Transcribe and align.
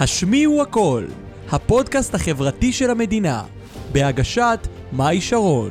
השמיעו 0.00 0.62
הכל, 0.62 1.04
הפודקאסט 1.52 2.14
החברתי 2.14 2.72
של 2.72 2.90
המדינה, 2.90 3.42
בהגשת 3.92 4.58
מאי 4.92 5.20
שרון. 5.20 5.70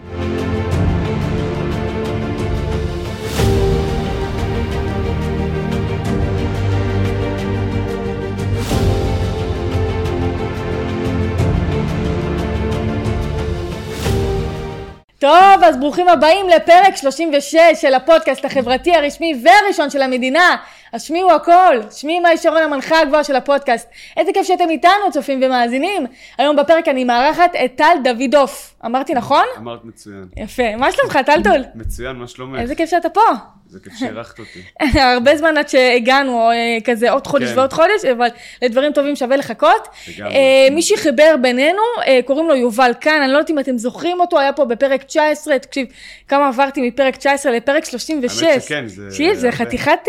טוב, 15.20 15.64
אז 15.64 15.78
ברוכים 15.78 16.08
הבאים 16.08 16.50
לפרק 16.50 16.96
36 16.96 17.56
של 17.82 17.94
הפודקאסט 17.94 18.46
החברתי 18.46 18.96
הרשמי 18.96 19.42
והראשון 19.44 19.90
של 19.90 20.02
המדינה. 20.02 20.56
השמיעו 20.94 21.32
הכל, 21.32 21.76
שמי 21.92 22.20
מאי 22.20 22.38
שרון 22.38 22.64
המנחה 22.64 23.00
הגבוהה 23.00 23.24
של 23.24 23.36
הפודקאסט. 23.36 23.90
איזה 24.18 24.32
כיף 24.34 24.48
שאתם 24.48 24.70
איתנו, 24.70 25.12
צופים 25.12 25.40
ומאזינים. 25.44 26.06
היום 26.38 26.56
בפרק 26.56 26.88
אני 26.88 27.04
מארחת 27.04 27.52
את 27.66 27.72
טל 27.76 27.98
דוידוף. 28.04 28.74
אמרתי 28.86 29.14
נכון? 29.14 29.46
אמרת 29.58 29.86
מצוין. 29.86 30.28
יפה. 30.38 30.76
מה 30.76 30.92
שלומך, 30.92 31.20
טלטול? 31.26 31.64
מצוין, 31.76 32.16
מה 32.16 32.28
שלומך? 32.28 32.60
איזה 32.60 32.76
כיף 32.76 32.90
שאתה 32.90 33.10
פה. 33.10 33.22
זה 33.70 33.80
כיף 33.84 33.94
שאירחת 34.00 34.40
אותי. 34.40 34.60
הרבה 35.16 35.38
זמן 35.38 35.58
עד 35.58 35.70
שהגענו, 35.70 36.52
אה, 36.52 36.56
כזה 36.84 37.12
עוד 37.12 37.28
חודש 37.28 37.50
כן. 37.50 37.58
ועוד 37.60 37.74
חודש, 37.74 38.06
אבל 38.12 38.28
לדברים 38.62 38.94
טובים 38.94 39.16
שווה 39.16 39.38
לחכות. 39.38 39.88
אה, 40.22 40.28
מי 40.72 40.82
שחיבר 40.82 41.36
בינינו, 41.42 41.82
אה, 42.08 42.20
קוראים 42.26 42.48
לו 42.48 42.56
יובל 42.56 42.92
כאן, 43.02 43.22
אני 43.22 43.32
לא 43.32 43.38
יודעת 43.38 43.50
אם 43.50 43.60
אתם 43.60 43.78
זוכרים 43.78 44.20
אותו, 44.20 44.40
היה 44.40 44.54
פה 44.54 44.66
בפרק 44.66 45.04
19, 45.04 45.60
תקשיב, 45.60 45.88
כמה 46.28 46.48
עברתי 46.48 46.82
מפרק 46.88 47.16
19 47.16 47.52
לפרק 47.52 47.86
36. 47.86 48.44
האמת 48.44 48.62
שכן, 48.64 48.88
זה- 48.88 49.08
תקשיב, 49.10 49.34
זה. 49.34 49.52
חתיכת 49.52 50.00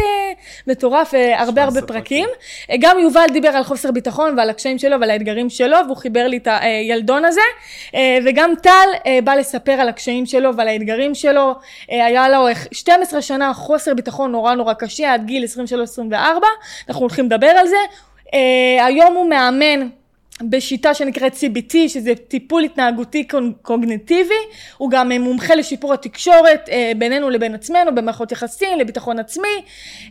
מטורף, 0.67 1.15
הרבה 1.15 1.62
הרבה 1.62 1.81
17 1.81 1.87
פרקים. 1.87 2.29
גם 2.81 2.98
יובל 2.98 3.27
דיבר 3.33 3.48
על 3.48 3.64
חוסר 3.64 3.91
ביטחון 3.91 4.34
ועל 4.39 4.51
הקשיים 4.51 4.79
שלו 4.79 5.01
ועל 5.01 5.11
האתגרים 5.11 5.51
שלו, 5.51 5.77
והוא 5.86 5.97
חיבר 5.97 6.27
לי 6.27 6.36
את 6.36 6.48
הילדון 6.61 7.25
הזה. 7.25 7.41
וגם 8.27 8.53
טל 8.62 8.89
בא 9.25 9.34
לספר 9.34 9.73
על 9.73 9.89
הקשיים 9.89 10.27
שלו 10.27 10.56
ועל 10.56 10.69
האתגרים 10.69 11.14
שלו. 11.14 11.55
היה 11.89 12.29
לו 12.29 12.48
אה, 12.48 12.53
12 12.73 13.23
שנה 13.23 13.48
חוסר 13.55 13.95
ביטחון 13.95 14.33
נורא 14.33 14.55
נורא 14.55 14.73
קשה, 14.73 15.15
עד 15.15 15.25
גיל 15.25 15.45
23-24, 16.11 16.15
אנחנו 16.89 17.01
הולכים 17.01 17.27
לדבר 17.27 17.47
על 17.47 17.69
זה. 17.69 17.77
אה, 18.35 18.87
היום 18.87 19.15
הוא 19.15 19.29
מאמן 19.31 19.89
בשיטה 20.42 20.94
שנקראת 20.94 21.33
CBT, 21.33 21.75
שזה 21.89 22.14
טיפול 22.28 22.62
התנהגותי 22.62 23.28
קוגניטיבי, 23.62 24.34
הוא 24.77 24.91
גם 24.91 25.12
אה, 25.12 25.19
מומחה 25.19 25.55
לשיפור 25.55 25.95
התקשורת 25.95 26.69
אה, 26.69 26.92
בינינו 26.98 27.30
לבין 27.30 27.55
עצמנו, 27.55 27.95
במערכות 27.95 28.33
יחסים, 28.33 28.78
לביטחון 28.78 29.19
עצמי, 29.19 29.62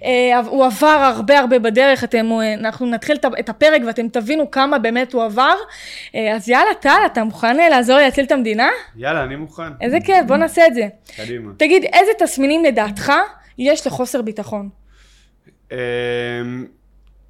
אה, 0.03 0.39
הוא 0.45 0.65
עבר 0.65 0.87
הרבה 0.87 1.39
הרבה 1.39 1.59
בדרך, 1.59 2.03
אתם, 2.03 2.29
אנחנו 2.57 2.85
נתחיל 2.85 3.17
את 3.39 3.49
הפרק 3.49 3.81
ואתם 3.87 4.07
תבינו 4.07 4.51
כמה 4.51 4.79
באמת 4.79 5.13
הוא 5.13 5.23
עבר, 5.23 5.55
אז 6.35 6.49
יאללה 6.49 6.73
טל, 6.79 6.99
אתה 7.05 7.23
מוכן 7.23 7.57
לעזור 7.69 7.97
לי 7.97 8.03
להציל 8.03 8.25
את 8.25 8.31
המדינה? 8.31 8.69
יאללה, 8.95 9.23
אני 9.23 9.35
מוכן. 9.35 9.63
איזה 9.81 9.97
כיף, 10.05 10.25
בוא 10.27 10.37
נעשה 10.37 10.67
את 10.67 10.73
זה. 10.73 10.87
קדימה. 11.15 11.51
תגיד, 11.57 11.83
איזה 11.83 12.11
תסמינים 12.19 12.63
לדעתך 12.63 13.11
יש 13.57 13.87
לחוסר 13.87 14.21
ביטחון? 14.21 14.69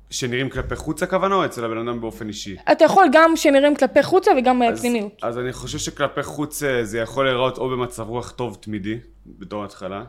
שנראים 0.10 0.50
כלפי 0.50 0.76
חוץ 0.76 1.04
הכוונה 1.04 1.36
או 1.36 1.46
אצל 1.46 1.66
הבן 1.66 1.78
אדם 1.78 2.02
באופן 2.02 2.28
אישי? 2.28 2.56
אתה 2.72 2.84
יכול 2.86 3.06
גם 3.12 3.36
שנראים 3.36 3.76
כלפי 3.76 4.04
חוצה 4.04 4.32
וגם 4.38 4.64
אז- 4.64 4.80
פנימיות. 4.80 5.12
אז 5.22 5.38
אני 5.40 5.54
חושב 5.54 5.78
שכלפי 5.78 6.24
חוץ 6.24 6.64
אה, 6.64 6.86
זה 6.86 7.00
יכול 7.00 7.26
להיראות 7.26 7.58
או 7.58 7.70
במצב 7.70 8.10
רוח 8.10 8.32
טוב 8.32 8.58
תמידי, 8.62 8.98
בתור 9.26 9.64
התחלה. 9.64 10.04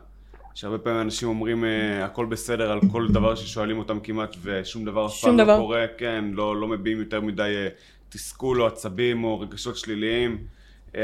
שהרבה 0.54 0.78
פעמים 0.78 1.00
אנשים 1.00 1.28
אומרים 1.28 1.64
אה, 1.64 2.04
הכל 2.04 2.26
בסדר 2.26 2.72
על 2.72 2.80
כל 2.92 3.08
דבר 3.08 3.34
ששואלים 3.34 3.78
אותם 3.78 4.00
כמעט 4.00 4.36
ושום 4.42 4.84
דבר 4.84 5.06
אף 5.06 5.20
פעם 5.20 5.36
לא. 5.36 5.56
קורה, 5.56 5.84
כן, 5.98 6.24
לא, 6.32 6.56
לא 6.60 6.68
מביעים 6.68 6.98
יותר 6.98 7.20
מדי 7.20 7.42
אה, 7.56 7.68
תסכול 8.08 8.62
או 8.62 8.66
עצבים 8.66 9.24
או 9.24 9.40
רגשות 9.40 9.76
שליליים. 9.76 10.38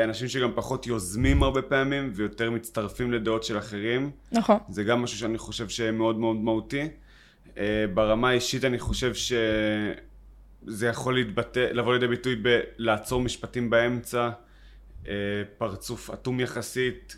אנשים 0.04 0.28
שגם 0.28 0.50
פחות 0.54 0.86
יוזמים 0.86 1.42
הרבה 1.42 1.62
פעמים 1.62 2.10
ויותר 2.14 2.50
מצטרפים 2.50 3.12
לדעות 3.12 3.44
של 3.44 3.58
אחרים. 3.58 4.10
נכון. 4.32 4.56
זה 4.68 4.84
גם 4.84 5.02
משהו 5.02 5.18
שאני 5.18 5.38
חושב 5.38 5.68
שמאוד 5.68 6.18
מאוד 6.18 6.36
מהותי. 6.36 6.88
אה, 7.58 7.84
ברמה 7.94 8.28
האישית 8.28 8.64
אני 8.64 8.78
חושב 8.78 9.14
שזה 9.14 10.86
יכול 10.88 11.14
להתבטא, 11.14 11.68
לבוא 11.72 11.94
לידי 11.94 12.06
ביטוי 12.06 12.36
בלעצור 12.36 13.20
משפטים 13.20 13.70
באמצע, 13.70 14.30
אה, 15.08 15.12
פרצוף 15.58 16.10
אטום 16.10 16.40
יחסית, 16.40 17.16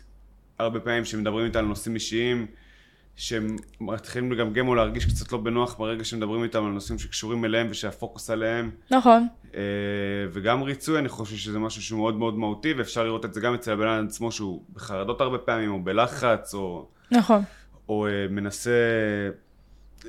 הרבה 0.59 0.79
פעמים 0.79 1.05
שמדברים 1.05 1.45
איתה 1.45 1.59
על 1.59 1.65
נושאים 1.65 1.95
אישיים, 1.95 2.47
שהם 3.15 3.55
מתחילים 3.81 4.31
לגמגם 4.31 4.67
או 4.67 4.75
להרגיש 4.75 5.05
קצת 5.05 5.31
לא 5.31 5.37
בנוח 5.37 5.75
ברגע 5.75 6.03
שמדברים 6.03 6.43
איתם 6.43 6.65
על 6.65 6.71
נושאים 6.71 6.99
שקשורים 6.99 7.45
אליהם 7.45 7.67
ושהפוקוס 7.69 8.29
עליהם. 8.29 8.71
נכון. 8.91 9.27
אה, 9.55 9.61
וגם 10.31 10.63
ריצוי, 10.63 10.99
אני 10.99 11.09
חושב 11.09 11.35
שזה 11.35 11.59
משהו 11.59 11.81
שהוא 11.81 11.99
מאוד 11.99 12.15
מאוד 12.15 12.37
מהותי, 12.37 12.73
ואפשר 12.73 13.03
לראות 13.03 13.25
את 13.25 13.33
זה 13.33 13.41
גם 13.41 13.53
אצל 13.53 13.71
הבן 13.71 13.87
אדם 13.87 14.05
עצמו 14.05 14.31
שהוא 14.31 14.63
בחרדות 14.73 15.21
הרבה 15.21 15.37
פעמים, 15.37 15.71
או 15.71 15.83
בלחץ, 15.83 16.53
או... 16.53 16.87
נכון. 17.11 17.41
או 17.89 18.07
אה, 18.07 18.27
מנסה 18.29 18.71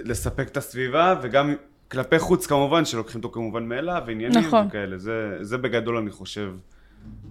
לספק 0.04 0.48
את 0.48 0.56
הסביבה, 0.56 1.14
וגם 1.22 1.54
כלפי 1.90 2.18
חוץ 2.18 2.46
כמובן, 2.46 2.84
שלוקחים 2.84 3.18
אותו 3.18 3.30
כמובן 3.34 3.64
מאליו, 3.68 4.02
ועניינים 4.06 4.38
נכון. 4.38 4.66
וכאלה. 4.66 4.98
זה, 4.98 5.38
זה 5.40 5.58
בגדול 5.58 5.96
אני 5.96 6.10
חושב 6.10 6.52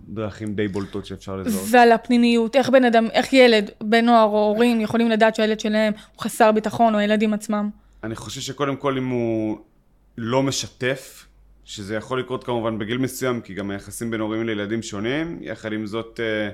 דרכים 0.07 0.55
די 0.55 0.67
בולטות 0.67 1.05
שאפשר 1.05 1.35
לזהות. 1.35 1.67
ועל 1.71 1.91
הפנימיות, 1.91 2.55
איך 2.55 2.69
בן 2.69 2.85
אדם, 2.85 3.07
איך 3.13 3.33
ילד, 3.33 3.69
בן 3.83 4.05
נוער 4.05 4.23
או 4.25 4.45
הורים 4.53 4.81
יכולים 4.81 5.09
לדעת 5.09 5.35
שהילד 5.35 5.59
שלהם 5.59 5.93
הוא 6.15 6.23
חסר 6.23 6.51
ביטחון, 6.51 6.93
או 6.93 6.99
הילדים 6.99 7.33
עצמם. 7.33 7.69
אני 8.03 8.15
חושב 8.15 8.41
שקודם 8.41 8.75
כל 8.75 8.97
אם 8.97 9.07
הוא 9.07 9.57
לא 10.17 10.43
משתף, 10.43 11.27
שזה 11.63 11.95
יכול 11.95 12.19
לקרות 12.19 12.43
כמובן 12.43 12.77
בגיל 12.77 12.97
מסוים, 12.97 13.41
כי 13.41 13.53
גם 13.53 13.71
היחסים 13.71 14.11
בין 14.11 14.19
הורים 14.19 14.45
לילדים 14.45 14.81
שונים, 14.81 15.37
יחד 15.41 15.73
עם 15.73 15.85
זאת, 15.85 16.19
אה, 16.19 16.49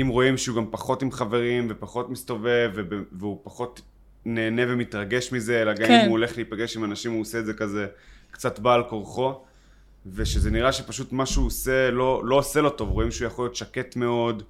אם 0.00 0.08
רואים 0.08 0.36
שהוא 0.36 0.56
גם 0.56 0.66
פחות 0.70 1.02
עם 1.02 1.12
חברים 1.12 1.66
ופחות 1.70 2.10
מסתובב, 2.10 2.70
וב- 2.74 3.04
והוא 3.12 3.40
פחות 3.42 3.80
נהנה 4.24 4.62
ומתרגש 4.68 5.32
מזה, 5.32 5.62
אלא 5.62 5.72
גם 5.72 5.86
כן. 5.86 6.00
אם 6.00 6.00
הוא 6.00 6.10
הולך 6.10 6.36
להיפגש 6.36 6.76
עם 6.76 6.84
אנשים, 6.84 7.12
הוא 7.12 7.20
עושה 7.20 7.38
את 7.38 7.46
זה 7.46 7.54
כזה 7.54 7.86
קצת 8.30 8.58
בעל 8.58 8.82
כורחו, 8.88 9.40
ושזה 10.14 10.50
נראה 10.50 10.72
שפשוט 10.72 11.12
מה 11.12 11.26
שהוא 11.26 11.46
עושה 11.46 11.90
לא, 11.90 12.22
לא 12.24 12.36
עושה 12.36 12.60
לו 12.60 12.70
טוב, 12.70 12.90
רואים 12.90 13.10
שהוא 13.10 13.26
יכול 13.26 13.44
להיות 13.44 13.56
שקט 13.56 13.96
מאוד. 13.96 14.42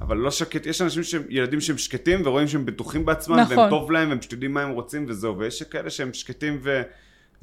אבל 0.00 0.16
לא 0.16 0.30
שקט, 0.30 0.66
יש 0.66 0.82
אנשים 0.82 1.02
שהם, 1.02 1.22
ילדים 1.28 1.60
שהם 1.60 1.78
שקטים 1.78 2.20
ורואים 2.24 2.48
שהם 2.48 2.66
בטוחים 2.66 3.04
בעצמם, 3.04 3.36
נכון. 3.36 3.58
והם 3.58 3.70
טוב 3.70 3.90
להם, 3.90 4.08
והם 4.08 4.18
יודעים 4.32 4.54
מה 4.54 4.62
הם 4.62 4.70
רוצים 4.70 5.04
וזהו, 5.08 5.38
ויש 5.38 5.62
כאלה 5.62 5.90
שהם 5.90 6.12
שקטים 6.12 6.58
ו... 6.62 6.82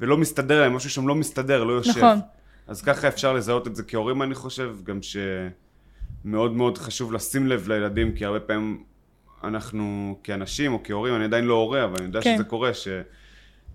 ולא 0.00 0.16
מסתדר 0.16 0.60
להם, 0.60 0.76
משהו 0.76 0.90
שם 0.90 1.08
לא 1.08 1.14
מסתדר, 1.14 1.64
לא 1.64 1.72
יושב. 1.72 1.90
נכון. 1.90 2.18
אז 2.66 2.82
ככה 2.82 3.08
אפשר 3.08 3.32
לזהות 3.32 3.66
את 3.66 3.76
זה 3.76 3.82
כהורים 3.82 4.22
אני 4.22 4.34
חושב, 4.34 4.76
גם 4.84 4.98
שמאוד 5.02 6.52
מאוד 6.52 6.78
חשוב 6.78 7.12
לשים 7.12 7.46
לב 7.46 7.68
לילדים, 7.68 8.12
כי 8.12 8.24
הרבה 8.24 8.40
פעמים 8.40 8.84
אנחנו 9.46 10.16
כאנשים 10.22 10.72
או 10.72 10.78
כהורים, 10.84 11.14
אני 11.14 11.24
עדיין 11.24 11.44
לא 11.44 11.54
הורה, 11.54 11.84
אבל 11.84 11.94
אני 11.96 12.06
יודע 12.06 12.20
כן. 12.22 12.34
שזה 12.34 12.44
קורה, 12.44 12.74
ש... 12.74 12.88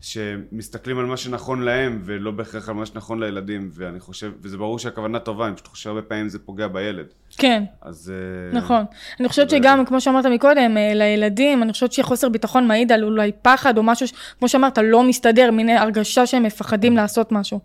שמסתכלים 0.02 1.00
על 1.00 1.06
מה 1.06 1.18
שנכון 1.18 1.62
להם 1.62 2.02
ולא 2.04 2.32
בהכרח 2.32 2.70
על 2.70 2.76
מה 2.76 2.86
שנכון 2.86 3.24
לילדים, 3.24 3.70
ואני 3.74 4.00
חושב, 4.00 4.32
וזה 4.42 4.58
ברור 4.58 4.80
שהכוונה 4.80 5.20
טובה, 5.20 5.48
אני 5.48 5.56
פשוט 5.56 5.68
חושב 5.68 5.84
שהרבה 5.84 6.02
פעמים 6.02 6.30
זה 6.30 6.40
פוגע 6.40 6.68
בילד. 6.68 7.06
כן, 7.38 7.64
אז... 7.82 8.14
אה, 8.14 8.58
נכון. 8.58 8.84
אני 9.20 9.30
חושבת 9.30 9.50
שגם, 9.50 9.86
כמו 9.86 10.02
שאמרת 10.02 10.26
מקודם, 10.26 10.78
אה, 10.78 10.94
לילדים, 10.94 11.64
אני 11.64 11.72
חושבת 11.72 11.92
שחוסר 11.92 12.30
ביטחון 12.30 12.68
מעיד 12.68 12.92
על 12.92 13.03
אולי 13.03 13.32
פחד 13.42 13.78
או 13.78 13.84
משהו, 13.84 14.08
כמו 14.40 14.50
שאמרת, 14.50 14.78
לא 14.78 15.03
מסתדר, 15.03 15.52
מין 15.52 15.70
הרגשה 15.70 16.26
שהם 16.26 16.44
מפחדים 16.44 16.96
לעשות 16.96 17.32
משהו. 17.32 17.59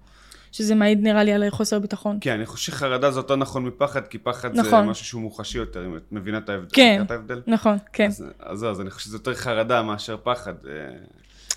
שזה 0.57 0.75
מעיד 0.75 1.03
נראה 1.03 1.25
לי 1.25 1.33
על 1.33 1.51
חוסר 1.51 1.79
ביטחון. 1.79 2.19
כן, 2.21 2.33
אני 2.33 2.47
חושב 2.47 2.73
שחרדה 2.73 3.11
זה 3.11 3.19
יותר 3.19 3.37
נכון 3.37 3.65
מפחד, 3.65 4.07
כי 4.07 4.19
פחד 4.19 4.55
זה 4.55 4.63
נכון. 4.63 4.87
משהו 4.87 5.05
שהוא 5.05 5.23
מוחשי 5.23 5.59
יותר, 5.59 5.87
אם 5.87 5.97
את 5.97 6.03
מבינה 6.13 6.39
את 6.39 6.49
ההבדל. 6.49 6.69
כן. 6.73 7.03
את 7.07 7.11
ההבדל? 7.11 7.43
נכון, 7.47 7.79
כן. 7.93 8.07
אז, 8.07 8.25
אז, 8.41 8.65
אז 8.65 8.81
אני 8.81 8.91
חושב 8.91 9.05
שזה 9.05 9.17
יותר 9.17 9.35
חרדה 9.35 9.83
מאשר 9.83 10.17
פחד. 10.23 10.55
אה, 10.69 10.73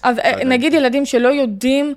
אז 0.03 0.19
אה, 0.19 0.31
עדיין. 0.31 0.49
נגיד 0.49 0.73
ילדים 0.73 1.05
שלא 1.05 1.27
יודעים, 1.27 1.93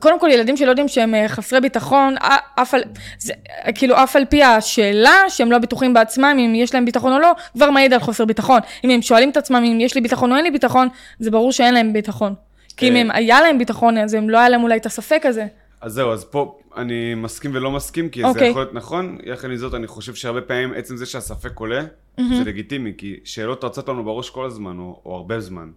קודם 0.00 0.20
כל 0.20 0.28
ילדים 0.32 0.56
שלא 0.56 0.70
יודעים 0.70 0.88
שהם 0.88 1.14
אה, 1.14 1.28
חסרי 1.28 1.60
ביטחון, 1.60 2.14
אף 2.54 2.74
על, 2.74 2.82
זה, 3.18 3.32
אה, 3.66 3.72
כאילו 3.72 4.02
אף 4.02 4.16
על 4.16 4.24
פי 4.24 4.42
השאלה 4.42 5.14
שהם 5.28 5.50
לא 5.50 5.58
בטוחים 5.58 5.94
בעצמם 5.94 6.36
אם 6.38 6.54
יש 6.54 6.74
להם 6.74 6.84
ביטחון 6.84 7.12
או 7.12 7.18
לא, 7.18 7.32
כבר 7.54 7.70
מעיד 7.70 7.92
על 7.92 8.00
חוסר 8.00 8.24
ביטחון. 8.24 8.60
אם 8.84 8.90
הם 8.90 9.02
שואלים 9.02 9.30
את 9.30 9.36
עצמם 9.36 9.64
אם 9.72 9.78
יש 9.80 9.94
לי 9.94 10.00
ביטחון 10.00 10.32
או 10.32 10.36
אין 10.36 10.44
לי 10.44 10.50
ביטחון, 10.50 10.88
זה 11.18 11.30
ברור 11.30 11.52
שאין 11.52 11.74
להם 11.74 11.92
ביטחון. 11.92 12.34
כי 12.76 12.88
אם 12.88 13.10
אה. 13.10 13.16
היה 13.16 13.40
להם 13.40 13.58
ביטחון, 13.58 13.98
אז 13.98 14.14
הם 14.14 14.30
לא 14.30 14.38
היה 14.38 14.48
להם 14.48 14.62
אולי 14.62 14.76
את 14.76 14.86
הספק 14.86 15.22
הזה. 15.26 15.46
אז 15.80 15.92
זהו, 15.92 16.12
אז 16.12 16.24
פה 16.24 16.58
אני 16.76 17.14
מסכים 17.14 17.50
ולא 17.54 17.70
מסכים, 17.70 18.08
כי 18.08 18.20
זה 18.20 18.26
אוקיי. 18.26 18.50
יכול 18.50 18.62
להיות 18.62 18.74
נכון. 18.74 19.18
יחד 19.24 19.50
עם 19.50 19.56
זאת, 19.56 19.74
אני 19.74 19.86
חושב 19.86 20.14
שהרבה 20.14 20.40
פעמים 20.40 20.72
עצם 20.76 20.96
זה 20.96 21.06
שהספק 21.06 21.58
עולה, 21.58 21.84
זה 22.16 22.44
לגיטימי, 22.44 22.92
כי 22.98 23.20
שאלות 23.24 23.64
רצות 23.64 23.88
לנו 23.88 24.04
בראש 24.04 24.30
כל 24.30 24.46
הזמן, 24.46 24.78
או, 24.78 25.00
או 25.04 25.16
הרבה 25.16 25.40
זמן. 25.40 25.70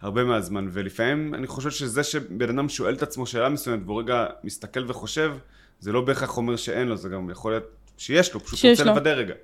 הרבה 0.00 0.24
מהזמן, 0.24 0.68
ולפעמים 0.72 1.34
אני 1.34 1.46
חושב 1.46 1.70
שזה 1.70 2.02
שבן 2.02 2.58
אדם 2.58 2.68
שואל 2.68 2.94
את 2.94 3.02
עצמו 3.02 3.26
שאלה 3.26 3.48
מסוימת, 3.48 3.82
והוא 3.86 4.00
רגע 4.00 4.26
מסתכל 4.44 4.84
וחושב, 4.88 5.32
זה 5.80 5.92
לא 5.92 6.00
בהכרח 6.00 6.36
אומר 6.36 6.56
שאין 6.56 6.88
לו, 6.88 6.96
זה 6.96 7.08
גם 7.08 7.30
יכול 7.30 7.52
להיות 7.52 7.64
שיש 7.96 8.34
לו, 8.34 8.40
פשוט 8.40 8.70
רוצה 8.70 8.84
לו. 8.84 8.90
לוודא 8.90 9.10
רגע. 9.10 9.34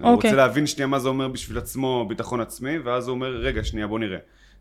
הוא 0.00 0.10
אוקיי. 0.10 0.30
רוצה 0.30 0.36
להבין 0.36 0.66
שנייה 0.66 0.86
מה 0.86 0.98
זה 0.98 1.08
אומר 1.08 1.28
בשביל 1.28 1.58
עצמו 1.58 2.06
ביטחון 2.08 2.40
עצמי, 2.40 2.78
ואז 2.78 3.08
הוא 3.08 3.14
אומר, 3.14 3.36
רגע, 3.36 3.64
שנייה, 3.64 3.86
בוא 3.86 3.98
נראה. 3.98 4.18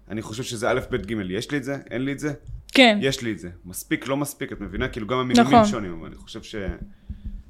אני 0.09 0.21
חושב 0.21 0.43
שזה 0.43 0.69
א', 0.69 0.79
ב', 0.91 0.95
ג', 0.95 1.13
יש 1.29 1.51
לי 1.51 1.57
את 1.57 1.63
זה? 1.63 1.77
אין 1.91 2.05
לי 2.05 2.11
את 2.11 2.19
זה? 2.19 2.33
כן, 2.71 2.97
יש 3.01 3.21
לי 3.21 3.31
את 3.31 3.39
זה. 3.39 3.49
מספיק, 3.65 4.07
לא 4.07 4.17
מספיק, 4.17 4.51
את 4.51 4.61
מבינה? 4.61 4.87
כאילו 4.87 5.07
גם 5.07 5.17
המינונים 5.17 5.53
נכון. 5.53 5.65
שונים, 5.65 5.97
אבל 5.99 6.07
אני 6.07 6.15
חושב 6.15 6.43
ש... 6.43 6.55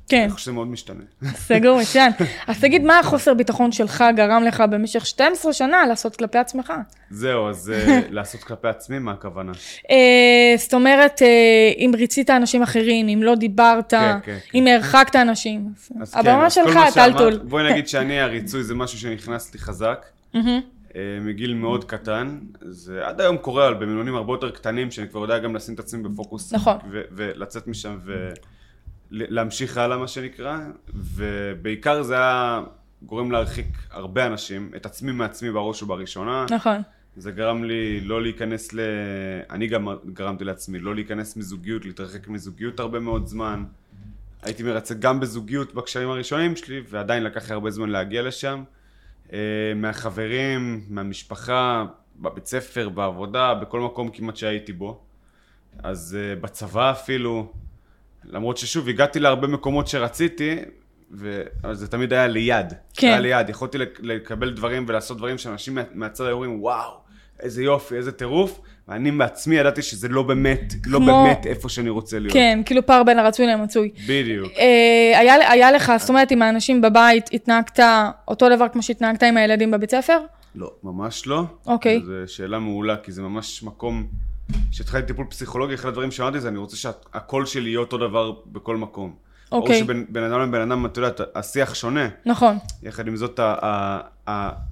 כן, 0.09 0.21
אני 0.21 0.31
חושב 0.31 0.43
שזה 0.43 0.51
מאוד 0.51 0.67
משתנה. 0.67 1.03
סגור, 1.35 1.79
מצוין. 1.81 2.11
אז 2.47 2.59
תגיד, 2.61 2.83
מה 2.83 2.99
החוסר 2.99 3.33
ביטחון 3.33 3.71
שלך 3.71 4.03
גרם 4.15 4.43
לך 4.43 4.63
במשך 4.69 5.05
12 5.05 5.53
שנה 5.53 5.85
לעשות 5.85 6.15
כלפי 6.15 6.37
עצמך? 6.37 6.73
זהו, 7.09 7.49
אז 7.49 7.71
אה, 7.75 8.01
לעשות 8.09 8.43
כלפי 8.43 8.67
עצמי, 8.67 8.99
מה 8.99 9.11
הכוונה? 9.11 9.51
אה, 9.91 10.55
זאת 10.57 10.73
אומרת, 10.73 11.21
אה, 11.21 11.27
אם 11.77 11.91
ריצית 11.97 12.29
אנשים 12.29 12.63
אחרים, 12.63 13.07
אם 13.07 13.23
לא 13.23 13.35
דיברת, 13.35 13.91
כן, 13.91 13.97
כן, 13.97 14.19
כן. 14.25 14.57
אם 14.57 14.67
הרחקת 14.67 15.15
אנשים. 15.15 15.73
הבמה 16.13 16.49
שלך, 16.49 16.79
טלטול. 16.93 17.37
בואי 17.37 17.71
נגיד 17.71 17.87
שאני, 17.87 18.19
הריצוי 18.25 18.63
זה 18.63 18.75
משהו 18.75 18.99
שנכנס 18.99 19.53
לי 19.53 19.59
חזק. 19.59 20.05
אה, 20.95 21.17
מגיל 21.21 21.53
מאוד 21.53 21.83
קטן, 21.83 22.39
זה 22.61 23.07
עד 23.07 23.21
היום 23.21 23.37
קורה, 23.37 23.67
אבל 23.67 23.73
במינונים 23.73 24.15
הרבה 24.15 24.33
יותר 24.33 24.51
קטנים, 24.51 24.91
שאני 24.91 25.09
כבר 25.09 25.19
יודע 25.19 25.39
גם 25.39 25.55
לשים 25.55 25.73
את 25.73 25.79
עצמי 25.79 26.03
בפוקוס. 26.03 26.53
נכון. 26.53 26.77
ו- 26.91 27.01
ולצאת 27.11 27.67
משם 27.67 27.97
ולהמשיך 29.11 29.77
הלאה, 29.77 29.97
מה 29.97 30.07
שנקרא, 30.07 30.59
ובעיקר 30.93 32.03
זה 32.03 32.15
היה 32.15 32.61
גורם 33.01 33.31
להרחיק 33.31 33.77
הרבה 33.91 34.27
אנשים, 34.27 34.71
את 34.75 34.85
עצמי 34.85 35.11
מעצמי 35.11 35.51
בראש 35.51 35.83
ובראשונה. 35.83 36.45
נכון. 36.51 36.81
זה 37.17 37.31
גרם 37.31 37.63
לי 37.63 38.01
לא 38.01 38.21
להיכנס 38.21 38.73
ל... 38.73 38.79
אני 39.49 39.67
גם 39.67 39.87
גרמתי 40.13 40.43
לעצמי 40.43 40.79
לא 40.79 40.95
להיכנס 40.95 41.37
מזוגיות, 41.37 41.85
להתרחק 41.85 42.27
מזוגיות 42.27 42.79
הרבה 42.79 42.99
מאוד 42.99 43.27
זמן. 43.27 43.63
הייתי 44.41 44.63
מרצה 44.63 44.93
גם 44.93 45.19
בזוגיות 45.19 45.73
בקשרים 45.73 46.09
הראשונים 46.09 46.55
שלי, 46.55 46.81
ועדיין 46.89 47.23
לקח 47.23 47.49
לי 47.49 47.53
הרבה 47.53 47.71
זמן 47.71 47.89
להגיע 47.89 48.21
לשם. 48.21 48.63
אה, 49.33 49.37
מהחברים, 49.75 50.81
מהמשפחה, 50.89 51.85
בבית 52.15 52.45
ספר, 52.45 52.89
בעבודה, 52.89 53.53
בכל 53.53 53.79
מקום 53.79 54.09
כמעט 54.09 54.35
שהייתי 54.35 54.73
בו. 54.73 55.01
אז 55.83 56.17
אה, 56.19 56.35
בצבא 56.35 56.91
אפילו, 56.91 57.51
למרות 58.25 58.57
ששוב, 58.57 58.87
הגעתי 58.87 59.19
להרבה 59.19 59.47
מקומות 59.47 59.87
שרציתי, 59.87 60.55
ו... 61.11 61.43
אבל 61.63 61.73
זה 61.75 61.87
תמיד 61.87 62.13
היה 62.13 62.27
ליד. 62.27 62.73
כן. 62.93 63.07
היה 63.07 63.19
ליד, 63.19 63.49
יכולתי 63.49 63.77
לק- 63.77 63.99
לקבל 64.03 64.53
דברים 64.53 64.85
ולעשות 64.87 65.17
דברים 65.17 65.37
שאנשים 65.37 65.75
מה- 65.75 65.83
מהצד 65.93 66.23
היו 66.25 66.33
אומרים, 66.33 66.61
וואו, 66.63 66.91
איזה 67.39 67.63
יופי, 67.63 67.95
איזה 67.95 68.11
טירוף, 68.11 68.59
ואני 68.89 69.11
בעצמי 69.11 69.55
ידעתי 69.55 69.81
שזה 69.81 70.07
לא 70.07 70.23
באמת, 70.23 70.73
לא 70.85 70.97
כמו- 70.97 71.05
באמת 71.05 71.45
איפה 71.45 71.69
שאני 71.69 71.89
רוצה 71.89 72.19
להיות. 72.19 72.33
כן, 72.33 72.59
כאילו 72.65 72.85
פער 72.85 73.03
בין 73.03 73.19
הרצוי 73.19 73.47
למצוי. 73.47 73.91
בדיוק. 74.07 74.51
אה, 74.57 75.19
היה, 75.19 75.51
היה 75.51 75.71
לך, 75.71 75.93
זאת 75.99 76.09
אומרת, 76.09 76.31
עם 76.31 76.41
האנשים 76.41 76.81
בבית 76.81 77.29
התנהגת 77.33 77.79
אותו 78.27 78.49
דבר 78.55 78.67
כמו 78.73 78.83
שהתנהגת 78.83 79.23
עם 79.23 79.37
הילדים 79.37 79.71
בבית 79.71 79.91
ספר? 79.91 80.19
לא, 80.55 80.71
ממש 80.83 81.27
לא. 81.27 81.43
אוקיי. 81.67 82.01
זו 82.05 82.33
שאלה 82.33 82.59
מעולה, 82.59 82.95
כי 82.97 83.11
זה 83.11 83.21
ממש 83.21 83.63
מקום... 83.63 84.07
כשהתחלתי 84.71 85.07
טיפול 85.07 85.25
פסיכולוגי, 85.29 85.73
אחד 85.73 85.89
הדברים 85.89 86.11
שאמרתי 86.11 86.39
זה, 86.39 86.47
אני 86.47 86.57
רוצה 86.57 86.77
שהקול 86.77 87.45
שלי 87.45 87.69
יהיה 87.69 87.79
אותו 87.79 87.97
דבר 87.97 88.31
בכל 88.45 88.77
מקום. 88.77 89.13
אוקיי. 89.51 89.69
ברור 89.75 89.83
שבין 89.83 90.05
בין 90.09 90.23
אדם 90.23 90.41
לבין 90.41 90.61
אדם, 90.61 90.85
אתה 90.85 90.99
יודע, 90.99 91.11
השיח 91.35 91.73
שונה. 91.75 92.07
נכון. 92.25 92.57
יחד 92.83 93.07
עם 93.07 93.15
זאת, 93.15 93.39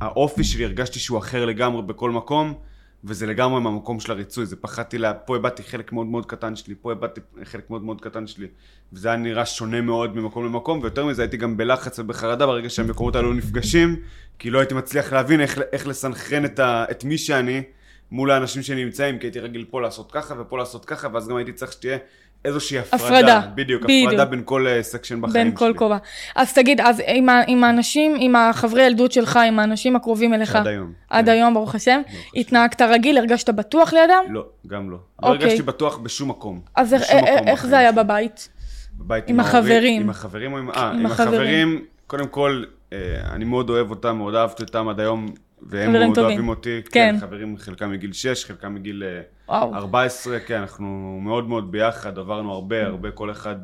האופי 0.01 0.43
שלי, 0.43 0.65
הרגשתי 0.65 0.99
שהוא 0.99 1.17
אחר 1.19 1.45
לגמרי 1.45 1.81
בכל 1.81 2.11
מקום, 2.11 2.53
וזה 3.03 3.25
לגמרי 3.25 3.61
מהמקום 3.61 3.99
של 3.99 4.11
הריצוי. 4.11 4.45
זה 4.45 4.55
פחדתי, 4.55 4.97
לה... 4.97 5.13
פה 5.13 5.35
איבדתי 5.35 5.63
חלק 5.63 5.91
מאוד 5.91 6.07
מאוד 6.07 6.25
קטן 6.25 6.55
שלי, 6.55 6.75
פה 6.81 6.91
איבדתי 6.91 7.21
חלק 7.43 7.69
מאוד 7.69 7.83
מאוד 7.83 8.01
קטן 8.01 8.27
שלי, 8.27 8.47
וזה 8.93 9.07
היה 9.07 9.17
נראה 9.17 9.45
שונה 9.45 9.81
מאוד 9.81 10.15
ממקום 10.15 10.45
למקום, 10.45 10.79
ויותר 10.81 11.05
מזה, 11.05 11.21
הייתי 11.21 11.37
גם 11.37 11.57
בלחץ 11.57 11.99
ובחרדה 11.99 12.45
ברגע 12.45 12.69
שהמקומות 12.69 13.15
האלו 13.15 13.33
נפגשים, 13.33 13.95
כי 14.39 14.49
לא 14.49 14.59
הייתי 14.59 14.73
מצליח 14.73 15.13
להבין 15.13 15.41
איך, 15.41 15.59
איך 15.71 15.87
לסנכרן 15.87 16.45
את, 16.45 16.59
ה... 16.59 16.85
את 16.91 17.03
מי 17.03 17.17
שאני 17.17 17.63
מול 18.11 18.31
האנשים 18.31 18.61
שנמצאים, 18.61 19.19
כי 19.19 19.25
הייתי 19.25 19.39
רגיל 19.39 19.65
פה 19.69 19.81
לעשות 19.81 20.11
ככה 20.11 20.35
ופה 20.41 20.57
לעשות 20.57 20.85
ככה, 20.85 21.07
ואז 21.13 21.27
גם 21.27 21.35
הייתי 21.35 21.53
צריך 21.53 21.71
שתהיה 21.71 21.97
איזושהי 22.45 22.79
הפרדה. 22.79 23.05
הפרדה. 23.05 23.41
בדיוק, 23.55 23.83
בדיוק. 23.83 24.07
הפרדה 24.07 24.25
בין 24.25 24.41
כל 24.45 24.65
section 24.81 25.21
בחיים 25.21 25.33
בין 25.47 25.55
כל 25.57 25.65
שלי. 25.69 25.77
כובע. 25.77 25.97
אז 26.35 26.53
תגיד, 26.53 26.81
אז 26.81 27.01
עם, 27.07 27.29
עם 27.47 27.63
האנשים, 27.63 28.15
עם 28.19 28.35
החברי 28.35 28.83
ילדות 28.83 29.11
שלך, 29.11 29.39
עם 29.47 29.59
האנשים 29.59 29.95
הקרובים 29.95 30.33
אליך, 30.33 30.55
עד 30.55 30.67
היום, 30.67 30.91
עד 31.09 31.25
כן. 31.25 31.31
היום, 31.31 31.53
ברוך 31.53 31.75
השם, 31.75 32.01
התנהגת 32.35 32.81
רגיל, 32.81 33.17
הרגשת 33.17 33.49
בטוח 33.49 33.93
לידם? 33.93 34.23
לא, 34.29 34.45
גם 34.67 34.89
לא. 34.89 34.97
לא 35.23 35.29
אוקיי. 35.29 35.45
הרגשתי 35.47 35.61
בטוח 35.63 35.97
בשום 35.97 36.29
מקום. 36.29 36.61
אז 36.75 36.93
בשום 36.93 37.17
מקום 37.17 37.47
איך 37.47 37.65
זה 37.65 37.77
היה. 37.77 37.91
בבית? 37.91 38.49
בבית 38.97 39.29
עם 39.29 39.39
ההורים- 39.39 39.57
החברים. 39.59 40.01
עם 40.01 40.09
החברים 40.09 40.53
או 40.53 40.57
עם... 40.57 40.69
אה, 40.71 40.89
עם 40.89 40.99
עם 40.99 41.05
החברים. 41.05 41.85
קודם 42.07 42.27
כל, 42.27 42.63
אה, 42.93 42.97
אני 43.31 43.45
מאוד 43.45 43.69
אוהב 43.69 43.89
אותם, 43.89 44.17
מאוד 44.17 44.35
אהבתי 44.35 44.63
אותם 44.63 44.87
עד 44.89 44.99
היום, 44.99 45.25
והם 45.61 45.93
מאוד. 45.93 46.19
אוהבים 46.19 46.49
אותי. 46.49 46.81
כן. 46.91 47.15
כן. 47.15 47.19
חברים, 47.21 47.57
חלקם 47.57 47.91
מגיל 47.91 48.13
6, 48.13 48.45
חלקם 48.45 48.73
מגיל 48.75 49.03
אה, 49.03 49.21
וואו. 49.49 49.75
14, 49.75 50.39
כן, 50.39 50.59
אנחנו 50.59 51.19
מאוד 51.23 51.47
מאוד 51.47 51.71
ביחד, 51.71 52.17
עברנו 52.17 52.53
הרבה, 52.53 52.85
הרבה, 52.85 53.11
כל 53.11 53.31
אחד, 53.31 53.55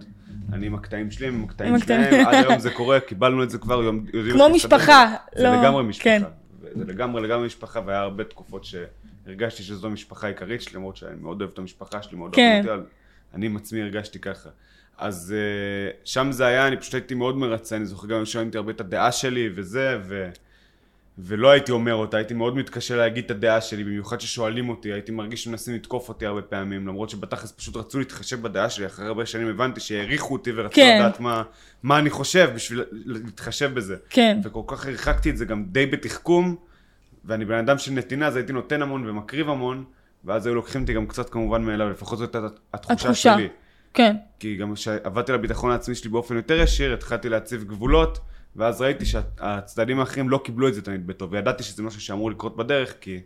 אני 0.54 0.66
עם 0.66 0.76
הקטעים 0.76 1.12
שלי, 1.12 1.28
עם 1.28 1.44
הקטעים. 1.44 1.80
שלהם, 1.80 2.26
עד 2.28 2.34
היום 2.34 2.60
זה 2.60 2.72
קורה, 2.78 3.00
קיבלנו 3.00 3.44
את 3.44 3.50
זה 3.50 3.58
כבר, 3.58 3.76
יודעים 3.84 4.06
יודעים 4.14 4.36
כמו. 4.36 4.50
משפחה, 4.50 5.16
זה 5.36 5.44
לא- 5.44 5.62
לגמרי 5.62 5.84
משפחה. 5.84 6.04
כן. 6.04 6.22
זה 6.76 6.86
לגמרי 6.86 7.22
לגמרי 7.22 7.46
משפחה, 7.46 7.80
והיה 7.86 8.00
הרבה 8.00 8.24
תקופות 8.24 8.66
שהרגשתי 8.66 9.64
שזו 9.64 9.88
המשפחה 9.88 10.28
העיקרית 10.28 10.62
שלי, 10.62 10.76
למרות 10.76 10.98
שאני 10.98 11.16
מאוד 11.22 11.42
אוהב 11.42 11.52
את 11.54 11.60
המשפחה 11.60 12.02
שלי, 12.02 12.18
מאוד 12.18 12.36
כן. 12.36 12.62
אוהב 12.68 12.80
אותי, 12.80 12.90
אני 13.34 13.46
עם 13.46 13.56
עצמי 13.56 13.82
הרגשתי 13.82 14.20
ככה. 14.20 14.50
אז 14.98 15.36
uh, 15.36 15.96
שם 16.06 16.32
זה 16.32 16.46
היה, 16.46 16.68
אני 16.68 16.78
פשוט 16.78 16.94
הייתי 16.94 17.16
מאוד 17.16 17.38
מרצה, 17.38 17.76
אני 17.76 17.86
זוכר 17.86 18.08
גם 18.08 18.18
אותי 18.48 18.58
הרבה 18.58 18.72
את 18.72 18.82
הדעה 18.82 19.12
שלי 19.12 19.50
וזה, 19.56 20.00
ו... 20.04 20.30
ולא 21.18 21.52
הייתי 21.52 21.72
אומר 21.72 21.94
אותה, 21.94 22.18
הייתי 22.18 22.34
מאוד 22.34 22.56
מתקשה 22.56 22.96
להגיד 22.96 23.26
את 23.26 23.32
הדעה 23.32 23.62
שלי, 23.62 23.84
במיוחד 23.84 24.22
ששואלים 24.22 24.70
אותי, 24.70 24.94
הייתי 24.94 25.12
מרגיש 25.12 25.44
שמנסים 25.44 25.76
לתקוף 25.76 26.10
אותי 26.10 26.26
הרבה 26.26 26.42
פעמים, 26.42 26.88
למרות 26.88 27.10
שבתכלס 27.10 27.52
פשוט 27.52 27.76
רצו 27.76 28.00
להתחשב 28.00 28.42
בדעה 28.42 28.70
שלי, 28.70 28.86
אחרי 28.86 29.06
הרבה 29.06 29.26
שנים 29.26 29.48
הבנתי 29.48 29.80
שהעריכו 29.80 30.34
אותי 30.34 30.52
ורצו 30.56 30.76
כן. 30.76 30.98
לדעת 31.00 31.20
מה, 31.20 31.44
מה 31.84 32.00
אני 32.00 32.10
חושב 32.10 32.52
בשביל 32.56 32.84
להתחשב 32.92 33.74
בזה. 33.74 33.96
כן. 34.10 34.40
וכל 34.44 34.62
כך 34.68 34.86
הרחקתי 34.86 35.30
את 35.30 35.38
זה 35.38 35.46
גם 35.46 35.66
די 35.66 35.86
בתחכום, 35.86 36.56
ואני 37.26 37.46
בן 37.46 37.58
אדם 37.58 37.78
של 37.78 37.92
נתינה, 37.92 38.28
אז 38.28 38.36
הייתי 38.36 38.54
נותן 38.54 38.82
המון 38.82 39.10
ומקריב 39.10 39.50
המון, 39.50 39.84
ואז 40.26 40.46
היו 40.46 40.56
לוקחים 40.56 40.82
אותי 40.82 40.94
גם 40.94 41.08
קצת 41.08 41.30
כמובן 41.30 41.64
מאליו, 41.64 41.90
לפחות 41.90 42.20
זאת 42.20 42.36
התחושה 42.74 42.94
התחושה. 42.94 43.34
שלי. 43.36 43.48
כן. 43.94 44.16
כי 44.40 44.56
גם 44.56 44.74
כשעבדתי 44.74 45.32
על 45.32 45.40
הביטחון 45.40 45.72
העצמי 45.72 45.96
שלי 45.96 46.10
באופן 46.10 46.36
יותר 46.36 46.60
ישיר, 46.60 46.94
התחלתי 46.94 47.30
להציב 47.30 47.64
גבולות, 47.64 48.20
ואז 48.56 48.82
ראיתי 48.82 49.06
שהצדדים 49.06 50.00
האחרים 50.00 50.30
לא 50.30 50.42
קיבלו 50.44 50.68
את 50.68 50.74
זה 50.74 50.82
תמיד 50.82 51.08
בטוב, 51.08 51.34
וידעתי 51.34 51.64
שזה 51.64 51.84
משהו 51.84 52.02
שאמור 52.02 52.32
לקרות 52.32 52.58
בדרך, 52.58 52.96
כי 53.02 53.22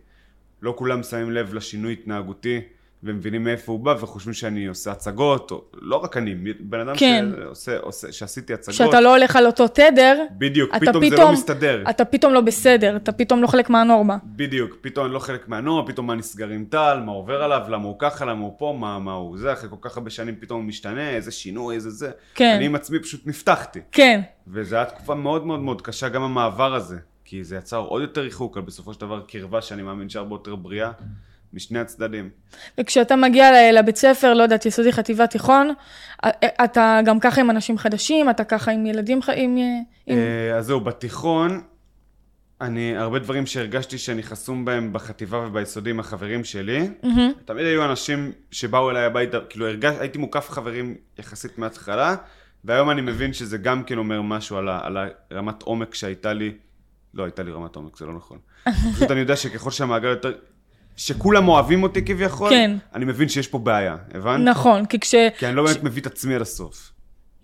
לא 0.62 0.74
כולם 0.78 1.02
שמים 1.02 1.30
לב 1.30 1.54
לשינוי 1.54 1.92
התנהגותי, 1.92 2.60
ומבינים 3.02 3.44
מאיפה 3.44 3.72
הוא 3.72 3.80
בא, 3.80 3.94
וחושבים 4.00 4.34
שאני 4.34 4.66
עושה 4.66 4.92
הצגות, 4.92 5.50
או 5.50 5.64
לא 5.74 5.96
רק 5.96 6.16
אני, 6.16 6.34
בן 6.60 6.80
אדם 6.80 6.96
כן. 6.96 7.24
שעושה, 7.36 7.78
עושה, 7.78 8.12
שעשיתי 8.12 8.54
הצגות, 8.54 8.74
כשאתה 8.74 9.00
לא 9.00 9.16
הולך 9.16 9.36
על 9.36 9.46
אותו 9.46 9.68
תדר, 9.68 10.24
בדיוק, 10.38 10.70
אתה 10.76 10.86
פתאום, 10.86 11.04
זה 11.04 11.10
פתאום- 11.10 11.26
לא 11.26 11.32
מסתדר. 11.32 11.84
אתה 11.90 12.04
פתאום 12.04 12.32
לא 12.34 12.40
בסדר, 12.40 12.96
אתה 12.96 13.12
פתאום 13.12 13.42
לא 13.42 13.46
חלק 13.46 13.70
מהנורמה. 13.70 14.16
בדיוק, 14.24 14.76
פתאום 14.80 15.06
אני 15.06 15.14
לא 15.14 15.18
חלק 15.18 15.48
מהנוער, 15.48 15.86
פתאום 15.86 16.06
מה 16.06 16.14
נסגר 16.14 16.48
עם 16.48 16.64
טל, 16.70 17.00
מה 17.06 17.12
עובר 17.12 17.42
עליו, 17.42 17.60
למה 17.68 17.84
הוא 17.84 17.96
ככה, 17.98 18.24
למה 18.24 18.40
הוא 18.40 18.54
פה, 18.58 18.76
מה, 18.80 18.98
מה 18.98 19.12
הוא 19.12 19.38
זה, 19.38 19.52
אחרי 19.52 19.70
כל 19.70 19.76
כך 19.80 19.96
הרבה 19.96 20.10
שנים 20.10 20.34
פתאום 20.40 20.60
הוא 20.60 20.68
משתנה, 20.68 21.10
איזה 21.10 21.30
שינוי, 21.30 21.74
איזה 21.74 21.90
זה. 21.90 22.10
כן. 22.34 22.54
אני 22.56 22.66
עם 22.66 22.74
עצמי 22.74 22.98
פשוט 22.98 23.26
נפתחתי. 23.26 23.80
כן. 23.92 24.20
וזו 24.48 24.76
הייתה 24.76 24.90
תקופה 24.90 25.14
מאוד 25.14 25.46
מאוד 25.46 25.60
מאוד 25.60 25.82
קשה, 25.82 26.08
גם 26.08 26.22
המעבר 26.22 26.74
הזה, 26.74 26.96
כי 27.24 27.44
זה 27.44 27.56
יצר 27.56 27.78
עוד 27.78 28.02
יותר 28.02 28.20
ריחוק, 28.20 28.56
אבל 28.56 28.66
בסופו 28.66 28.94
של 28.94 29.00
דבר 29.00 29.20
קרבה 29.28 29.62
שאני 29.62 29.82
מאמין 29.82 30.08
שהרבה 30.08 30.34
יותר 30.34 30.56
בריאה, 30.56 30.90
משני 31.52 31.78
הצדדים. 31.78 32.30
וכשאתה 32.80 33.16
מגיע 33.16 33.72
לבית 33.72 33.96
ספר, 33.96 34.34
לא 34.34 34.42
יודעת, 34.42 34.66
יסודי, 34.66 34.92
חטיבה, 34.92 35.26
תיכון, 35.26 35.72
אתה 36.64 37.00
גם 37.04 37.20
ככה 37.20 37.40
עם 37.40 37.50
אנשים 37.50 37.78
חדשים, 37.78 38.30
אתה 38.30 38.44
ככה 38.44 38.70
עם 38.70 38.86
ילדים, 38.86 39.22
ח- 39.22 39.28
עם... 39.28 39.56
עם... 40.06 40.18
אה, 40.18 40.56
אז 40.56 40.66
זהו, 40.66 40.80
בתיכון, 40.80 41.60
אני, 42.60 42.96
הרבה 42.96 43.18
דברים 43.18 43.46
שהרגשתי 43.46 43.98
שאני 43.98 44.22
חסום 44.22 44.64
בהם 44.64 44.92
בחטיבה 44.92 45.38
וביסודי 45.38 45.90
עם 45.90 46.00
החברים 46.00 46.44
שלי. 46.44 46.88
תמיד 47.44 47.66
היו 47.66 47.84
אנשים 47.84 48.32
שבאו 48.50 48.90
אליי 48.90 49.04
הביתה, 49.04 49.38
כאילו 49.48 49.66
הרגש, 49.68 49.94
הייתי 50.00 50.18
מוקף 50.18 50.50
חברים 50.50 50.94
יחסית 51.18 51.58
מההתחלה, 51.58 52.14
והיום 52.64 52.90
אני 52.90 53.00
מבין 53.00 53.32
שזה 53.32 53.58
גם 53.58 53.84
כן 53.84 53.98
אומר 53.98 54.22
משהו 54.22 54.56
על, 54.56 54.68
ה, 54.68 54.80
על 54.82 54.96
הרמת 55.30 55.62
עומק 55.62 55.94
שהייתה 55.94 56.32
לי, 56.32 56.52
לא 57.14 57.24
הייתה 57.24 57.42
לי 57.42 57.52
רמת 57.52 57.76
עומק, 57.76 57.96
זה 57.96 58.06
לא 58.06 58.12
נכון. 58.12 58.38
פשוט 58.94 59.10
אני 59.10 59.20
יודע 59.20 59.36
שככל 59.36 59.70
שהמעגל 59.70 60.08
יותר, 60.08 60.32
שכולם 60.98 61.48
אוהבים 61.48 61.82
אותי 61.82 62.04
כביכול, 62.04 62.50
כן. 62.50 62.76
אני 62.94 63.04
מבין 63.04 63.28
שיש 63.28 63.48
פה 63.48 63.58
בעיה, 63.58 63.96
הבנת? 64.14 64.48
נכון, 64.48 64.86
כי 64.86 65.00
כש... 65.00 65.14
כי 65.38 65.46
אני 65.46 65.56
לא 65.56 65.64
באמת 65.64 65.82
מביא 65.82 66.02
את 66.02 66.06
עצמי 66.06 66.34
עד 66.34 66.40
הסוף. 66.40 66.92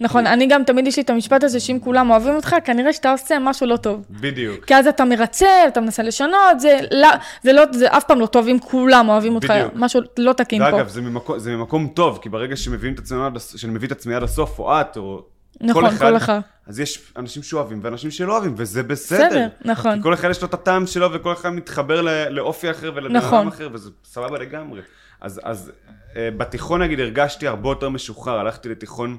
נכון, 0.01 0.27
אני 0.27 0.47
גם 0.47 0.65
תמיד 0.65 0.87
יש 0.87 0.97
לי 0.97 1.03
את 1.03 1.11
המשפט 1.11 1.45
הזה 1.45 1.61
שאם 1.61 1.79
כולם 1.81 2.11
אוהבים 2.11 2.35
אותך, 2.35 2.57
כנראה 2.65 2.93
שאתה 2.93 3.13
עושה 3.13 3.39
משהו 3.41 3.67
לא 3.67 3.77
טוב. 3.77 4.07
בדיוק. 4.11 4.65
כי 4.65 4.75
אז 4.75 4.87
אתה 4.87 5.05
מרצה, 5.05 5.69
אתה 5.69 5.81
מנסה 5.81 6.03
לשנות, 6.03 6.61
זה, 6.61 6.79
לא, 6.91 7.09
זה, 7.43 7.53
לא, 7.53 7.63
זה 7.73 7.89
אף 7.89 8.05
פעם 8.05 8.21
לא 8.21 8.27
טוב 8.27 8.49
אם 8.49 8.59
כולם 8.59 9.09
אוהבים 9.09 9.35
אותך, 9.35 9.51
בדיוק. 9.51 9.73
משהו 9.77 10.01
לא 10.19 10.33
תקין 10.33 10.71
פה. 10.71 10.75
ואגב, 10.75 10.89
זה 10.89 11.01
ממקום, 11.01 11.39
זה 11.39 11.57
ממקום 11.57 11.89
טוב, 11.95 12.19
כי 12.23 12.29
ברגע 12.29 12.57
שמביאים 12.57 12.95
את 12.95 12.99
עצמי 12.99 13.19
עד, 13.25 13.39
שאני 13.57 13.73
מביא 13.73 13.87
את 13.87 13.93
עצמי 13.93 14.15
עד 14.15 14.23
הסוף, 14.23 14.59
או 14.59 14.81
את, 14.81 14.97
או 14.97 15.23
נכון, 15.61 15.97
כל 15.97 16.17
אחד. 16.17 16.41
אז 16.67 16.81
יש 16.81 17.13
אנשים 17.17 17.43
שאוהבים 17.43 17.81
ואנשים 17.83 18.11
שלא 18.11 18.33
אוהבים, 18.33 18.55
וזה 18.57 18.83
בסדר. 18.83 19.27
בסדר, 19.27 19.49
נכון. 19.65 19.97
כי 19.97 20.03
כל 20.03 20.15
אחד 20.15 20.31
יש 20.31 20.43
לו 20.43 20.49
את 20.49 20.55
הטעם 20.55 20.87
שלו, 20.87 21.13
וכל 21.13 21.33
אחד 21.33 21.51
מתחבר 21.51 22.01
לאופי 22.31 22.71
אחר 22.71 22.93
ולבן 22.95 23.17
נכון. 23.17 23.39
אדם 23.39 23.49
אחר, 23.49 23.69
וזה 23.73 23.91
סבבה 24.05 24.39
לגמרי. 24.39 24.81
אז, 25.21 25.41
אז 25.45 25.73
אה, 26.17 26.29
בתיכון 26.37 26.83
נגיד 26.83 27.01
הרגשתי 27.01 27.47
הרבה 27.47 27.69
יותר 27.69 27.89
משוחרר, 27.89 28.39
הלכתי 28.39 28.69
לתיכון 28.69 29.17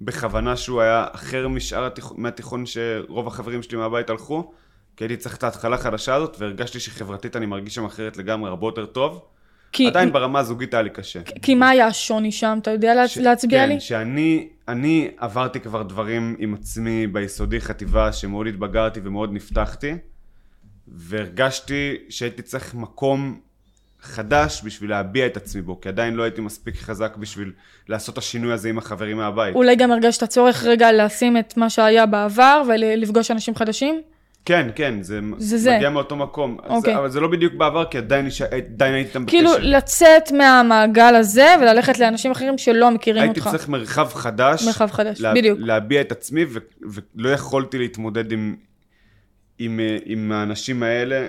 בכוונה 0.00 0.56
שהוא 0.56 0.80
היה 0.80 1.06
אחר 1.12 1.48
משאר 1.48 1.86
התיכון, 1.86 2.16
מהתיכון 2.20 2.66
שרוב 2.66 3.26
החברים 3.26 3.62
שלי 3.62 3.78
מהבית 3.78 4.10
הלכו, 4.10 4.52
כי 4.96 5.04
הייתי 5.04 5.16
צריך 5.16 5.36
את 5.36 5.42
ההתחלה 5.42 5.76
החדשה 5.76 6.14
הזאת, 6.14 6.36
והרגשתי 6.38 6.80
שחברתית 6.80 7.36
אני 7.36 7.46
מרגיש 7.46 7.74
שם 7.74 7.84
אחרת 7.84 8.16
לגמרי, 8.16 8.48
הרבה 8.48 8.66
יותר 8.66 8.86
טוב. 8.86 9.24
כי, 9.72 9.86
עדיין 9.86 10.12
ברמה 10.12 10.38
הזוגית 10.38 10.74
היה 10.74 10.82
לי 10.82 10.90
קשה. 10.90 11.20
כי 11.42 11.54
מה 11.54 11.68
היה 11.68 11.86
השוני 11.86 12.32
שם? 12.32 12.58
אתה 12.62 12.70
יודע. 12.70 13.08
ש- 13.08 13.18
להצביע 13.18 13.62
כן, 13.62 13.68
לי? 13.68 13.80
שאני 13.80 14.48
אני 14.68 15.08
עברתי 15.16 15.60
כבר 15.60 15.82
דברים 15.82 16.36
עם 16.38 16.54
עצמי 16.54 17.06
ביסודי 17.06 17.60
חטיבה 17.60 18.12
שמאוד 18.12 18.46
התבגרתי 18.46 19.00
ומאוד 19.04 19.32
נפתחתי 19.32 19.94
והרגשתי 20.88 21.96
שהייתי 22.08 22.42
צריך 22.42 22.74
מקום 22.74 23.40
חדש 24.00 24.62
בשביל 24.64 24.90
להביע 24.90 25.26
את 25.26 25.36
עצמי 25.36 25.62
בו 25.62 25.80
כי 25.80 25.88
עדיין 25.88 26.14
לא 26.14 26.22
הייתי 26.22 26.40
מספיק 26.40 26.76
חזק 26.76 27.16
בשביל 27.16 27.52
לעשות 27.88 28.12
את 28.12 28.18
השינוי 28.18 28.52
הזה 28.52 28.68
עם 28.68 28.78
החברים 28.78 29.16
מהבית. 29.16 29.54
אולי 29.54 29.76
גם 29.76 29.92
הרגשת 29.92 30.24
צורך 30.24 30.64
רגע 30.64 30.92
לשים 30.92 31.36
את 31.36 31.56
מה 31.56 31.70
שהיה 31.70 32.06
בעבר 32.06 32.62
ולפגוש 32.68 33.30
אנשים 33.30 33.54
חדשים? 33.54 34.02
כן, 34.48 34.66
כן, 34.74 35.02
זה, 35.02 35.20
זה 35.38 35.58
זה. 35.58 35.76
מגיע 35.76 35.90
מאותו 35.90 36.16
מקום. 36.16 36.56
אוקיי. 36.64 36.96
אבל 36.96 37.10
זה 37.10 37.20
לא 37.20 37.28
בדיוק 37.28 37.54
בעבר 37.54 37.84
כי 37.84 37.98
עדיין, 37.98 38.28
עדיין 38.50 38.94
הייתי 38.94 39.08
איתם 39.08 39.26
כאילו 39.26 39.50
בקשר. 39.50 39.62
לצאת 39.62 40.32
מהמעגל 40.32 41.14
הזה 41.14 41.54
וללכת 41.60 41.98
לאנשים 41.98 42.30
אחרים 42.30 42.58
שלא 42.58 42.90
מכירים 42.90 43.22
הייתי 43.22 43.40
אותך. 43.40 43.50
צריך 43.50 43.68
מרחב 43.68 44.08
חדש. 44.14 44.66
מרחב 44.66 44.90
חדש, 44.90 45.20
לה, 45.20 45.34
בדיוק. 45.34 45.58
להביע 45.62 46.00
את 46.00 46.12
עצמי, 46.12 46.44
ו, 46.44 46.58
ולא 46.82 47.28
יכולתי 47.28 47.78
להתמודד 47.78 48.32
עם, 48.32 48.56
עם, 49.58 49.80
אה, 49.80 49.96
עם 50.04 50.32
האנשים 50.32 50.82
האלה, 50.82 51.26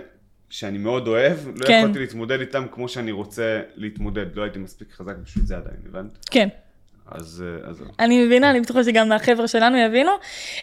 שאני 0.50 0.78
מאוד 0.78 1.08
אוהב, 1.08 1.38
לא 1.56 1.66
כן. 1.66 1.80
יכולתי 1.80 2.00
להתמודד 2.00 2.40
איתם 2.40 2.66
כמו 2.72 2.90
שאני 2.90 3.12
רוצה 3.12 3.62
להתמודד. 3.76 4.26
לא 4.36 4.44
הייתי 4.44 4.60
מספיק 4.60 4.92
חזק 4.92 5.16
בשביל 5.24 5.46
זה 5.46 5.58
עדיין, 5.58 5.78
הבנת? 5.90 6.26
כן. 6.32 6.48
אז, 7.12 7.44
אה, 7.64 7.70
אז. 7.70 7.84
אני 8.00 8.26
מבינה, 8.26 8.50
אני 8.52 8.62
בטוחה 8.62 8.84
שגם 8.84 9.10
מהחבר'ה 9.10 9.48
שלנו 9.48 9.78
יבינו. 9.78 10.12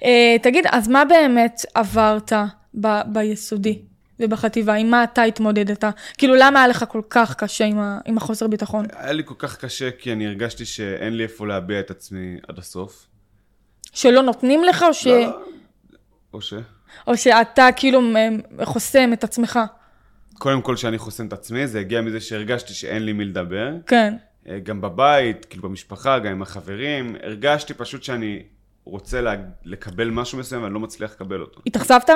אה, 0.05 0.37
תגיד, 0.43 0.65
אז 0.71 0.89
מה 0.89 1.05
באמת 1.05 1.61
עברת 1.75 2.33
ב- 2.81 3.01
ביסודי 3.13 3.83
ובחטיבה? 4.21 4.75
עם 4.75 4.91
מה 4.91 5.05
אתה 5.05 5.23
התמודדת? 5.23 5.85
כאילו, 6.19 6.35
למה 6.35 6.59
היה 6.59 6.69
לך 6.69 6.85
כל 6.89 7.03
כך 7.11 7.35
קשה 7.35 7.65
עם, 7.65 7.79
ה- 7.79 7.99
עם 8.07 8.17
החוסר 8.17 8.47
ביטחון? 8.47 8.87
היה 8.93 9.13
לי 9.13 9.23
כל 9.25 9.35
כך 9.39 9.57
קשה, 9.57 9.91
כי 9.91 10.13
אני 10.13 10.27
הרגשתי 10.27 10.65
שאין 10.65 11.17
לי 11.17 11.23
איפה 11.23 11.47
להביע 11.47 11.81
את 11.81 11.91
עצמי 11.91 12.37
עד 12.49 12.59
הסוף. 12.59 13.07
שלא 13.93 14.23
נותנים 14.23 14.65
לך, 14.65 14.83
או, 14.83 14.95
ש... 14.95 15.07
לא, 15.07 15.21
לא. 15.21 15.39
או 16.33 16.41
ש... 16.41 16.55
או 17.07 17.17
שאתה 17.17 17.69
כאילו 17.77 18.01
חוסם 18.63 19.13
את 19.13 19.25
עצמך? 19.25 19.59
קודם 20.39 20.63
כל 20.63 20.77
שאני 20.77 20.99
חוסם 20.99 21.27
את 21.27 21.33
עצמי, 21.33 21.67
זה 21.67 21.81
הגיע 21.81 22.01
מזה 22.01 22.21
שהרגשתי 22.21 22.75
שאין 22.75 23.05
לי 23.05 23.13
מי 23.13 23.25
לדבר. 23.25 23.71
כן. 23.87 24.15
אה, 24.49 24.59
גם 24.59 24.81
בבית, 24.81 25.45
כאילו 25.45 25.63
במשפחה, 25.63 26.19
גם 26.19 26.33
עם 26.33 26.43
החברים, 26.43 27.17
הרגשתי 27.23 27.75
פשוט 27.75 28.03
שאני 28.03 28.43
רוצה 28.85 29.21
לה, 29.21 29.35
לקבל 29.65 30.11
משהו 30.11 30.39
מסוים 30.39 30.63
ואני 30.63 30.75
לא 30.75 30.81
מצליח 30.81 31.13
לקבל 31.13 31.41
אותו. 31.41 31.61
התאכזבת? 31.67 32.11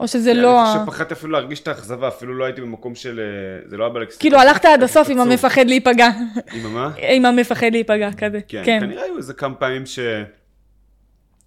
או 0.00 0.08
שזה 0.08 0.34
לא... 0.34 0.62
אני 0.62 0.72
חושב 0.72 0.84
שפחדתי 0.84 1.14
אפילו 1.14 1.32
להרגיש 1.32 1.60
את 1.60 1.68
האכזבה, 1.68 2.08
אפילו 2.08 2.34
לא 2.34 2.44
הייתי 2.44 2.60
במקום 2.60 2.94
של... 2.94 3.20
אה, 3.20 3.68
זה 3.70 3.76
לא 3.76 3.84
היה 3.84 3.92
באלכס. 3.92 4.16
כאילו, 4.16 4.38
הלכת 4.38 4.64
עד 4.64 4.82
הסוף 4.82 5.08
עם 5.10 5.20
המפחד 5.20 5.66
להיפגע. 5.66 6.08
עם 6.52 6.74
מה? 6.74 6.92
עם 6.98 7.24
המפחד 7.24 7.68
להיפגע 7.72 8.12
כזה. 8.12 8.40
כן, 8.48 8.62
כן. 8.64 8.80
כנראה 8.80 9.02
היו 9.02 9.16
איזה 9.16 9.34
כמה 9.34 9.54
פעמים 9.54 9.86
ש... 9.86 9.98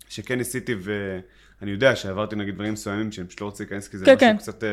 שכן 0.10 0.38
ניסיתי 0.38 0.76
ואני 0.82 1.72
יודע 1.72 1.96
שעברתי 1.96 2.36
נגיד 2.36 2.56
דברים 2.56 2.74
מסוימים 2.74 3.12
שאני 3.12 3.28
פשוט 3.28 3.42
לא 3.42 3.46
רוצה 3.46 3.64
להיכנס 3.64 3.88
כי 3.88 3.98
זה 3.98 4.06
כן, 4.06 4.14
משהו 4.14 4.28
כן. 4.28 4.38
קצת... 4.38 4.64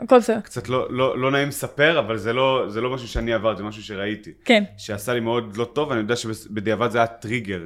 הכל 0.00 0.18
בסדר. 0.18 0.40
קצת 0.40 0.68
לא, 0.68 0.92
לא, 0.92 1.18
לא 1.18 1.30
נעים 1.30 1.48
לספר, 1.48 1.98
אבל 1.98 2.16
זה 2.18 2.32
לא, 2.32 2.64
זה 2.68 2.80
לא 2.80 2.94
משהו 2.94 3.08
שאני 3.08 3.32
עברתי, 3.32 3.58
זה 3.58 3.64
משהו 3.64 3.82
שראיתי. 3.82 4.32
כן. 4.44 4.64
שעשה 4.76 5.14
לי 5.14 5.20
מאוד 5.20 5.56
לא 5.56 5.64
טוב, 5.64 5.88
ואני 5.88 6.00
יודע 6.00 6.16
שבדיעבד 6.16 6.90
זה 6.90 6.98
היה 6.98 7.06
טריגר 7.06 7.62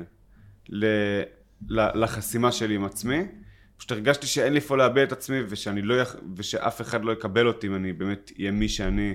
ל, 0.69 0.87
ל, 1.69 2.03
לחסימה 2.03 2.53
שלי 2.53 2.75
עם 2.75 2.85
עצמי. 2.85 3.23
פשוט 3.77 3.93
הרגשתי 3.93 4.27
שאין 4.27 4.53
לי 4.53 4.59
איפה 4.59 4.77
לאבד 4.77 5.03
את 5.03 5.13
עצמי, 5.13 5.37
ושאני 5.49 5.83
לא 5.83 6.01
יכ... 6.01 6.17
ושאף 6.37 6.81
אחד 6.81 7.05
לא 7.05 7.13
יקבל 7.13 7.47
אותי 7.47 7.67
אם 7.67 7.75
אני 7.75 7.93
באמת 7.93 8.33
אהיה 8.39 8.51
מי 8.51 8.69
שאני, 8.69 9.15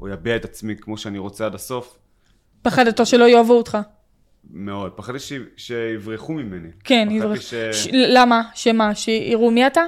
או 0.00 0.12
אביע 0.12 0.36
את 0.36 0.44
עצמי 0.44 0.76
כמו 0.76 0.98
שאני 0.98 1.18
רוצה 1.18 1.46
עד 1.46 1.54
הסוף. 1.54 1.98
פחדת 2.62 3.06
שלא 3.06 3.28
יאהבו 3.28 3.52
אותך. 3.52 3.78
מאוד. 4.50 4.92
פחדתי 4.96 5.18
ש... 5.18 5.32
שיברחו 5.56 6.32
ממני. 6.32 6.68
כן, 6.84 7.08
פחדתי 7.08 7.24
יברח. 7.26 7.40
ש... 7.40 7.54
ש... 7.54 7.88
למה? 7.92 8.42
שמה? 8.54 8.94
שיראו 8.94 9.50
מי 9.50 9.66
אתה? 9.66 9.82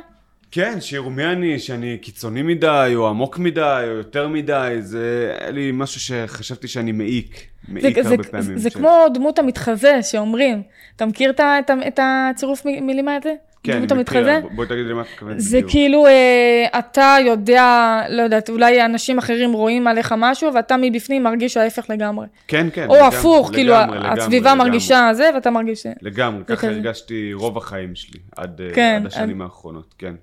כן, 0.55 0.81
שיראו 0.81 1.11
מי 1.11 1.25
אני, 1.25 1.59
שאני 1.59 1.99
קיצוני 1.99 2.43
מדי, 2.43 2.93
או 2.95 3.09
עמוק 3.09 3.39
מדי, 3.39 3.85
או 3.89 3.93
יותר 3.97 4.29
מדי, 4.29 4.77
זה 4.81 5.35
היה 5.41 5.51
לי 5.51 5.71
משהו 5.75 6.01
שחשבתי 6.01 6.69
שאני 6.69 6.93
מעיק. 6.93 7.35
זה, 7.69 7.73
מעיק 7.75 8.03
זה, 8.03 8.09
הרבה 8.11 8.23
זה, 8.23 8.31
פעמים. 8.31 8.59
זה 8.59 8.71
ש- 8.71 8.73
כמו 8.75 9.05
דמות 9.15 9.39
המתחזה 9.39 10.03
שאומרים. 10.03 10.63
אתה 10.97 11.07
מכיר 11.07 11.31
את, 11.31 11.41
את, 11.41 11.71
את 11.87 12.01
הצירוף 12.03 12.67
מ- 12.67 12.87
מילים 12.87 13.09
הזה? 13.09 13.35
כן, 13.63 13.79
דמות 13.79 13.93
אני 13.93 14.01
מכיר, 14.01 14.19
המתחזה? 14.29 14.55
בואי 14.55 14.69
תגידי 14.69 14.89
לי 14.89 14.95
מה 14.95 15.01
את 15.01 15.07
מתכוונת 15.13 15.41
זה 15.41 15.57
בדיוק. 15.57 15.71
כאילו 15.71 16.07
אה, 16.07 16.79
אתה 16.79 17.17
יודע, 17.27 18.01
לא 18.09 18.23
יודעת, 18.23 18.51
אולי 18.51 18.85
אנשים 18.85 19.19
אחרים 19.19 19.53
רואים 19.53 19.87
עליך 19.87 20.15
משהו 20.19 20.55
ואתה 20.55 20.77
מבפנים 20.81 21.23
מרגיש 21.23 21.57
ההפך 21.57 21.91
לגמרי. 21.91 22.27
כן, 22.49 22.67
כן. 22.73 22.87
או 22.89 22.95
לגמרי, 22.95 23.09
הפוך, 23.17 23.51
כאילו 23.53 23.73
לגמרי, 23.75 23.99
לגמרי, 23.99 24.11
הסביבה 24.23 24.51
לגמרי. 24.51 24.69
מרגישה 24.69 25.11
זה 25.13 25.31
ואתה 25.35 25.51
מרגיש 25.51 25.83
זה. 25.83 25.93
לגמרי, 26.03 26.43
זה 26.49 26.57
ככה. 26.57 26.67
הרגשתי 26.67 27.33
רוב 27.33 27.59
החיים 27.59 27.95
שלי, 27.95 28.21
עד, 28.37 28.61
אה, 28.61 28.75
כן, 28.75 28.99
עד 29.01 29.07
השנים 29.07 29.43
האחרונות, 29.43 29.95
כן. 29.99 30.15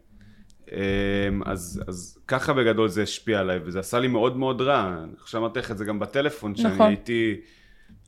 אמ, 0.72 1.42
אז, 1.46 1.84
אז 1.88 2.18
ככה 2.28 2.54
בגדול 2.54 2.88
זה 2.88 3.04
השפיע 3.04 3.40
עליי, 3.40 3.60
וזה 3.66 3.80
עשה 3.80 4.00
לי 4.00 4.08
מאוד 4.08 4.38
מאוד 4.38 4.62
רע. 4.62 5.04
אני 5.04 5.18
חושב 5.20 5.32
שאמרתי 5.32 5.60
לך 5.60 5.72
את 5.72 5.78
זה 5.78 5.86
גם 5.86 6.00
בטלפון, 6.00 6.56
שאני 6.56 6.74
נכון. 6.74 6.88
הייתי, 6.88 7.36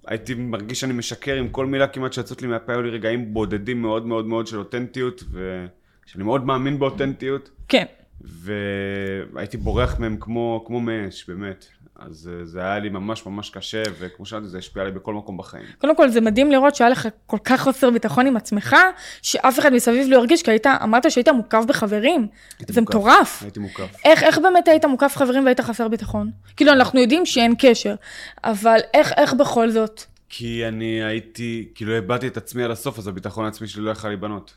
הייתי 0.07 0.33
מרגיש 0.33 0.79
שאני 0.79 0.93
משקר 0.93 1.35
עם 1.35 1.49
כל 1.49 1.65
מילה 1.65 1.87
כמעט 1.87 2.13
שיוצאת 2.13 2.41
לי 2.41 2.47
מהפה, 2.47 2.73
היו 2.73 2.81
לי 2.81 2.89
רגעים 2.89 3.33
בודדים 3.33 3.81
מאוד 3.81 4.05
מאוד 4.05 4.25
מאוד 4.25 4.47
של 4.47 4.57
אותנטיות, 4.57 5.23
ושאני 5.31 6.23
מאוד 6.23 6.45
מאמין 6.45 6.79
באותנטיות, 6.79 7.49
כן. 7.67 7.85
והייתי 8.21 9.57
בורח 9.57 9.99
מהם 9.99 10.17
כמו, 10.19 10.63
כמו 10.67 10.79
מאש, 10.79 11.29
באמת. 11.29 11.65
אז 11.99 12.29
אה, 12.33 12.45
זה 12.45 12.59
היה 12.61 12.79
לי 12.79 12.89
ממש 12.89 13.25
ממש 13.25 13.49
קשה, 13.49 13.83
וכמו 13.99 14.25
שאמרתי, 14.25 14.47
זה 14.47 14.57
השפיע 14.57 14.81
עליי 14.81 14.93
בכל 14.95 15.13
מקום 15.13 15.37
בחיים. 15.37 15.63
קודם 15.77 15.95
כל 15.95 16.09
זה 16.09 16.21
מדהים 16.21 16.51
לראות 16.51 16.75
שהיה 16.75 16.89
לך 16.89 17.07
כל 17.25 17.37
כך 17.43 17.61
חוסר 17.61 17.89
ביטחון 17.89 18.27
עם 18.27 18.37
עצמך, 18.37 18.75
שאף 19.21 19.59
אחד 19.59 19.73
מסביב 19.73 20.07
לא 20.09 20.17
הרגיש, 20.17 20.43
כי 20.43 20.51
היית, 20.51 20.67
אמרת 20.67 21.11
שהיית 21.11 21.29
מוקף 21.29 21.63
בחברים. 21.67 22.27
זה 22.67 22.81
מוקף. 22.81 22.95
מטורף. 22.95 23.41
הייתי 23.43 23.59
מוקף. 23.59 23.95
איך, 24.05 24.23
איך 24.23 24.37
באמת 24.37 24.67
היית 24.67 24.85
מוקף 24.85 25.13
חברים 25.17 25.43
והיית 25.43 25.59
חסר 25.59 25.87
ביטחון? 25.87 26.31
כאילו, 26.57 26.71
אנחנו 26.71 26.99
יודעים 26.99 27.25
שאין 27.25 27.53
קשר, 27.59 27.95
אבל 28.43 28.79
איך, 28.93 29.11
איך 29.17 29.33
בכל 29.33 29.69
זאת? 29.69 30.01
כי 30.29 30.67
אני 30.67 31.03
הייתי, 31.03 31.69
כאילו 31.75 31.95
איבדתי 31.95 32.27
את 32.27 32.37
עצמי 32.37 32.63
עד 32.63 32.71
הסוף, 32.71 32.99
אז 32.99 33.07
הביטחון 33.07 33.45
העצמי 33.45 33.67
שלי 33.67 33.83
לא 33.83 33.91
יכל 33.91 34.07
להיבנות. 34.07 34.53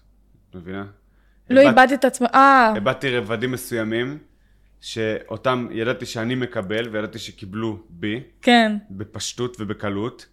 מבינה? 0.55 0.85
לא 1.50 1.61
איבד- 1.61 1.71
איבדת 1.78 1.93
את 1.99 2.05
עצמך, 2.05 2.31
אה, 2.35 2.73
איבדתי 2.75 3.11
רבדים 3.19 3.52
מסוימים, 3.52 4.19
שאותם 4.87 5.69
ידעתי 5.71 6.07
שאני 6.07 6.35
מקבל, 6.35 6.88
וידעתי 6.88 7.19
שקיבלו 7.19 7.78
בי, 7.88 8.21
כן, 8.43 8.76
בפשטות 8.90 9.57
ובקלות, 9.61 10.26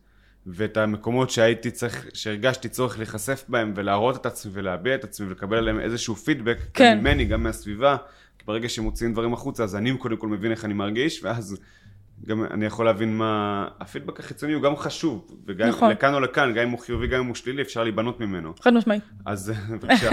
ואת 0.48 0.77
המקומות 0.77 1.29
שהייתי 1.29 1.72
צריך, 1.72 2.07
שהרגשתי 2.13 2.69
צורך 2.69 2.98
להיחשף 2.98 3.45
בהם, 3.48 3.74
ולהראות 3.75 4.15
את 4.15 4.25
עצמי, 4.25 4.51
ולהביע 4.55 4.95
את 4.95 5.03
עצמי, 5.03 5.27
ולקבל 5.27 5.57
עליהם 5.57 5.79
איזשהו 5.79 6.15
פידבק, 6.15 6.57
כן. 6.74 6.91
גם 6.91 7.00
ממני, 7.00 7.25
גם 7.25 7.43
מהסביבה, 7.43 7.98
כי 8.39 8.45
ברגע 8.45 8.69
שמוציאים 8.69 9.13
דברים 9.13 9.33
החוצה, 9.33 9.63
אז 9.63 9.75
אני 9.75 9.98
קודם 9.98 10.17
כל 10.17 10.27
מבין 10.27 10.51
איך 10.51 10.65
אני 10.65 10.74
מרגיש, 10.74 11.24
ואז 11.24 11.57
גם 12.27 12.46
אני 12.51 12.65
יכול 12.65 12.86
להבין 12.86 13.18
מה... 13.18 13.68
הפידבק 13.80 14.20
החיצוני 14.20 14.53
הוא 14.53 14.63
גם 14.63 14.75
חשוב, 14.75 15.27
וגם 15.48 15.68
נכון. 15.68 15.92
לכאן 15.92 16.13
או 16.13 16.20
לכאן, 16.20 16.53
גם 16.53 16.63
אם 16.63 16.70
הוא 16.70 16.80
חיובי, 16.80 17.08
גם 17.08 17.20
אם 17.20 17.25
הוא 17.25 17.36
שלילי, 17.36 17.62
אפשר 17.62 17.84
להיבנות 17.84 18.20
ממנו. 18.20 18.53
חד 18.62 18.74
משמעית. 18.74 19.03
אז 19.25 19.53
בבקשה. 19.70 20.10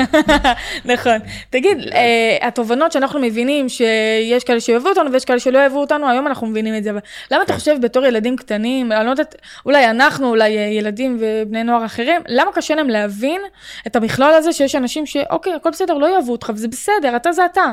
נכון. 0.95 1.19
תגיד, 1.50 1.79
אה, 1.93 2.49
התובנות 2.49 2.93
שאנחנו 2.93 3.21
מבינים 3.21 3.69
שיש 3.69 4.45
כאלה 4.45 4.61
שאוהבו 4.61 4.88
אותנו 4.88 5.12
ויש 5.12 5.25
כאלה 5.25 5.40
שלא 5.40 5.59
אוהבו 5.59 5.81
אותנו, 5.81 6.09
היום 6.09 6.26
אנחנו 6.26 6.47
מבינים 6.47 6.76
את 6.76 6.85
זה, 6.85 6.90
אבל 6.90 7.00
למה 7.31 7.43
אתה 7.43 7.52
כן. 7.52 7.59
חושב 7.59 7.76
בתור 7.83 8.05
ילדים 8.05 8.37
קטנים, 8.37 8.93
אני 8.93 9.07
לא 9.07 9.11
יודעת, 9.11 9.35
אולי 9.67 9.90
אנחנו, 9.90 10.29
אולי 10.29 10.59
אה, 10.59 10.62
ילדים 10.62 11.19
ובני 11.21 11.64
נוער 11.64 11.85
אחרים, 11.85 12.21
למה 12.29 12.52
קשה 12.52 12.75
להם 12.75 12.88
להבין 12.88 13.40
את 13.87 13.97
המכלול 13.97 14.33
הזה 14.33 14.52
שיש 14.52 14.75
אנשים 14.75 15.07
שאוקיי, 15.07 15.55
הכל 15.55 15.71
בסדר, 15.71 15.95
לא 15.95 16.07
יאהבו 16.07 16.33
אותך, 16.33 16.52
וזה 16.55 16.69
בסדר, 16.69 17.17
אתה 17.17 17.33
זה 17.33 17.45
אתה. 17.45 17.73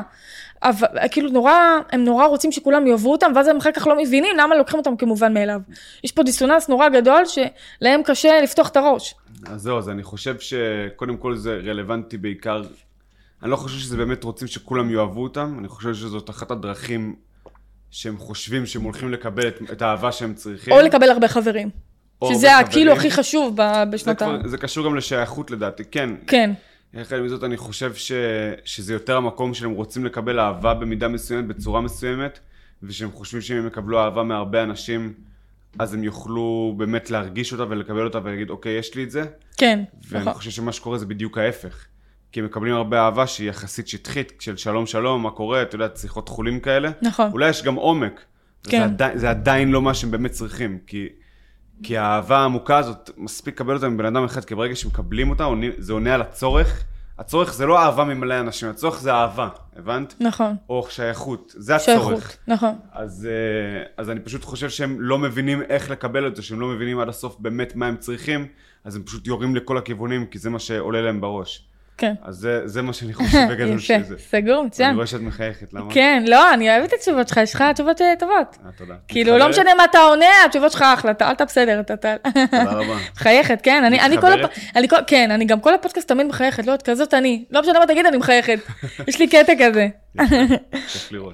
אבל 0.62 0.86
כאילו 1.10 1.30
נורא, 1.30 1.52
הם 1.92 2.04
נורא 2.04 2.26
רוצים 2.26 2.52
שכולם 2.52 2.86
יאהבו 2.86 3.12
אותם, 3.12 3.32
ואז 3.34 3.48
הם 3.48 3.56
אחר 3.56 3.72
כך 3.72 3.86
לא 3.86 4.02
מבינים 4.02 4.36
למה 4.36 4.54
לוקחים 4.56 4.78
אותם 4.78 4.96
כמובן 4.96 5.34
מאליו. 5.34 5.60
יש 6.04 6.12
פה 6.12 6.22
דיסוננס 6.22 6.68
נורא 6.68 6.88
גדול, 6.88 7.22
שלהם 7.24 8.02
קשה 8.04 8.40
לפתוח 8.42 8.68
את 8.68 8.76
הראש. 8.76 9.14
אז 9.46 9.60
זהו, 9.62 9.78
אז 9.78 9.88
אני 9.88 10.02
חושב 10.02 10.36
שקודם 10.38 11.16
כל 11.16 11.36
זה 11.36 11.60
רלוונטי 11.64 12.16
בעיקר, 12.16 12.62
אני 13.42 13.50
לא 13.50 13.56
חושב 13.56 13.78
שזה 13.78 13.96
באמת 13.96 14.24
רוצים 14.24 14.48
שכולם 14.48 14.90
יאהבו 14.90 15.22
אותם, 15.22 15.56
אני 15.58 15.68
חושב 15.68 15.94
שזאת 15.94 16.30
אחת 16.30 16.50
הדרכים 16.50 17.14
שהם 17.90 18.18
חושבים 18.18 18.66
שהם 18.66 18.82
הולכים 18.82 19.12
לקבל 19.12 19.48
את, 19.48 19.58
את 19.72 19.82
האהבה 19.82 20.12
שהם 20.12 20.34
צריכים. 20.34 20.74
או 20.74 20.80
לקבל 20.80 21.10
הרבה 21.10 21.28
חברים. 21.28 21.70
שזה 22.24 22.58
הכאילו. 22.58 22.92
הכי 22.92 23.10
חשוב 23.10 23.52
ב- 23.56 23.96
זה. 23.96 24.14
כבר, 24.14 24.38
זה 24.44 24.58
קשור 24.58 24.84
גם 24.84 24.94
לשייכות 24.94 25.50
לדעתי, 25.50 25.84
כן. 25.84 26.10
כן, 26.26 26.50
יחד 26.94 27.16
עם 27.16 27.28
זאת 27.28 27.44
אני 27.44 27.56
חושב 27.56 27.94
ש, 27.94 28.12
שזה 28.64 28.92
יותר 28.92 29.16
המקום 29.16 29.54
שהם 29.54 29.70
רוצים 29.70 30.04
לקבל 30.04 30.40
אהבה 30.40 30.74
במידה 30.74 31.08
מסוימת, 31.08 31.46
בצורה 31.46 31.80
מסוימת, 31.80 32.38
ושהם 32.82 33.10
חושבים 33.12 33.42
שאם 33.42 33.56
הם 33.56 33.66
יקבלו 33.66 34.00
אהבה 34.00 34.22
מהרבה 34.22 34.62
אנשים, 34.62 35.14
אז 35.78 35.94
הם 35.94 36.04
יוכלו 36.04 36.74
באמת 36.76 37.10
להרגיש 37.10 37.52
אותה 37.52 37.64
ולקבל 37.68 38.04
אותה 38.04 38.18
ולהגיד, 38.24 38.50
אוקיי, 38.50 38.72
יש 38.72 38.94
לי 38.94 39.04
את 39.04 39.10
זה, 39.10 39.24
כן, 39.56 39.82
ואני 40.08 40.22
נכון. 40.22 40.34
חושב 40.34 40.50
שמה 40.50 40.72
שקורה 40.72 40.98
זה 40.98 41.06
בדיוק 41.06 41.38
ההפך. 41.38 41.86
כי 42.32 42.40
הם 42.40 42.46
מקבלים 42.46 42.74
הרבה 42.74 43.00
אהבה 43.00 43.26
שהיא 43.26 43.48
יחסית 43.48 43.88
שטחית, 43.88 44.32
של 44.38 44.56
שלום 44.56 44.86
שלום, 44.86 45.22
מה 45.22 45.30
קורה, 45.30 45.62
אתה 45.62 45.74
יודע, 45.74 45.88
שיחות 45.96 46.28
חולים 46.28 46.60
כאלה. 46.60 46.90
נכון. 47.02 47.30
אולי 47.32 47.48
יש 47.48 47.62
גם 47.62 47.74
עומק. 47.74 48.24
כן. 48.62 48.78
זה, 48.78 48.84
עדיין, 48.84 49.18
זה 49.18 49.30
עדיין 49.30 49.70
לא 49.70 49.82
מה 49.82 49.94
שהם 49.94 50.10
באמת 50.10 50.30
צריכים, 50.30 50.78
כי, 50.86 51.08
כי 51.82 51.98
האהבה 51.98 52.38
העמוקה 52.38 52.78
הזאת, 52.78 53.10
מספיק 53.16 53.54
לקבל 53.54 53.74
אותה 53.74 53.88
מבן 53.88 54.04
אדם 54.04 54.24
אחד, 54.24 54.44
כי 54.44 54.54
ברגע 54.54 54.76
שמקבלים 54.76 55.30
אותה, 55.30 55.48
זה 55.78 55.92
עונה 55.92 56.14
על 56.14 56.20
הצורך. 56.20 56.84
הצורך 57.18 57.54
זה 57.54 57.66
לא 57.66 57.78
אהבה 57.78 58.04
ממלא 58.04 58.40
אנשים, 58.40 58.68
הצורך 58.68 59.00
זה 59.00 59.12
אהבה, 59.12 59.48
הבנת? 59.76 60.14
נכון, 60.20 60.56
או 60.68 60.86
שייכות, 60.90 61.54
זה 61.56 61.76
הצורך. 61.76 61.98
שייכות, 61.98 62.38
נכון. 62.46 62.74
אז, 62.92 63.28
אה, 63.30 63.84
אז 63.96 64.10
אני 64.10 64.20
פשוט 64.20 64.44
חושב 64.44 64.68
שהם 64.68 65.00
לא 65.00 65.18
מבינים 65.18 65.62
איך 65.62 65.90
לקבל 65.90 66.26
את 66.26 66.36
זה, 66.36 66.42
שהם 66.42 66.60
לא 66.60 66.66
מבינים 66.66 66.98
עד 66.98 67.08
הסוף 67.08 67.36
באמת 67.38 67.76
מה 67.76 67.86
הם 67.86 67.96
צריכים, 67.96 68.46
אז 68.84 68.96
הם 68.96 69.02
פשוט 69.02 69.26
יורים 69.26 69.56
לכל 69.56 69.78
הכיוונים, 69.78 70.26
כי 70.26 70.38
זה 70.38 70.50
מה 70.50 70.58
שעולה 70.58 71.02
להם 71.02 71.20
בראש. 71.20 71.68
כן. 71.98 72.14
אז 72.22 72.36
זה, 72.36 72.60
זה 72.64 72.82
מה 72.82 72.92
שאני 72.92 73.14
חושב 73.14 73.38
בגדול 73.50 73.78
שזה. 73.78 74.18
סגור, 74.18 74.64
מצוין. 74.64 74.88
אני 74.88 74.96
רואה 74.96 75.06
שאת 75.06 75.20
מחייכת, 75.20 75.72
למה? 75.72 75.94
כן, 75.94 76.24
לא, 76.26 76.54
אני 76.54 76.70
אוהבת 76.70 76.88
את 76.88 76.92
התשובות 76.92 77.28
שלך, 77.28 77.36
יש 77.36 77.54
לך 77.54 77.64
תשובות 77.74 78.02
אה, 78.02 78.14
טובות. 78.18 78.58
אה, 78.66 78.70
תודה. 78.76 78.94
כאילו, 79.08 79.38
לא? 79.38 79.48
משנה 79.48 79.74
מה 79.74 79.84
אתה 79.84 79.98
עונה, 79.98 80.26
התשובות 80.46 80.72
שלך 80.72 80.82
אחלה, 80.82 81.10
אתה 81.10 81.28
אל 81.28 81.32
אתה 81.32 81.44
בסדר, 81.44 81.80
אתה... 81.80 81.96
תודה 81.96 82.72
רבה. 82.72 82.96
מחייכת, 83.16 83.60
כן, 83.62 83.84
אני, 83.84 84.00
אני 84.00 84.20
כל? 84.20 84.44
הפ... 84.44 84.50
אני 84.76 84.88
כל, 84.88 84.96
כן, 85.06 85.30
אני 85.30 85.44
גם 85.44 85.60
כל 85.60 85.74
הפודקאסט 85.74 86.08
תמיד 86.08 86.26
מחייכת, 86.26 86.66
לא, 86.66 86.74
את 86.74 86.82
כזאת 86.82 87.14
אני, 87.14 87.44
לא 87.50 87.60
משנה 87.60 87.78
מה 87.78 87.86
תגיד, 87.86 88.06
אני 88.06 88.16
מחייכת. 88.16 88.58
יש 89.08 89.18
לי 89.18 89.28
קטע 89.28 89.52
כזה. 89.58 89.88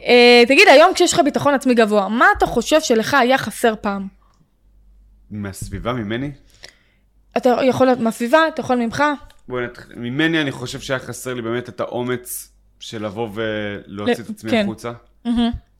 אה, 0.07 0.43
תגיד, 0.47 0.69
היום 0.69 0.95
כשיש 0.95 1.13
לך 1.13 1.21
ביטחון 1.25 1.55
עצמי 1.55 1.75
גבוה, 1.75 2.09
מה 2.09 2.27
אתה 2.39 2.47
חושב 2.47 2.81
שלך 2.81 3.15
היה 3.15 3.39
חסר 3.39 3.75
פעם? 3.81 4.07
מהסביבה, 5.31 5.93
ממני? 5.93 6.31
אתה 7.37 7.57
יכול 7.63 7.87
להיות 7.87 8.01
מהסביבה, 8.01 8.49
אתה 8.49 8.61
יכול 8.61 8.77
ממך, 8.77 9.03
בואי 9.49 9.65
נתחיל. 9.65 9.97
ממני 9.97 10.41
אני 10.41 10.51
חושב 10.51 10.81
שהיה 10.81 10.99
חסר 10.99 11.35
לי 11.35 11.43
באמת 11.43 11.69
את 11.69 11.81
האומץ 11.81 12.53
של 12.81 13.05
לבוא 13.05 13.29
ולהוציא 13.35 14.25
את 14.25 14.31
עצמי 14.31 14.51
כן. 14.51 14.63
החוצה. 14.63 14.93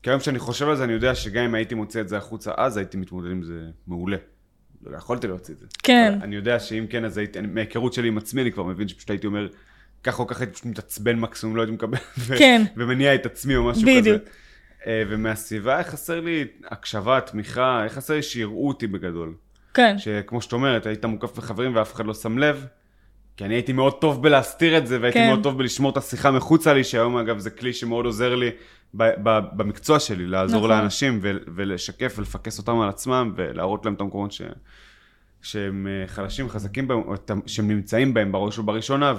כי 0.03 0.09
היום 0.09 0.19
כשאני 0.19 0.39
חושב 0.39 0.69
על 0.69 0.75
זה, 0.75 0.83
אני 0.83 0.93
יודע 0.93 1.15
שגם 1.15 1.43
אם 1.43 1.55
הייתי 1.55 1.75
מוציא 1.75 2.01
את 2.01 2.09
זה 2.09 2.17
החוצה 2.17 2.51
אז, 2.57 2.77
הייתי 2.77 2.97
מתמודד 2.97 3.31
עם 3.31 3.43
זה 3.43 3.61
מעולה. 3.87 4.17
לא 4.85 4.97
יכולתי 4.97 5.27
להוציא 5.27 5.53
את 5.53 5.59
זה. 5.59 5.65
כן. 5.83 6.19
אני 6.21 6.35
יודע 6.35 6.59
שאם 6.59 6.85
כן, 6.89 7.05
אז 7.05 7.17
הייתי, 7.17 7.41
מההיכרות 7.41 7.93
שלי 7.93 8.07
עם 8.07 8.17
עצמי, 8.17 8.41
אני 8.41 8.51
כבר 8.51 8.63
מבין 8.63 8.87
שפשוט 8.87 9.09
הייתי 9.09 9.27
אומר, 9.27 9.47
ככה 10.03 10.21
או 10.21 10.27
ככה 10.27 10.43
הייתי 10.43 10.53
פשוט 10.53 10.65
מתעצבן 10.65 11.19
מקסימום, 11.19 11.55
לא 11.55 11.61
הייתי 11.61 11.73
מקבל, 11.73 11.97
ו- 12.17 12.37
כן. 12.37 12.63
ומניע 12.77 13.15
את 13.15 13.25
עצמי 13.25 13.55
או 13.55 13.63
משהו 13.63 13.81
כזה. 13.81 13.99
בדיוק. 14.01 14.23
אה, 14.87 15.03
ומהסביבה 15.09 15.73
היה 15.75 15.83
חסר 15.83 16.19
לי 16.19 16.45
הקשבה, 16.65 17.21
תמיכה, 17.21 17.79
היה 17.79 17.89
חסר 17.89 18.13
לי 18.13 18.23
שיראו 18.23 18.67
אותי 18.67 18.87
בגדול. 18.87 19.33
כן, 19.73 19.97
שכמו 19.97 20.41
שאת 20.41 20.53
אומרת, 20.53 20.85
היית 20.85 21.05
מוקף 21.05 21.37
בחברים 21.37 21.75
ואף 21.75 21.93
אחד 21.93 22.05
לא 22.05 22.13
שם 22.13 22.37
לב. 22.37 22.65
כי 23.37 23.45
אני 23.45 23.53
הייתי 23.53 23.73
מאוד 23.73 23.93
טוב 24.01 24.23
בלהסתיר 24.23 24.77
את 24.77 24.87
זה, 24.87 25.01
והייתי 25.01 25.19
כן. 25.19 25.27
מאוד 25.27 25.43
טוב 25.43 25.57
בלשמור 25.57 25.91
את 25.91 25.97
השיחה 25.97 26.31
מחוצה 26.31 26.73
לי, 26.73 26.83
שהיום 26.83 27.17
אגב 27.17 27.39
זה 27.39 27.49
כלי 27.49 27.73
שמאוד 27.73 28.05
עוזר 28.05 28.35
לי 28.35 28.49
ב- 28.93 29.13
ב- 29.23 29.39
במקצוע 29.57 29.99
שלי, 29.99 30.27
לעזור 30.27 30.57
נכון. 30.57 30.69
לאנשים 30.69 31.19
ו- 31.21 31.31
ולשקף 31.55 32.15
ולפקס 32.17 32.57
אותם 32.57 32.79
על 32.79 32.89
עצמם, 32.89 33.33
ולהראות 33.35 33.85
להם 33.85 33.93
את 33.93 34.01
המקומות 34.01 34.31
ש- 34.31 34.41
שהם 35.41 35.87
אה, 35.87 36.07
חלשים, 36.07 36.49
חזקים 36.49 36.87
בהם, 36.87 37.01
שהם 37.45 37.67
נמצאים 37.67 38.13
בהם 38.13 38.31
בראש 38.31 38.59
ובראשונה, 38.59 39.13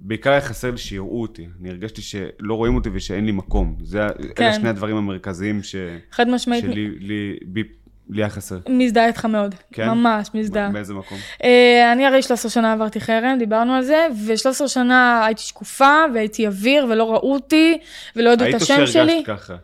ובעיקר 0.00 0.30
היה 0.30 0.40
חסר 0.40 0.70
לי 0.70 0.78
שיראו 0.78 1.22
אותי. 1.22 1.48
אני 1.60 1.70
הרגשתי 1.70 2.02
שלא 2.02 2.54
רואים 2.54 2.74
אותי 2.74 2.90
ושאין 2.92 3.26
לי 3.26 3.32
מקום. 3.32 3.76
זה, 3.82 4.06
כן. 4.34 4.44
אלה 4.44 4.54
שני 4.54 4.68
הדברים 4.68 4.96
המרכזיים 4.96 5.62
ש... 5.62 5.76
חד 6.10 6.28
משמעית, 6.28 6.64
שלי 6.64 6.90
לי, 6.98 7.36
בי, 7.46 7.62
לי 8.10 8.22
היה 8.22 8.30
חסר. 8.30 8.58
מזדהה 8.68 9.06
איתך 9.06 9.24
מאוד, 9.24 9.54
כן? 9.72 9.88
ממש 9.88 10.28
מזדהה. 10.34 10.70
באיזה 10.70 10.94
מקום? 10.94 11.18
אה, 11.44 11.92
אני 11.92 12.06
הרי 12.06 12.22
13 12.22 12.50
שנה 12.50 12.72
עברתי 12.72 13.00
חרם, 13.00 13.36
דיברנו 13.38 13.74
על 13.74 13.82
זה, 13.82 14.06
ו-13 14.26 14.68
שנה 14.68 15.26
הייתי 15.26 15.42
שקופה, 15.42 15.94
והייתי 16.14 16.46
אוויר, 16.46 16.86
ולא 16.90 17.12
ראו 17.12 17.34
אותי, 17.34 17.78
ולא 18.16 18.30
ידעו 18.30 18.48
את 18.48 18.54
היית 18.54 18.70
או 18.70 18.74
השם 18.74 18.86
שלי. 18.86 19.22
שהרגשת 19.22 19.26
ככה? 19.26 19.54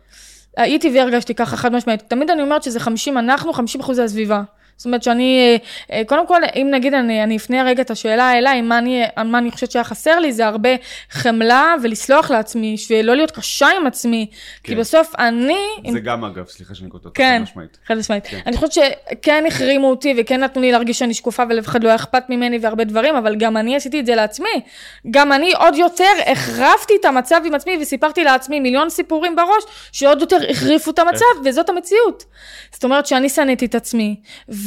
הייתי 0.57 0.91
והרגשתי 0.95 1.35
ככה, 1.35 1.57
חד 1.57 1.73
משמעית. 1.73 2.03
תמיד 2.07 2.29
אני 2.29 2.41
אומרת 2.41 2.63
שזה 2.63 2.79
50 2.79 3.17
אנחנו, 3.17 3.53
50 3.53 3.81
אחוז 3.81 3.95
זה 3.95 4.03
הסביבה. 4.03 4.41
זאת 4.79 4.85
אומרת 4.85 5.03
שאני, 5.03 5.57
אה, 5.91 5.97
אה, 5.97 6.03
קודם 6.05 6.27
כל, 6.27 6.41
אם 6.55 6.67
נגיד 6.71 6.93
אני, 6.93 7.23
אני 7.23 7.37
אפנה 7.37 7.63
רגע 7.63 7.81
את 7.81 7.91
השאלה 7.91 8.37
אליי, 8.37 8.61
מה 8.61 8.77
אני, 8.77 9.03
מה 9.25 9.37
אני 9.37 9.51
חושבת 9.51 9.71
שהיה 9.71 9.83
חסר 9.83 10.19
לי, 10.19 10.33
זה 10.33 10.47
הרבה 10.47 10.69
חמלה 11.09 11.75
ולסלוח 11.83 12.31
לעצמי, 12.31 12.75
ולא 12.89 13.15
להיות 13.15 13.31
קשה 13.31 13.67
עם 13.77 13.87
עצמי. 13.87 14.27
כי 14.63 14.71
כן. 14.75 14.79
בסוף 14.79 15.15
אני... 15.17 15.57
עם- 15.83 15.93
זה 15.93 15.99
גם 15.99 16.25
אגב, 16.25 16.45
סליחה 16.47 16.75
שאני 16.75 16.89
קוטע 16.89 17.09
אותך, 17.09 17.17
כן, 17.17 17.37
חד 17.37 17.43
משמעית. 17.51 17.77
חד 17.87 17.97
משמעית. 17.97 18.23
אני 18.45 18.57
חושבת 18.57 18.71
שכן 18.71 19.43
החרימו 19.47 19.89
אותי 19.89 20.13
וכן 20.17 20.43
נתנו 20.43 20.61
לי 20.61 20.71
להרגיש 20.71 20.99
שאני 20.99 21.13
שקופה 21.13 21.43
ולאף 21.49 21.65
אחד 21.67 21.83
לא 21.83 21.89
היה 21.89 21.95
אכפת 21.95 22.23
ממני 22.29 22.59
והרבה 22.61 22.83
דברים, 22.83 23.15
אבל 23.15 23.35
גם 23.35 23.57
אני 23.57 23.75
עשיתי 23.75 23.99
את 23.99 24.05
זה 24.05 24.15
לעצמי. 24.15 24.61
גם 25.11 25.31
אני 25.33 25.51
עוד 25.53 25.75
יותר 25.75 26.11
החרפתי 26.25 26.93
את 26.99 27.05
המצב 27.05 27.41
עם 27.45 27.53
עצמי 27.53 27.77
וסיפרתי 27.81 28.23
לעצמי 28.23 28.59
מיליון 28.59 28.89
סיפורים 28.89 29.35
בראש 29.35 29.63
שעוד 29.91 30.21
יותר 30.21 30.37
החריפו 30.49 30.91
את 30.91 30.99
המצב 30.99 31.25
וזאת 31.45 31.69
המציאות. 31.69 32.25
זאת 32.71 32.83
אומרת 32.83 33.05
שאני 33.05 33.29
שנאתי 33.29 33.65
את 33.65 33.75
עצמי 33.75 34.15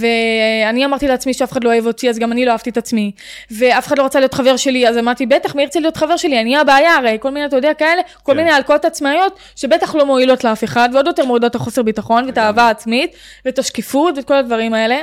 ואני 0.03 0.85
אמרתי 0.85 1.09
לעצמי 1.09 1.35
שאף 1.35 1.53
אחד 1.53 1.65
לא 1.65 1.69
אוהב 1.73 1.87
אותי 1.87 2.11
אז 2.11 2.19
גם 2.19 2.33
אני 2.33 2.45
לא 2.45 2.51
אהבתי 2.53 2.71
את 2.71 2.77
עצמי 2.77 3.13
ואף 3.51 3.87
אחד 3.87 3.99
לא 3.99 4.05
רצה 4.05 4.21
להיות 4.21 4.35
חבר 4.35 4.57
שלי 4.57 4.89
אז 4.89 4.99
אמרתי 4.99 5.27
בטח 5.27 5.55
מי 5.55 5.63
ירצה 5.63 5.81
להיות 5.81 5.97
חבר 5.97 6.17
שלי 6.17 6.41
אני 6.41 6.57
הבעיה 6.57 6.97
הרי 6.97 7.17
כל 7.21 7.31
מיני 7.31 7.47
אתה 7.47 7.57
יודע 7.57 7.75
כאלה 7.75 8.03
כל 8.23 8.33
כן. 8.33 8.39
מיני 8.39 8.51
הלקאות 8.51 8.85
עצמאיות 8.85 9.39
שבטח 9.57 9.95
לא 9.95 10.07
מועילות 10.07 10.45
לאף 10.45 10.65
אחד 10.65 10.89
ועוד 10.93 11.07
יותר 11.07 11.25
מורידות 11.25 11.51
את 11.51 11.55
החוסר 11.55 11.83
ביטחון 11.83 12.25
ואת 12.27 12.39
האהבה 12.39 12.63
העצמית 12.63 13.13
ואת 13.45 13.59
השקיפות 13.59 14.17
ואת 14.17 14.25
כל 14.25 14.35
הדברים 14.35 14.75
האלה. 14.75 15.01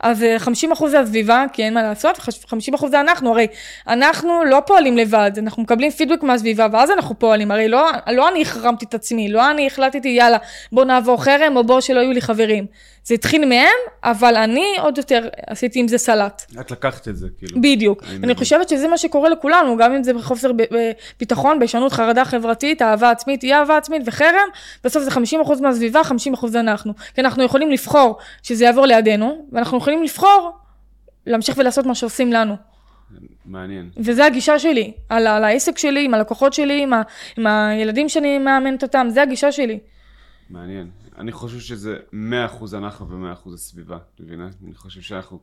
אז 0.00 0.22
אה, 0.22 0.36
50% 0.76 0.88
זה 0.88 1.00
הסביבה, 1.00 1.44
כי 1.52 1.62
אין 1.62 1.74
מה 1.74 1.82
לעשות, 1.82 2.18
ו-50% 2.18 2.88
זה 2.88 3.00
אנחנו, 3.00 3.30
הרי 3.30 3.46
אנחנו 3.86 4.44
לא 4.44 4.62
פועלים 4.66 4.96
לבד, 4.96 5.30
אנחנו 5.38 5.62
מקבלים 5.62 5.90
פידבק 5.90 6.22
מהסביבה, 6.22 6.66
ואז 6.72 6.90
אנחנו 6.90 7.18
פועלים, 7.18 7.50
הרי 7.50 7.68
לא, 7.68 7.90
לא 8.12 8.28
אני 8.28 8.42
החרמתי 8.42 8.84
את 8.84 8.94
עצמי, 8.94 9.28
לא 9.28 9.50
אני 9.50 9.66
החלטתי, 9.66 10.08
יאללה, 10.08 10.38
בוא 10.72 10.84
נעבור 10.84 11.24
חרם, 11.24 11.56
או 11.56 11.64
בוא 11.64 11.80
שלא 11.80 12.00
יהיו 12.00 12.12
לי 12.12 12.20
חברים. 12.20 12.66
זה 13.08 13.14
התחיל 13.14 13.44
מהם, 13.44 13.78
אבל 14.04 14.36
אני 14.36 14.66
עוד 14.80 14.98
יותר 14.98 15.28
עשיתי 15.46 15.80
עם 15.80 15.88
זה 15.88 15.98
סלט. 15.98 16.42
את 16.60 16.70
לקחת 16.70 17.08
את 17.08 17.16
זה, 17.16 17.26
כאילו. 17.38 17.60
בדיוק. 17.60 18.02
אני 18.02 18.18
מבין. 18.18 18.34
חושבת 18.34 18.68
שזה 18.68 18.88
מה 18.88 18.98
שקורה 18.98 19.28
לכולנו, 19.28 19.76
גם 19.76 19.92
אם 19.92 20.02
זה 20.02 20.14
בחוסר 20.14 20.52
ב- 20.52 20.62
ביטחון, 21.20 21.58
בישנות, 21.58 21.92
חרדה 21.92 22.24
חברתית, 22.24 22.82
אהבה 22.82 23.10
עצמית, 23.10 23.42
אי 23.42 23.54
אהבה 23.54 23.76
עצמית 23.76 24.02
וחרם, 24.06 24.48
בסוף 24.84 25.02
זה 25.02 25.10
50% 25.10 25.62
מהסביבה, 25.62 26.00
50% 26.00 26.46
זה 26.46 26.60
אנחנו. 26.60 26.92
כי 27.14 27.20
אנחנו 27.20 27.42
יכולים 27.42 27.70
לבחור 27.70 28.18
שזה 28.42 28.64
יעבור 28.64 28.86
לידינו, 28.86 29.46
ואנחנו 29.58 29.78
יכולים 29.78 30.02
לבחור 30.02 30.58
להמשיך 31.26 31.58
ולעשות 31.58 31.86
מה 31.86 31.94
שעושים 31.94 32.32
לנו. 32.32 32.56
מעניין. 33.44 33.90
וזה 33.96 34.26
הגישה 34.26 34.58
שלי, 34.58 34.92
על, 35.08 35.26
על 35.26 35.44
העסק 35.44 35.78
שלי, 35.78 36.04
עם 36.04 36.14
הלקוחות 36.14 36.52
שלי, 36.52 36.82
עם, 36.82 36.92
ה, 36.92 37.02
עם 37.36 37.46
הילדים 37.46 38.08
שאני 38.08 38.38
מאמנת 38.38 38.82
אותם, 38.82 39.06
זה 39.10 39.22
הגישה 39.22 39.52
שלי. 39.52 39.78
מעניין. 40.50 40.90
אני 41.18 41.32
חושב 41.32 41.58
שזה 41.58 41.96
100% 42.12 42.14
אנחנו 42.74 43.08
ו-100% 43.08 43.54
הסביבה, 43.54 43.96
את 43.96 44.20
מבינה? 44.20 44.48
אני 44.66 44.74
חושב 44.74 45.00
שאנחנו... 45.00 45.38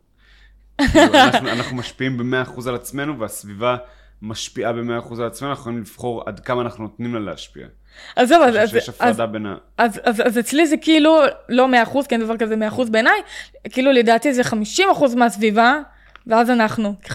כאילו, 0.91 1.13
אנחנו, 1.13 1.49
אנחנו 1.49 1.75
משפיעים 1.75 2.17
ב-100% 2.17 2.67
על 2.67 2.75
עצמנו, 2.75 3.19
והסביבה 3.19 3.78
משפיעה 4.21 4.73
ב-100% 4.73 5.15
על 5.19 5.28
עצמנו, 5.28 5.51
אנחנו 5.51 5.62
יכולים 5.62 5.80
לבחור 5.80 6.23
עד 6.25 6.39
כמה 6.39 6.62
אנחנו 6.62 6.84
נותנים 6.84 7.13
לה 7.13 7.19
להשפיע. 7.19 7.67
אז 8.15 8.28
זהו, 8.28 8.43
אז, 8.43 8.56
אז, 8.56 8.89
הפרדה 8.89 9.25
בין 9.25 9.45
ה... 9.45 9.56
אז, 9.78 10.01
אז, 10.04 10.21
אז 10.25 10.39
אצלי 10.39 10.67
זה 10.67 10.78
כאילו 10.78 11.19
לא 11.49 11.67
100%, 11.93 12.08
כי 12.08 12.15
אין 12.15 12.21
דבר 12.21 12.38
כזה 12.38 12.56
100% 12.71 12.91
בעיניי, 12.91 13.21
כאילו 13.69 13.91
לדעתי 13.91 14.34
זה 14.34 14.41
50% 14.41 15.15
מהסביבה, 15.15 15.80
ואז 16.28 16.49
אנחנו, 16.49 16.93
50-50. 17.06 17.12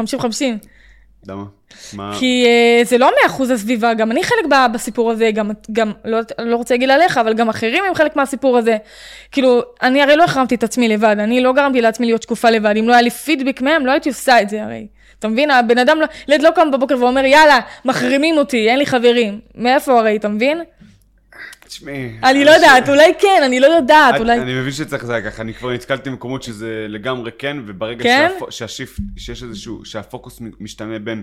למה? 1.26 1.44
מה... 1.92 2.16
כי 2.18 2.46
uh, 2.46 2.88
זה 2.88 2.98
לא 2.98 3.10
100% 3.28 3.52
הסביבה, 3.52 3.94
גם 3.94 4.10
אני 4.10 4.24
חלק 4.24 4.46
ב- 4.50 4.72
בסיפור 4.74 5.10
הזה, 5.10 5.30
גם, 5.34 5.50
גם 5.72 5.92
לא, 6.04 6.18
לא 6.38 6.56
רוצה 6.56 6.74
להגיד 6.74 6.90
עליך, 6.90 7.18
אבל 7.18 7.34
גם 7.34 7.48
אחרים 7.48 7.84
הם 7.88 7.94
חלק 7.94 8.16
מהסיפור 8.16 8.58
הזה. 8.58 8.76
כאילו, 9.32 9.62
אני 9.82 10.02
הרי 10.02 10.16
לא 10.16 10.24
החרמתי 10.24 10.54
את 10.54 10.62
עצמי 10.62 10.88
לבד, 10.88 11.16
אני 11.18 11.40
לא 11.40 11.52
גרמתי 11.52 11.80
לעצמי 11.80 12.06
להיות 12.06 12.22
שקופה 12.22 12.50
לבד, 12.50 12.74
אם 12.76 12.88
לא 12.88 12.92
היה 12.92 13.02
לי 13.02 13.10
פידבק 13.10 13.60
מהם, 13.60 13.86
לא 13.86 13.90
הייתי 13.90 14.08
עושה 14.08 14.42
את 14.42 14.48
זה 14.48 14.64
הרי. 14.64 14.86
אתה 15.20 15.28
מבין? 15.28 15.50
הבן 15.50 15.78
אדם, 15.78 15.98
לא, 16.00 16.06
ילד 16.28 16.42
לא 16.42 16.50
קם 16.54 16.70
בבוקר 16.70 16.94
ואומר, 17.00 17.24
יאללה, 17.24 17.59
מחרימים 17.85 18.38
אותי, 18.38 18.68
אין 18.70 18.78
לי 18.78 18.87
חברים. 18.87 19.40
מאיפה 19.54 19.98
הרי, 19.98 20.16
אתה 20.16 20.28
מבין? 20.28 20.62
תשמעי... 21.64 22.16
אני 22.24 22.44
לא 22.44 22.50
יודעת, 22.50 22.88
אולי 22.88 23.12
כן, 23.20 23.42
אני 23.44 23.61
לא 23.61 23.66
יודעת, 23.66 24.14
את- 24.14 24.20
אולי... 24.20 24.40
אני 24.40 24.54
מבין 24.61 24.72
שצריך 24.72 25.04
זה 25.06 25.20
ככה, 25.24 25.42
אני 25.42 25.54
כבר 25.54 25.70
נתקלתי 25.72 26.11
במקומות 26.11 26.42
שזה 26.42 26.87
לגמרי 26.88 27.30
כן, 27.38 27.56
וברגע 27.66 28.02
כן? 28.02 28.28
שהפ- 28.40 28.50
שהשיפט, 28.50 29.02
שיש 29.16 29.42
איזשהו, 29.42 29.85
שהפוקוס 29.85 30.40
משתנה 30.61 30.98
בין 30.98 31.22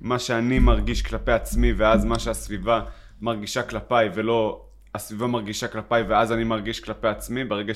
מה 0.00 0.18
שאני 0.18 0.58
מרגיש 0.58 1.02
כלפי 1.02 1.32
עצמי, 1.32 1.72
ואז 1.76 2.04
מה 2.04 2.18
שהסביבה 2.18 2.80
מרגישה 3.20 3.62
כלפיי, 3.62 4.08
ולא 4.14 4.64
הסביבה 4.94 5.26
מרגישה 5.26 5.68
כלפיי, 5.68 6.02
ואז 6.02 6.32
אני 6.32 6.44
מרגיש 6.44 6.80
כלפי 6.80 7.08
עצמי, 7.08 7.44
ברגע 7.44 7.72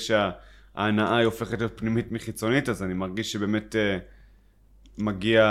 ההנאה 0.74 1.16
היא 1.16 1.24
הופכת 1.24 1.58
להיות 1.58 1.72
פנימית 1.78 2.12
מחיצונית, 2.12 2.68
אז 2.68 2.82
אני 2.82 2.94
מרגיש 2.94 3.32
שבאמת 3.32 3.76
אה, 3.76 3.96
מגיע 4.98 5.44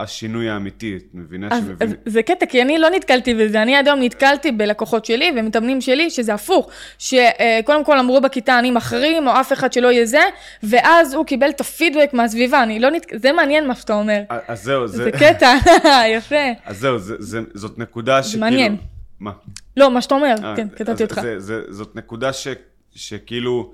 השינוי 0.00 0.48
האמיתי, 0.50 0.96
את 0.96 1.02
מבינה 1.14 1.48
אז, 1.50 1.64
שמבין... 1.64 1.88
אז 1.88 1.94
זה 2.04 2.22
קטע, 2.22 2.46
כי 2.46 2.62
אני 2.62 2.78
לא 2.78 2.90
נתקלתי 2.90 3.34
בזה, 3.34 3.62
אני 3.62 3.76
עד 3.76 3.88
היום 3.88 4.02
נתקלתי 4.02 4.52
בלקוחות 4.52 5.04
שלי 5.04 5.32
ומתאמנים 5.36 5.80
שלי, 5.80 6.10
שזה 6.10 6.34
הפוך, 6.34 6.70
שקודם 6.98 7.84
כל 7.84 7.98
אמרו 7.98 8.20
בכיתה 8.20 8.58
אני 8.58 8.70
מחרים, 8.70 9.28
או 9.28 9.40
אף 9.40 9.52
אחד 9.52 9.72
שלא 9.72 9.92
יהיה 9.92 10.06
זה, 10.06 10.20
ואז 10.62 11.14
הוא 11.14 11.26
קיבל 11.26 11.48
את 11.48 11.60
הפידבק 11.60 12.10
מהסביבה, 12.12 12.62
אני 12.62 12.80
לא 12.80 12.90
נתק... 12.90 13.12
זה 13.16 13.32
מעניין 13.32 13.66
מה 13.66 13.74
שאתה 13.74 13.94
אומר. 13.94 14.20
אז 14.48 14.62
זהו, 14.62 14.86
זה... 14.86 15.04
זה 15.04 15.10
קטע, 15.12 15.54
יפה. 16.16 16.36
אז 16.64 16.78
זהו, 16.78 16.98
זה, 16.98 17.14
זה, 17.18 17.40
זאת 17.54 17.78
נקודה 17.78 18.22
שכאילו... 18.22 18.40
מעניין. 18.40 18.76
מה? 19.20 19.32
לא, 19.76 19.90
מה 19.90 20.02
שאתה 20.02 20.14
אומר, 20.14 20.34
אה, 20.44 20.56
כן, 20.56 20.68
קטעתי 20.68 21.02
אותך. 21.02 21.20
זה, 21.20 21.40
זה, 21.40 21.62
זאת 21.68 21.96
נקודה 21.96 22.32
ש, 22.32 22.48
שכאילו, 22.94 23.72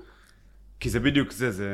כי 0.85 0.89
זה 0.89 0.99
בדיוק 0.99 1.31
זה, 1.31 1.51
זה, 1.51 1.67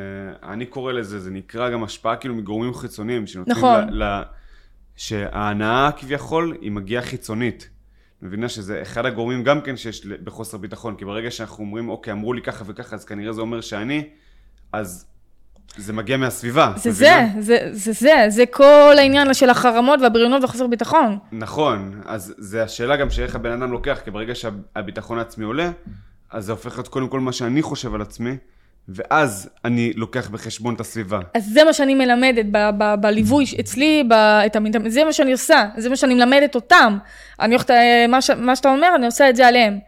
אני 0.44 0.66
קורא 0.66 0.94
לזה, 0.94 1.20
זה 1.20 1.32
נקרא 1.32 1.70
גם 1.70 1.84
השפעה 1.84 2.16
כאילו 2.16 2.36
מגורמים 2.36 2.74
חיצוניים, 2.74 3.28
שנותנים 3.28 3.58
נכון. 3.58 3.90
ל, 3.90 4.04
ל, 4.04 4.22
שההנאה 4.96 5.90
כביכול 5.98 6.58
היא 6.62 6.72
מגיעה 6.72 7.02
חיצונית. 7.04 7.70
מבינה 8.22 8.50
שזה 8.50 8.82
אחד 8.82 9.06
הגורמים 9.06 9.44
גם 9.44 9.62
כן 9.62 9.78
שיש 9.78 10.06
בחוסר 10.06 10.58
ביטחון, 10.58 10.96
כי 10.96 11.06
ברגע 11.06 11.32
שאנחנו 11.32 11.64
אומרים, 11.64 11.90
אוקיי, 11.90 12.14
אמרו 12.14 12.34
לי 12.34 12.42
ככה 12.42 12.64
וככה, 12.68 12.96
אז 12.96 13.06
כנראה 13.06 13.34
זה 13.34 13.42
אומר 13.42 13.62
שאני, 13.62 14.10
אז 14.74 15.06
זה 15.78 15.94
מגיע 15.94 16.18
מהסביבה. 16.18 16.74
זה? 16.78 16.92
זה, 16.92 17.28
זה 17.40 17.58
זה 17.72 17.94
זה, 17.94 18.26
זה 18.30 18.46
כל 18.46 18.96
העניין 18.98 19.34
של 19.34 19.50
החרמות 19.50 20.00
והבריונות 20.02 20.44
וחוסר 20.44 20.68
ביטחון. 20.68 21.18
נכון, 21.32 22.02
אז 22.06 22.34
זה 22.38 22.64
השאלה 22.64 22.98
גם 22.98 23.10
שאיך 23.10 23.36
הבן 23.36 23.52
אדם 23.52 23.72
לוקח, 23.72 24.00
כי 24.04 24.12
ברגע 24.12 24.36
שהביטחון 24.36 25.18
העצמי 25.18 25.46
עולה, 25.46 25.72
אז 26.30 26.46
זה 26.46 26.52
הופך 26.52 26.76
להיות 26.76 26.88
קודם 26.88 27.08
כל 27.08 27.20
מה 27.20 27.32
שאני 27.32 27.62
חושב 27.62 27.96
על 27.96 28.02
עצמי, 28.02 28.38
ואז 28.96 29.50
אני 29.66 29.94
לוקח 29.96 30.30
בחשבון 30.30 30.76
את 30.76 30.80
הסביבה. 30.80 31.20
אז 31.34 31.46
זה 31.54 31.64
מה 31.64 31.74
שאני 31.74 31.96
מלמדת 31.96 32.46
ב- 32.52 32.70
ב- 32.78 32.96
בליווי 33.02 33.46
אצלי, 33.60 34.04
ב- 34.10 34.14
את 34.46 34.56
המתאמנים, 34.56 34.92
זה 34.92 35.04
מה 35.04 35.14
שאני 35.14 35.32
עושה, 35.32 35.66
זה 35.78 35.90
מה 35.90 35.96
שאני 35.96 36.14
מלמדת 36.16 36.56
אותם. 36.56 36.98
אני 37.40 37.54
הולכת, 37.54 37.72
אה, 37.72 38.06
מה, 38.10 38.22
ש- 38.22 38.30
מה 38.30 38.56
שאתה 38.56 38.70
אומר, 38.72 38.88
אני 38.96 39.06
עושה 39.06 39.30
את 39.30 39.36
זה 39.36 39.48
עליהם. 39.48 39.80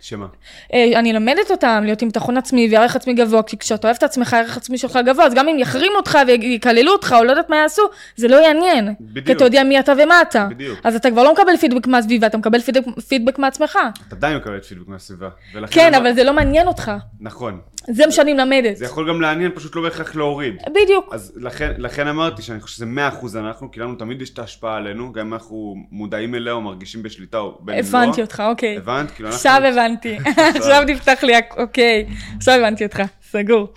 שמה? 0.00 0.26
אה, 0.74 0.98
אני 0.98 1.10
אלמדת 1.10 1.50
אותם 1.50 1.82
להיות 1.84 2.02
עם 2.02 2.08
ביטחון 2.08 2.36
עצמי 2.36 2.68
וערך 2.72 2.96
עצמי 2.96 3.14
גבוה, 3.14 3.42
כי 3.42 3.58
כשאתה 3.58 3.86
אוהב 3.86 3.96
את 3.96 4.02
עצמך, 4.02 4.34
הערך 4.34 4.56
עצמי 4.56 4.78
שלך 4.78 4.98
גבוה, 5.06 5.26
אז 5.26 5.34
גם 5.34 5.48
אם 5.48 5.58
יחרימו 5.58 5.96
אותך 5.96 6.18
ויקללו 6.26 6.92
אותך 6.92 7.14
או 7.18 7.24
לא 7.24 7.30
יודעת 7.30 7.50
מה 7.50 7.56
יעשו, 7.56 7.82
זה 8.16 8.28
לא 8.28 8.36
יעניין. 8.36 8.94
בדיוק. 9.00 9.26
כי 9.26 9.32
אתה 9.32 9.44
יודע 9.44 9.62
מי 9.64 9.80
אתה 9.80 9.92
ומה 10.04 10.22
אתה. 10.22 10.46
בדיוק. 10.50 10.78
אז 10.84 10.94
אתה 10.96 11.10
כבר 11.10 11.22
לא 11.22 11.32
מקבל 11.32 11.56
פידבק 11.56 11.86
מהסביבה, 11.86 12.26
אתה 12.26 12.38
מקבל 12.38 12.60
פידבק, 12.60 12.84
פידבק 13.08 13.38
מעצמך. 13.38 13.78
אתה 14.08 14.16
עדיין 14.16 14.36
מקבל 14.36 14.60
פידבק 14.60 14.88
מהסביבה. 14.88 15.28
כן, 15.70 15.94
אמר- 15.94 15.98
אבל 15.98 16.14
זה 16.14 16.24
לא 16.24 16.32
מעניין 16.32 16.66
אותך. 16.66 16.92
נכון. 17.20 17.60
זה 17.90 18.06
מה 18.06 18.12
שאני 18.12 18.32
מלמדת. 18.34 18.76
זה 18.76 18.84
יכול 18.84 19.08
גם 19.08 19.20
לעניין, 19.20 19.50
פשוט 19.54 19.76
לא 19.76 19.82
בהכרח 19.82 20.14
להוריד. 20.14 20.54
בדיוק. 20.84 21.14
אז 21.14 21.32
לכן, 21.36 21.72
לכן 21.78 22.06
אמרתי 22.06 22.42
שאני 22.42 22.60
חושב 22.60 22.76
שזה 22.76 22.86
מאה 22.86 23.08
אחוז 23.08 23.36
אנחנו, 23.36 23.70
כי 23.70 23.80
לנו 23.80 23.94
תמיד 23.94 24.22
יש 24.22 24.30
את 24.30 24.38
ההשפעה 24.38 24.76
עלינו, 24.76 25.12
גם 25.12 25.26
אם 25.26 25.34
אנחנו 25.34 25.76
מודעים 25.90 26.34
אליה 26.34 26.52
או 26.52 26.60
מרגישים 26.60 27.02
בשליטה 27.02 27.38
או 27.38 27.58
בין 27.60 27.74
אם 27.74 27.84
לא. 27.92 27.98
הבנתי 27.98 28.20
אותך, 28.20 28.42
אוקיי. 28.46 28.76
הבנת? 28.76 29.10
כאילו 29.10 29.28
אנחנו... 29.28 29.36
עכשיו 29.36 29.62
הבנתי. 29.64 30.18
עכשיו 30.36 30.82
נפתח 30.88 31.18
לי, 31.22 31.32
אוקיי. 31.56 32.06
עכשיו 32.36 32.54
הבנתי 32.54 32.84
אותך, 32.84 33.02
סגור. 33.30 33.68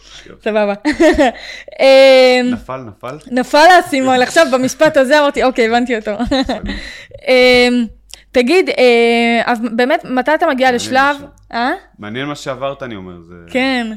סבבה. 0.44 0.74
אמ, 1.82 2.52
נפל, 2.52 2.78
נפל? 2.78 3.18
נפל 3.32 3.58
האסימון, 3.58 4.22
עכשיו 4.22 4.48
במשפט 4.54 4.98
הזה 4.98 5.20
אמרתי, 5.20 5.44
אוקיי, 5.44 5.68
הבנתי 5.68 5.96
אותו. 5.96 6.12
תגיד, 8.32 8.70
אה, 8.70 9.42
אז 9.46 9.60
באמת, 9.72 10.06
מתי 10.06 10.36
אתה 10.36 10.48
מגיע 10.48 10.72
לשלב... 10.72 11.16
אה? 11.54 11.72
מעניין 12.00 12.26
מה 12.26 12.36
שעברת, 12.36 12.84
אני 12.84 12.96
אומר. 12.96 13.22
זה... 13.22 13.36
כן, 13.48 13.88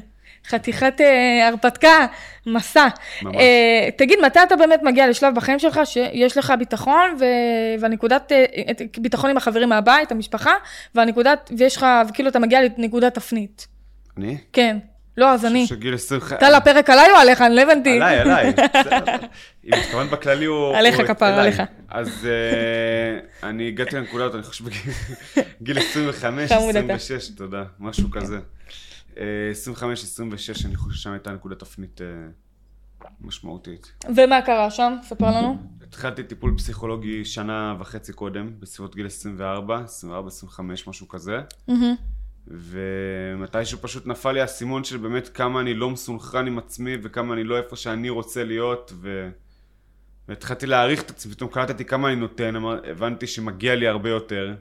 חתיכת 0.47 1.01
אה, 1.01 1.49
הרפתקה, 1.49 2.07
מסע. 2.47 2.89
ממש. 3.23 3.37
אה, 3.37 3.89
תגיד, 3.97 4.19
מתי 4.27 4.39
אתה 4.43 4.57
באמת 4.57 4.83
מגיע 4.83 5.09
לשלב 5.09 5.35
בחיים 5.35 5.59
שלך 5.59 5.81
שיש 5.85 6.39
לך 6.39 6.53
ביטחון, 6.59 7.17
ו- 7.21 7.81
והנקודת, 7.81 8.33
ביטחון 8.99 9.31
עם 9.31 9.37
החברים 9.37 9.69
מהבית, 9.69 10.13
המשפחה, 10.13 10.53
והנקודת, 10.95 11.51
ויש 11.59 11.77
לך, 11.77 11.87
וכאילו 12.09 12.29
אתה 12.29 12.39
מגיע 12.39 12.61
לנקודת 12.79 13.15
תפנית. 13.15 13.67
אני? 14.19 14.37
כן. 14.53 14.79
לא, 15.17 15.33
אז 15.33 15.45
אני. 15.45 15.67
שגיל 15.67 15.95
20... 15.95 16.21
טל, 16.41 16.55
הפרק 16.55 16.91
עליי 16.91 17.11
או 17.11 17.17
עליך? 17.17 17.41
אני 17.41 17.55
לא 17.55 17.61
הבנתי. 17.61 17.97
עליי, 17.97 18.19
עליי. 18.19 18.53
בסדר. 18.53 19.17
אם 19.65 19.71
התכוונת 19.75 20.11
בכללי 20.11 20.45
הוא... 20.45 20.77
עליך, 20.77 21.01
אליי. 21.23 21.41
עליך. 21.41 21.63
אז 21.89 22.27
אה, 22.27 23.49
אני 23.49 23.69
הגעתי 23.69 23.97
לנקודה 23.97 24.25
הזאת, 24.25 24.35
אני 24.35 24.43
חושב 24.43 24.65
בגיל 24.65 24.93
גיל 25.63 25.79
25, 25.79 26.53
חמוד 26.53 26.77
אתה. 26.77 26.95
26, 26.95 27.29
תודה, 27.29 27.65
משהו 27.79 28.11
כזה. 28.11 28.39
אה, 29.19 29.25
25, 29.51 30.03
26, 30.03 30.67
אני 30.67 30.77
חושב 30.77 30.97
ששם 30.97 31.13
הייתה 31.13 31.33
נקודת 31.33 31.59
תפנית 31.59 32.01
אה, 32.01 32.07
משמעותית. 33.21 33.93
ומה 34.17 34.43
קרה 34.43 34.71
שם? 34.71 34.97
ספר 35.03 35.27
לנו. 35.27 35.57
התחלתי 35.83 36.23
טיפול 36.23 36.55
פסיכולוגי 36.57 37.25
שנה 37.25 37.75
וחצי 37.81 38.13
קודם, 38.13 38.51
בסביבות 38.61 38.97
גיל 38.97 39.07
24, 39.07 39.81
24, 39.85 40.29
25, 40.29 40.89
משהו 40.89 41.09
כזה. 41.09 41.41
ומתישהו 42.49 43.79
פשוט 43.79 44.07
נפל 44.07 44.33
לי 44.33 44.41
האסימון 44.41 44.85
של 44.85 44.97
באמת 44.97 45.29
כמה 45.29 45.61
אני 45.61 45.75
לא 45.75 45.91
מסונכרן 45.91 46.47
עם 46.47 46.59
עצמי 46.59 46.97
וכמה 47.03 47.35
אני 47.35 47.45
לא 47.45 47.57
איפה 47.57 47.77
שאני 47.77 48.09
רוצה 48.09 48.45
להיות 48.45 48.93
ו... 48.97 49.31
והתחלתי 50.29 50.67
להעריך 50.67 51.03
את 51.03 51.11
עצמי, 51.11 51.35
פתאום 51.35 51.51
קלטתי 51.51 51.85
כמה 51.85 52.09
אני 52.09 52.17
נותן, 52.17 52.55
הבנתי 52.91 53.27
שמגיע 53.27 53.75
לי 53.75 53.89
הרבה 53.89 54.11
יותר. 54.11 54.55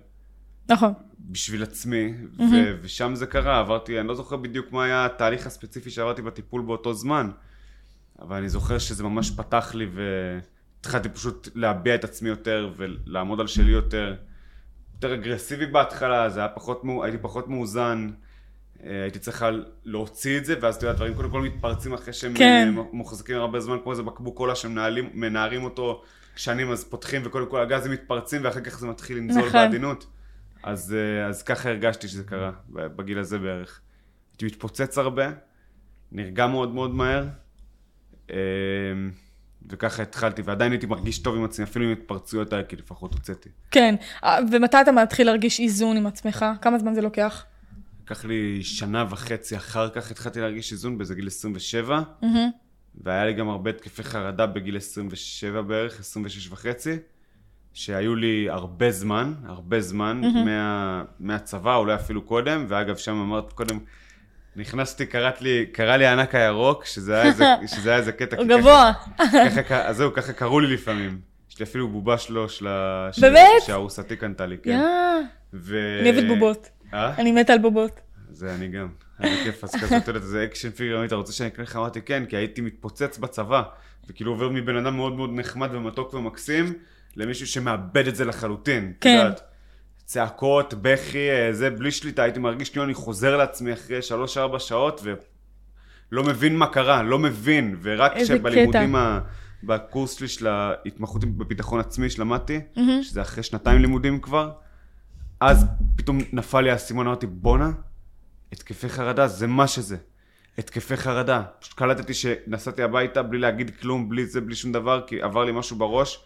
נכון. 0.69 0.93
בשביל 1.19 1.63
עצמי 1.63 2.13
ו... 2.39 2.77
ושם 2.81 3.15
זה 3.15 3.25
קרה, 3.25 3.59
עברתי, 3.59 3.99
אני 3.99 4.07
לא 4.07 4.15
זוכר 4.15 4.35
בדיוק 4.35 4.71
מה 4.71 4.83
היה 4.83 5.05
התהליך 5.05 5.47
הספציפי 5.47 5.89
שעברתי 5.89 6.21
בטיפול 6.21 6.61
באותו 6.61 6.93
זמן 6.93 7.31
אבל 8.19 8.37
אני 8.37 8.49
זוכר 8.49 8.77
שזה 8.77 9.03
ממש 9.03 9.31
פתח 9.31 9.75
לי 9.75 9.87
והתחלתי 9.93 11.09
פשוט 11.09 11.49
להביע 11.55 11.95
את 11.95 12.03
עצמי 12.03 12.29
יותר 12.29 12.71
ולעמוד 12.77 13.39
על 13.39 13.47
שלי 13.47 13.71
יותר 13.71 14.15
יותר 15.03 15.15
אגרסיבי 15.15 15.65
בהתחלה, 15.65 16.29
זה 16.29 16.39
היה 16.39 16.49
פחות, 16.49 16.83
הייתי 17.03 17.17
פחות 17.17 17.47
מאוזן, 17.47 18.09
אה, 18.83 19.01
הייתי 19.01 19.19
צריך 19.19 19.45
להוציא 19.85 20.37
את 20.37 20.45
זה, 20.45 20.55
ואז 20.61 20.75
אתה 20.75 20.85
יודע, 20.85 20.95
דברים 20.95 21.13
קודם 21.13 21.29
כל 21.29 21.41
מתפרצים 21.41 21.93
אחרי 21.93 22.13
שהם 22.13 22.33
כן. 22.33 22.73
אה, 22.77 22.83
מוחזקים 22.93 23.35
הרבה 23.35 23.59
זמן, 23.59 23.77
כמו 23.83 23.91
איזה 23.91 24.03
בקבוק 24.03 24.37
קולה 24.37 24.55
שמנהלים, 24.55 25.09
מנערים 25.13 25.63
אותו 25.63 26.03
שנים, 26.35 26.71
אז 26.71 26.83
פותחים, 26.83 27.21
וקודם 27.25 27.49
כל 27.49 27.61
הגזים 27.61 27.91
מתפרצים, 27.91 28.41
ואחר 28.43 28.61
כך 28.61 28.79
זה 28.79 28.87
מתחיל 28.87 29.17
לנזול 29.17 29.47
נכון. 29.47 29.51
בעדינות. 29.51 30.07
אז, 30.63 30.95
אה, 30.95 31.27
אז 31.27 31.43
ככה 31.43 31.69
הרגשתי 31.69 32.07
שזה 32.07 32.23
קרה, 32.23 32.51
בגיל 32.69 33.19
הזה 33.19 33.39
בערך. 33.39 33.81
הייתי 34.31 34.45
מתפוצץ 34.45 34.97
הרבה, 34.97 35.31
נרגע 36.11 36.47
מאוד 36.47 36.73
מאוד 36.73 36.95
מהר, 36.95 37.25
וככה 39.69 40.03
התחלתי, 40.03 40.41
ועדיין 40.41 40.71
הייתי 40.71 40.85
מרגיש 40.85 41.19
טוב 41.19 41.35
עם 41.35 41.43
עצמי, 41.43 41.65
אפילו 41.65 41.85
עם 41.85 41.91
התפרצויות 41.91 42.53
האלה, 42.53 42.63
כי 42.63 42.75
לפחות 42.75 43.13
הוצאתי. 43.13 43.49
כן. 43.71 43.95
אה, 44.23 44.39
ומתי 44.51 44.81
אתה 44.81 44.91
מתחיל 44.91 45.27
להרגיש 45.27 45.59
איזון 45.59 45.97
עם 45.97 46.07
עצמך? 46.07 46.45
כמה 46.61 46.79
זמן 46.79 46.93
זה 46.93 47.01
לוקח? 47.01 47.45
לקח 48.03 48.25
לי 48.25 48.63
שנה 48.63 49.05
וחצי 49.09 49.57
אחר 49.57 49.89
כך 49.89 50.11
התחלתי 50.11 50.39
להרגיש 50.39 50.71
איזון 50.71 50.97
באיזה 50.97 51.15
גיל 51.15 51.27
27, 51.27 52.01
מהמם. 52.21 52.49
והיה 53.01 53.25
לי 53.25 53.33
גם 53.33 53.49
הרבה 53.49 53.69
התקפי 53.69 54.03
חרדה 54.03 54.45
בגיל 54.45 54.77
27 54.77 55.61
בערך, 55.61 55.99
26 55.99 56.51
וחצי, 56.51 56.97
שהיו 57.73 58.15
לי 58.15 58.49
הרבה 58.49 58.91
זמן, 58.91 59.33
הרבה 59.45 59.81
זמן, 59.81 60.21
מה, 60.45 61.03
מהצבא, 61.19 61.75
אולי 61.75 61.95
אפילו 61.95 62.21
קודם, 62.21 62.65
ואגב, 62.67 62.97
שם 62.97 63.11
אמרת 63.11 63.53
קודם, 63.53 63.79
נכנסתי, 64.55 65.05
קראת 65.05 65.41
לי, 65.41 65.65
קרא 65.71 65.95
לי 65.95 66.05
הענק 66.05 66.35
הירוק, 66.35 66.85
שזה 66.85 67.15
היה 67.15 67.23
איזה, 67.23 67.45
שזה 67.75 67.89
היה 67.89 67.99
איזה 67.99 68.11
קטע. 68.11 68.37
הוא 68.37 68.45
גבוה. 68.45 68.91
ככה, 69.55 69.85
אז 69.85 69.97
זהו, 69.97 70.13
ככה 70.13 70.33
קראו 70.33 70.59
לי 70.59 70.73
לפעמים. 70.73 71.19
יש 71.51 71.59
לי 71.59 71.63
אפילו 71.63 71.87
בובה 71.87 72.17
שלו, 72.17 72.49
של 72.49 72.67
ה... 72.67 73.09
באמת? 73.21 73.61
שארוסתי 73.65 74.15
קנתה 74.15 74.45
לי, 74.45 74.57
כן. 74.63 74.79
ו... 75.53 75.99
אני 76.01 76.11
אוהבת 76.11 76.27
בובות. 76.27 76.69
אה? 76.93 77.15
אני 77.17 77.31
מתה 77.31 77.53
על 77.53 77.59
בובות. 77.59 77.99
זה 78.29 78.53
אני 78.55 78.67
גם. 78.67 78.87
היה 79.19 79.43
כיף, 79.43 79.63
אז 79.63 79.75
כזה, 79.75 79.97
אתה 79.97 80.09
יודע, 80.09 80.19
זה 80.19 80.43
action 80.43 80.69
figure, 80.69 81.05
אתה 81.05 81.15
רוצה 81.15 81.33
שאני 81.33 81.49
אקנה 81.49 81.63
לך? 81.63 81.75
אמרתי 81.75 82.01
כן, 82.01 82.25
כי 82.25 82.35
הייתי 82.35 82.61
מתפוצץ 82.61 83.17
בצבא, 83.17 83.63
וכאילו 84.09 84.31
עובר 84.31 84.49
מבן 84.49 84.75
אדם 84.75 84.95
מאוד 84.95 85.13
מאוד 85.15 85.29
נחמד 85.33 85.69
ומתוק 85.73 86.13
ומקסים, 86.13 86.73
למישהו 87.15 87.47
שמאבד 87.47 88.07
את 88.07 88.15
זה 88.15 88.25
לחלוטין. 88.25 88.93
את 88.97 89.03
כן. 89.03 89.09
יודעת, 89.09 89.41
צעקות, 90.13 90.73
בכי, 90.73 91.29
אה, 91.29 91.53
זה 91.53 91.69
בלי 91.69 91.91
שליטה, 91.91 92.23
הייתי 92.23 92.39
מרגיש 92.39 92.69
כאילו 92.69 92.85
אני 92.85 92.93
חוזר 92.93 93.37
לעצמי 93.37 93.73
אחרי 93.73 93.99
3-4 94.55 94.59
שעות, 94.59 95.01
ולא 95.03 96.23
מבין 96.23 96.57
מה 96.57 96.67
קרה, 96.67 97.03
לא 97.03 97.19
מבין, 97.19 97.75
ורק 97.81 98.11
כשבלימודים, 98.17 98.95
ה... 98.95 99.19
בקורס 99.63 100.17
שלי 100.17 100.27
של 100.27 100.47
ההתמחות 100.47 101.25
בביטחון 101.25 101.79
עצמי 101.79 102.09
שלמדתי, 102.09 102.59
שזה 103.01 103.21
אחרי 103.21 103.43
שנתיים 103.43 103.81
לימודים 103.81 104.21
כבר, 104.21 104.51
אז 105.39 105.65
פתאום 105.95 106.19
נפל 106.33 106.61
לי 106.61 106.71
האסימון, 106.71 107.07
אמרתי, 107.07 107.27
בואנה, 107.27 107.71
התקפי 108.51 108.89
חרדה, 108.89 109.27
זה 109.27 109.47
מה 109.47 109.67
שזה. 109.67 109.97
התקפי 110.57 110.97
חרדה. 110.97 111.43
פשוט 111.59 111.73
קלטתי 111.73 112.13
שנסעתי 112.13 112.83
הביתה 112.83 113.23
בלי 113.23 113.39
להגיד 113.39 113.71
כלום, 113.81 114.09
בלי 114.09 114.25
זה, 114.25 114.41
בלי 114.41 114.55
שום 114.55 114.71
דבר, 114.71 115.01
כי 115.07 115.21
עבר 115.21 115.43
לי 115.43 115.51
משהו 115.51 115.77
בראש, 115.77 116.25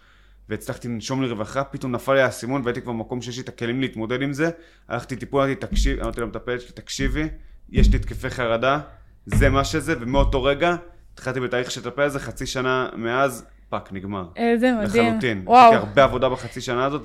והצלחתי 0.50 0.88
לנשום 0.88 1.24
לרווחה, 1.24 1.64
פתאום 1.64 1.92
נפל 1.92 2.14
לי 2.14 2.22
האסימון 2.22 2.62
והייתי 2.64 2.82
כבר 2.82 2.92
במקום 2.92 3.22
שיש 3.22 3.38
לי 3.38 3.44
את 3.44 3.50
הכלים 3.50 3.82
להתמודד 3.82 4.22
עם 4.22 4.34
זה. 4.34 4.50
הלכתי 4.90 5.16
טיפול, 5.16 5.42
אמרתי, 5.44 5.56
תקשיב, 5.68 6.00
אמרתי 6.00 6.22
למטפלת 6.22 6.62
שלי, 6.62 6.72
תקשיבי, 6.72 7.28
יש 7.70 7.90
לי 7.92 7.96
התקפי 7.96 8.30
חרדה, 8.30 8.80
זה 9.26 9.50
מה 9.50 9.64
שזה, 9.64 9.94
ומאותו 10.00 10.44
רגע 10.44 10.76
התחלתי 11.14 11.40
בתהליך 11.40 11.72
שתטפל 11.72 12.02
על 12.02 12.10
זה, 12.10 12.20
חצי 12.20 12.46
שנה 12.46 12.90
מאז, 12.96 13.46
fuck, 13.70 13.90
נגמר. 13.92 14.24
איזה 14.36 14.72
מדהים. 14.82 15.08
לחלוטין. 15.08 15.42
וואו. 15.46 15.60
עשיתי 15.72 15.76
הרבה 15.88 16.04
עבודה 16.04 16.30
בחצי 16.30 16.62
שנה 16.62 16.86
הזאת, 16.86 17.02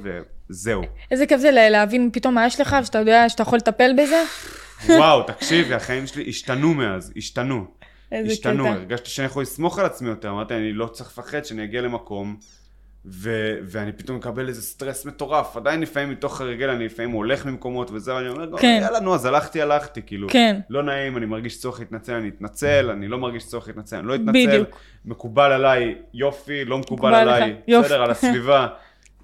וזהו. 0.50 0.83
איזה 1.11 1.26
כיף 1.26 1.40
זה 1.40 1.50
לה- 1.50 1.70
להבין 1.70 2.11
פתאום 2.12 2.35
מה 2.35 2.46
יש 2.46 2.61
לך, 2.61 2.76
ושאתה 2.83 2.98
יודע 2.98 3.28
שאתה 3.28 3.42
יכול 3.42 3.59
לטפל 3.59 3.90
בזה. 3.98 4.22
וואו, 4.98 5.22
תקשיבי, 5.22 5.74
החיים 5.74 6.07
שלי 6.07 6.24
השתנו 6.28 6.74
מאז, 6.74 7.12
השתנו. 7.16 7.64
איזה 8.12 8.33
השתנו, 8.33 8.64
קטע. 8.64 8.72
הרגשתי 8.74 9.11
שאני 9.11 9.26
יכול 9.26 9.42
לסמוך 9.42 9.78
על 9.78 9.87
עצמי 9.87 10.09
יותר, 10.09 10.31
אמרתי, 10.31 10.55
אני 10.55 10.72
לא 10.72 10.87
צריך 10.87 11.11
לפחד 11.11 11.44
שאני 11.44 11.64
אגיע 11.64 11.81
למקום, 11.83 12.37
ו- 13.06 13.54
ואני 13.64 13.92
פתאום 13.92 14.16
מקבל 14.16 14.48
איזה 14.48 14.62
סטרס 14.62 15.06
מטורף, 15.06 15.56
עדיין 15.56 15.80
לפעמים 15.80 16.10
מתוך 16.10 16.40
הרגל, 16.40 16.68
אני 16.68 16.84
לפעמים 16.84 17.10
הולך 17.10 17.46
ממקומות 17.46 17.90
וזה, 17.90 18.14
ואני 18.14 18.28
אומר, 18.28 18.58
כן. 18.58 18.78
יאללה, 18.82 19.00
נו, 19.00 19.14
אז 19.14 19.24
הלכתי, 19.26 19.62
הלכתי, 19.62 20.02
כאילו, 20.06 20.28
כן. 20.30 20.60
לא 20.70 20.82
נעים, 20.82 21.16
אני 21.16 21.26
מרגיש 21.26 21.60
צורך 21.60 21.80
להתנצל, 21.80 22.12
אני 22.12 22.28
אתנצל, 22.28 22.90
אני 22.90 23.08
לא 23.08 23.18
מרגיש 23.18 23.46
צורך 23.46 23.68
להתנצל, 23.68 23.96
אני 23.96 24.06
לא 24.06 24.14
אתנצל, 24.14 24.30
בדיוק. 24.48 24.68
מקובל 25.04 25.52
עליי, 25.52 25.94
יופי, 26.14 26.64
לא 26.64 26.78
מקובל 26.78 27.08
מקובל 27.08 27.14
עליי, 27.14 27.56
יופי. 27.68 27.86
בסדר, 27.86 28.02
על 28.02 28.10
הסביבה. 28.16 28.66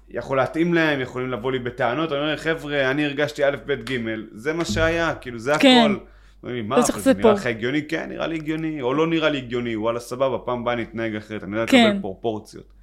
יכול 0.09 0.37
להתאים 0.37 0.73
להם, 0.73 1.01
יכולים 1.01 1.29
לבוא 1.29 1.51
לי 1.51 1.59
בטענות, 1.59 2.11
אני 2.11 2.19
אומר, 2.19 2.37
חבר'ה, 2.37 2.91
אני 2.91 3.05
הרגשתי 3.05 3.45
א', 3.45 3.55
ב', 3.65 3.73
ג', 3.91 3.97
זה 4.33 4.53
מה 4.53 4.65
שהיה, 4.65 5.15
כאילו, 5.15 5.39
זה 5.39 5.53
כן. 5.59 5.91
הכל. 5.91 6.05
אומרים 6.43 6.67
מה, 6.69 6.75
לא 6.77 6.81
אבל 6.81 6.91
זה 7.01 7.13
נראה 7.13 7.15
סיפור." 7.15 7.31
לך 7.31 7.45
הגיוני? 7.45 7.87
כן, 7.87 8.09
נראה 8.09 8.27
לי 8.27 8.35
הגיוני, 8.35 8.81
או 8.81 8.93
לא 8.93 9.07
נראה 9.07 9.29
לי 9.29 9.37
הגיוני, 9.37 9.75
וואלה, 9.75 9.99
סבבה, 9.99 10.37
פעם 10.37 10.61
הבאה 10.61 10.75
נתנהג 10.75 11.15
אחרת, 11.15 11.43
אני 11.43 11.55
יודע 11.57 11.71
כן. 11.71 11.87
לקבל 11.87 12.01
פרופורציות. 12.01 12.78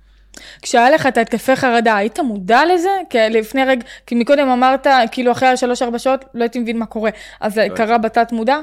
כשהיה 0.63 0.91
לך 0.91 1.07
את 1.07 1.19
התקפי 1.19 1.57
חרדה, 1.57 1.97
היית 1.97 2.21
מודע 2.21 2.61
לזה? 2.75 2.91
כי 3.11 3.19
לפני 3.19 3.65
רגע, 3.65 3.85
כי 4.07 4.15
מקודם 4.15 4.49
אמרת, 4.49 4.87
כאילו 5.13 5.33
אחרי 5.33 5.49
השלוש-ארבע 5.49 5.99
שעות, 5.99 6.25
לא 6.35 6.43
הייתי 6.43 6.59
מבין 6.59 6.79
מה 6.79 6.87
קורה. 6.87 7.11
אז 7.41 7.55
זה 7.55 7.67
לא 7.71 7.77
קרה 7.77 7.99
בתת 7.99 8.33
מודע? 8.33 8.59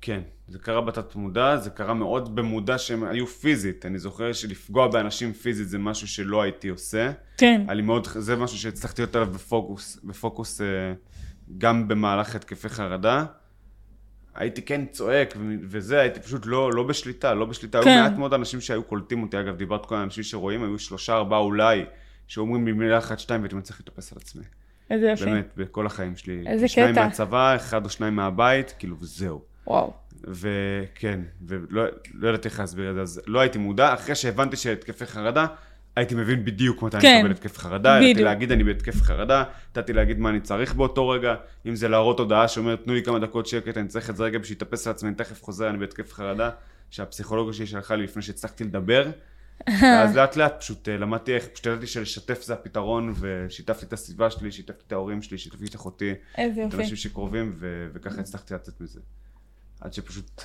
כן, 0.00 0.20
זה 0.48 0.58
קרה 0.58 0.80
בתת 0.80 1.16
מודע, 1.16 1.56
זה 1.56 1.70
קרה 1.70 1.94
מאוד 1.94 2.36
במודע 2.36 2.78
שהם 2.78 3.04
היו 3.04 3.26
פיזית. 3.26 3.86
אני 3.86 3.98
זוכר 3.98 4.32
שלפגוע 4.32 4.88
באנשים 4.88 5.32
פיזית 5.32 5.68
זה 5.68 5.78
משהו 5.78 6.08
שלא 6.08 6.42
הייתי 6.42 6.68
עושה. 6.68 7.10
כן. 7.38 7.62
לי 7.68 7.82
מאוד, 7.82 8.08
זה 8.18 8.36
משהו 8.36 8.58
שהצלחתי 8.58 9.02
להיות 9.02 9.16
עליו 9.16 9.28
בפוקוס, 9.32 9.98
בפוקוס 10.04 10.60
אה, 10.60 10.66
גם 11.58 11.88
במהלך 11.88 12.34
התקפי 12.34 12.68
חרדה. 12.68 13.24
הייתי 14.34 14.62
כן 14.62 14.86
צועק 14.90 15.34
וזה, 15.62 16.00
הייתי 16.00 16.20
פשוט 16.20 16.46
לא, 16.46 16.72
לא 16.72 16.82
בשליטה, 16.82 17.34
לא 17.34 17.44
בשליטה. 17.44 17.82
כן. 17.82 17.90
היו 17.90 18.02
מעט 18.02 18.18
מאוד 18.18 18.34
אנשים 18.34 18.60
שהיו 18.60 18.82
קולטים 18.82 19.22
אותי, 19.22 19.40
אגב, 19.40 19.56
דיברת 19.56 19.86
כל 19.86 19.94
האנשים 19.94 20.24
שרואים, 20.24 20.64
היו 20.64 20.78
שלושה, 20.78 21.14
ארבעה 21.14 21.38
אולי, 21.38 21.84
שאומרים 22.26 22.66
לי 22.66 22.72
מילה 22.72 22.98
אחת, 22.98 23.18
שתיים, 23.18 23.40
והייתי 23.40 23.56
מצליח 23.56 23.80
להתאפס 23.80 24.12
על 24.12 24.18
עצמי. 24.22 24.42
איזה 24.90 25.10
יופי. 25.10 25.24
באמת, 25.24 25.48
בכל 25.56 25.86
החיים 25.86 26.16
שלי. 26.16 26.44
איזה 26.46 26.68
שניים 26.68 26.92
קטע. 26.94 27.04
מהצבא, 27.04 27.56
אחד 27.56 27.84
או 27.84 27.90
שניים 27.90 28.16
מהבית, 28.16 28.74
כאילו, 28.78 28.96
וזהו. 29.00 29.42
וואו. 29.66 29.92
וכן, 30.24 31.20
ולא 31.46 31.84
לא 32.14 32.28
ידעתי 32.28 32.48
איך 32.48 32.60
להסביר 32.60 32.90
את 32.90 32.94
זה, 32.94 33.02
אז 33.02 33.22
לא 33.26 33.40
הייתי 33.40 33.58
מודע, 33.58 33.94
אחרי 33.94 34.14
שהבנתי 34.14 34.56
שהתקפי 34.56 35.06
חרדה, 35.06 35.46
הייתי 35.96 36.14
מבין 36.14 36.44
בדיוק 36.44 36.82
מתי 36.82 37.00
כן, 37.00 37.08
אני 37.08 37.18
מקבל 37.18 37.30
התקף 37.30 37.58
חרדה, 37.58 37.98
ידעתי. 38.02 38.24
להגיד 38.24 38.52
אני 38.52 38.64
בהתקף 38.64 39.02
חרדה, 39.02 39.44
ידעתי 39.72 39.92
להגיד 39.92 40.18
מה 40.18 40.30
אני 40.30 40.40
צריך 40.40 40.74
באותו 40.74 41.08
רגע, 41.08 41.34
אם 41.66 41.76
זה 41.76 41.88
להראות 41.88 42.18
הודעה 42.18 42.48
שאומרת 42.48 42.84
תנו 42.84 42.94
לי 42.94 43.02
כמה 43.02 43.18
דקות 43.18 43.46
שקט, 43.46 43.76
אני 43.76 43.88
צריך 43.88 44.10
את 44.10 44.16
זה 44.16 44.24
רגע 44.24 44.38
בשביל 44.38 44.56
להתאפס 44.56 44.86
על 44.86 44.90
עצמי, 44.90 45.08
אני 45.08 45.16
תכף 45.16 45.42
חוזר, 45.42 45.68
אני 45.70 45.78
בהתקף 45.78 46.12
חרדה, 46.12 46.50
שהפסיכולוגיה 46.90 47.52
שלי 47.52 47.66
שלחה 47.66 47.96
לי 47.96 48.04
לפני 48.04 48.22
שהצלחתי 48.22 48.64
לדבר, 48.64 49.10
ואז 49.82 50.16
לאט 50.16 50.36
לאט 50.36 50.60
פשוט 50.60 50.88
אה, 50.88 50.96
למדתי 50.96 51.34
איך, 51.34 51.46
פשוט 51.46 51.66
ידעתי 51.66 51.86
שלשתף 51.86 52.42
זה 52.42 52.52
הפתרון, 52.52 53.14
ושיתפתי 53.20 53.86
את 53.86 53.92
הסביבה 53.92 54.30
שלי, 54.30 54.52
שיתפתי 54.52 54.82
את 54.86 54.92
ההורים 54.92 55.22
שלי, 55.22 55.38
שיתפתי 55.38 55.64
את 55.64 55.74
אחותי, 55.74 56.12
את. 56.12 56.74
האנשים 56.74 56.96
שקרובים, 56.96 57.52
ו- 57.58 57.86
וככה 57.92 58.20
הצלחתי 58.20 58.54
לצאת 58.54 58.80
מזה. 58.80 59.00
עד 59.80 59.92
שפשוט 59.92 60.42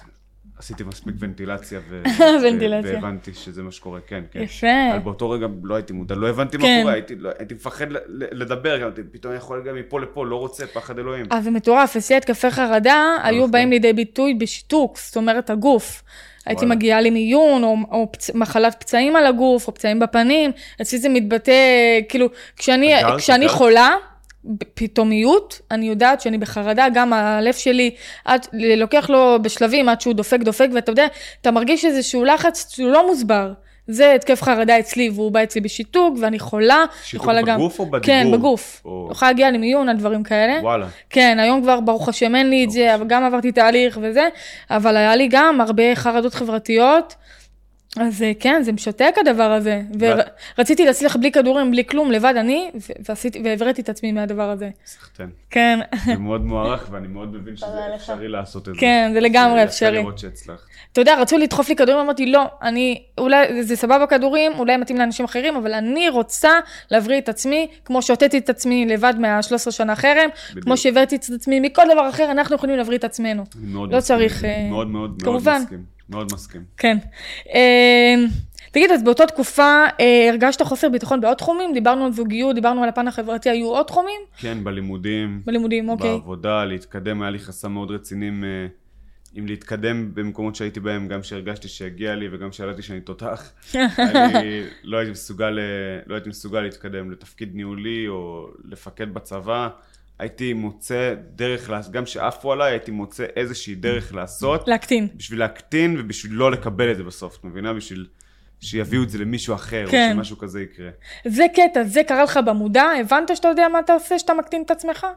עשיתי 0.57 0.83
מספיק 0.83 1.15
ונטילציה, 1.19 1.79
ו- 1.89 2.03
ונטילציה. 2.43 2.93
והבנתי 2.93 3.33
שזה 3.33 3.63
מה 3.63 3.71
שקורה, 3.71 3.99
כן, 4.07 4.23
כן. 4.31 4.41
יפה. 4.41 4.67
אבל 4.91 4.99
באותו 4.99 5.29
רגע 5.29 5.47
לא 5.63 5.75
הייתי 5.75 5.93
מודע, 5.93 6.15
לא 6.15 6.29
הבנתי 6.29 6.57
מה 6.57 6.63
כן. 6.63 6.79
קורה, 6.81 6.93
הייתי, 6.93 7.15
לא, 7.15 7.29
הייתי 7.39 7.53
מפחד 7.53 7.85
לדבר, 8.09 8.77
גם, 8.77 8.89
פתאום 9.11 9.35
יכול 9.35 9.63
גם 9.67 9.75
מפה 9.75 9.99
לפה, 9.99 10.25
לא 10.25 10.35
רוצה, 10.35 10.67
פחד 10.67 10.99
אלוהים. 10.99 11.25
אז 11.29 11.43
זה 11.43 11.51
מטורף, 11.51 11.95
אצלי 11.95 12.15
התקפי 12.15 12.51
חרדה 12.51 13.15
היו 13.23 13.37
נכון. 13.37 13.51
באים 13.51 13.69
לידי 13.69 13.93
ביטוי 13.93 14.33
בשיתוק, 14.33 14.97
זאת 14.97 15.17
אומרת 15.17 15.49
הגוף. 15.49 16.03
הייתי. 16.45 16.65
מגיעה 16.65 17.01
למיון, 17.01 17.63
או, 17.63 17.75
או 17.91 18.11
פצ... 18.11 18.35
מחלת 18.35 18.75
פצעים 18.79 19.15
על 19.15 19.25
הגוף, 19.25 19.67
או 19.67 19.73
פצעים 19.73 19.99
בפנים, 19.99 20.51
אצלי 20.81 20.99
זה 20.99 21.09
מתבטא, 21.09 21.51
כאילו, 22.09 22.27
כשאני, 22.57 22.93
כשאני? 23.17 23.47
חולה, 23.47 23.95
פתאומיות, 24.73 25.61
אני 25.71 25.87
יודעת 25.87 26.21
שאני 26.21 26.37
בחרדה, 26.37 26.87
גם 26.93 27.13
הלב 27.13 27.53
שלי, 27.53 27.91
עד, 28.25 28.47
לוקח 28.53 29.09
לו 29.09 29.37
בשלבים 29.41 29.89
עד 29.89 30.01
שהוא 30.01 30.13
דופק 30.13 30.39
דופק, 30.39 30.67
ואתה 30.73 30.91
יודע, 30.91 31.05
אתה 31.41 31.51
מרגיש 31.51 31.85
איזשהו 31.85 32.25
לחץ 32.25 32.75
שהוא 32.75 32.91
לא 32.91 33.07
מוסבר. 33.07 33.53
זה 33.87 34.13
התקף 34.13 34.41
חרדה 34.41 34.79
אצלי, 34.79 35.09
והוא 35.09 35.31
בא 35.31 35.43
אצלי 35.43 35.61
בשיתוק, 35.61 36.17
ואני 36.21 36.39
חולה. 36.39 36.85
שיתוק 37.03 37.23
יכולה 37.23 37.41
גם... 37.41 37.57
בגוף 37.57 37.79
או 37.79 37.85
בדיבור? 37.85 38.05
כן, 38.05 38.31
בגוף. 38.31 38.81
או- 38.85 39.09
יכולה 39.11 39.31
להגיע 39.31 39.51
למיון 39.51 39.89
על 39.89 39.97
דברים 39.97 40.23
כאלה. 40.23 40.59
וואלה. 40.61 40.87
כן, 41.09 41.37
היום 41.39 41.61
כבר 41.61 41.79
ברוך 41.79 42.09
השם 42.09 42.35
אין 42.35 42.49
לי 42.49 42.63
את 42.63 42.71
זה, 42.71 42.95
אבל 42.95 43.07
גם 43.07 43.23
עברתי 43.23 43.51
תהליך 43.51 43.99
וזה, 44.01 44.27
אבל 44.69 44.97
היה 44.97 45.15
לי 45.15 45.27
גם 45.31 45.61
הרבה 45.61 45.95
חרדות 45.95 46.33
חברתיות. 46.33 47.15
אז 47.99 48.23
אה, 48.23 48.31
כן, 48.39 48.61
זה 48.63 48.71
משתק 48.71 49.15
הדבר 49.17 49.51
הזה. 49.51 49.81
ורציתי 50.57 50.85
להצליח 50.85 51.15
בלי 51.15 51.31
כדורים, 51.31 51.71
בלי 51.71 51.85
כלום, 51.85 52.11
לבד 52.11 52.33
אני, 52.37 52.71
ועשיתי, 53.09 53.41
והבראתי 53.45 53.81
את 53.81 53.89
עצמי 53.89 54.11
מהדבר 54.11 54.49
הזה. 54.49 54.69
סחטיין. 54.85 55.29
כן, 55.49 55.79
זה 56.05 56.15
מאוד 56.15 56.45
מוערך, 56.45 56.87
ואני 56.91 57.07
מאוד 57.07 57.33
מבין 57.33 57.55
שזה. 57.55 57.67
אפשרי 57.95 58.27
לעשות 58.27 58.69
את 58.69 58.73
זה. 58.73 58.79
כן, 58.79 59.11
זה 59.13 59.19
לגמרי 59.19 59.63
אפשרי. 59.63 59.97
לראות 59.97 60.17
שהצלחת. 60.17 60.63
אתה 60.91 61.01
יודע, 61.01 61.21
רצו 61.21 61.37
לדחוף 61.37 61.69
לי 61.69 61.75
כדורים, 61.75 61.99
אמרתי, 61.99 62.25
לא, 62.25 62.43
אני, 62.61 63.03
אולי, 63.17 63.63
זה 63.63 63.75
סבבה 63.75 64.07
כדורים, 64.07 64.51
אולי 64.59 64.77
מתאים 64.77 64.97
לאנשים 64.97 65.25
אחרים, 65.25 65.55
אבל 65.55 65.73
אני 65.73 66.09
רוצה 66.09 66.51
להבריא 66.91 67.17
את 67.17 67.29
עצמי, 67.29 67.67
כמו 67.85 68.01
שהוצאתי 68.01 68.37
את 68.37 68.49
עצמי 68.49 68.85
לבד 68.85 69.13
מה-13 69.19 69.71
שנה 69.71 69.95
חרם. 69.95 70.29
כמו 70.61 70.77
שהבאתי 70.77 71.15
את 71.15 71.23
עצמי 71.35 71.59
מכל 71.59 71.83
דבר 71.93 72.09
אחר, 72.09 72.31
אנחנו 72.31 72.55
יכולים 72.55 72.77
להבריא 72.77 72.97
את 72.97 73.03
עצמנו. 73.03 73.43
אני 73.63 73.73
מאוד 73.73 73.91
לא 73.91 73.97
מסכים. 73.97 74.17
צריך, 74.17 74.45
אה, 74.45 74.67
מאוד 74.69 74.87
מאוד 74.87 75.09
מאוד 75.09 75.21
כמובן. 75.21 75.61
מסכים. 75.61 75.96
מאוד 76.09 76.33
מסכים. 76.33 76.63
כן. 76.77 76.97
אה, 77.53 78.15
תגיד, 78.71 78.91
אז 78.91 79.03
באותה 79.03 79.25
תקופה 79.25 79.83
אה, 79.99 80.29
הרגשת 80.29 80.61
חוסר 80.61 80.89
ביטחון 80.89 81.21
בעוד 81.21 81.37
תחומים? 81.37 81.73
דיברנו 81.73 82.05
על 82.05 82.11
זוגיות, 82.11 82.55
דיברנו 82.55 82.83
על 82.83 82.89
הפן 82.89 83.07
החברתי, 83.07 83.49
היו 83.49 83.67
עוד 83.67 83.85
תחומים? 83.85 84.21
כן, 84.37 84.63
בלימודים. 84.63 85.41
בלימודים, 85.45 85.89
אוקיי. 85.89 86.09
בעבודה, 86.09 86.65
להתקדם, 86.65 87.21
היה 87.21 87.31
לי 87.31 87.39
חסם 87.39 87.71
מאוד 87.71 87.91
רציני 87.91 88.27
עם, 88.27 88.43
אה, 88.43 88.67
עם 89.33 89.47
להתקדם 89.47 90.15
במקומות 90.15 90.55
שהייתי 90.55 90.79
בהם, 90.79 91.07
גם 91.07 91.23
שהרגשתי 91.23 91.67
שהגיע 91.67 92.15
לי 92.15 92.27
וגם 92.31 92.51
שידעתי 92.51 92.81
שאני 92.81 93.01
תותח. 93.01 93.51
אני 93.75 94.61
לא 94.83 94.97
הייתי 94.97 95.11
מסוגל, 95.11 95.59
אה, 95.59 95.99
לא 96.07 96.15
הייתי 96.15 96.29
מסוגל 96.29 96.61
להתקדם 96.61 97.11
לתפקיד 97.11 97.55
ניהולי 97.55 98.07
או 98.07 98.47
לפקד 98.65 99.13
בצבא. 99.13 99.69
הייתי 100.19 100.53
מוצא 100.53 101.13
דרך, 101.35 101.69
גם 101.91 102.05
שעפו 102.05 102.51
עליי, 102.51 102.71
הייתי 102.71 102.91
מוצא 102.91 103.25
איזושהי 103.35 103.75
דרך 103.75 104.13
לעשות, 104.13 104.67
להקטין. 104.67 105.07
בשביל 105.15 105.39
להקטין 105.39 105.95
ובשביל 105.99 106.33
לא 106.33 106.51
לקבל 106.51 106.91
את 106.91 106.97
זה 106.97 107.03
בסוף, 107.03 107.37
את 107.39 107.43
מבינה? 107.43 107.73
בשביל 107.73 108.07
שיביאו 108.59 109.03
את 109.03 109.09
זה 109.09 109.17
למישהו 109.17 109.55
אחר, 109.55 109.85
כן. 109.91 110.09
או 110.11 110.15
שמשהו 110.15 110.37
כזה 110.37 110.61
יקרה. 110.61 110.89
זה 111.25 111.45
קטע, 111.55 111.83
זה 111.83 112.01
קרה 112.07 112.23
לך 112.23 112.39
במודע? 112.45 112.83
הבנת 112.83 113.35
שאתה 113.35 113.47
יודע 113.47 113.67
מה 113.67 113.79
אתה 113.79 113.93
עושה, 113.93 114.19
שאתה 114.19 114.33
מקטין 114.33 114.61
את 114.61 114.71
עצמך? 114.71 115.07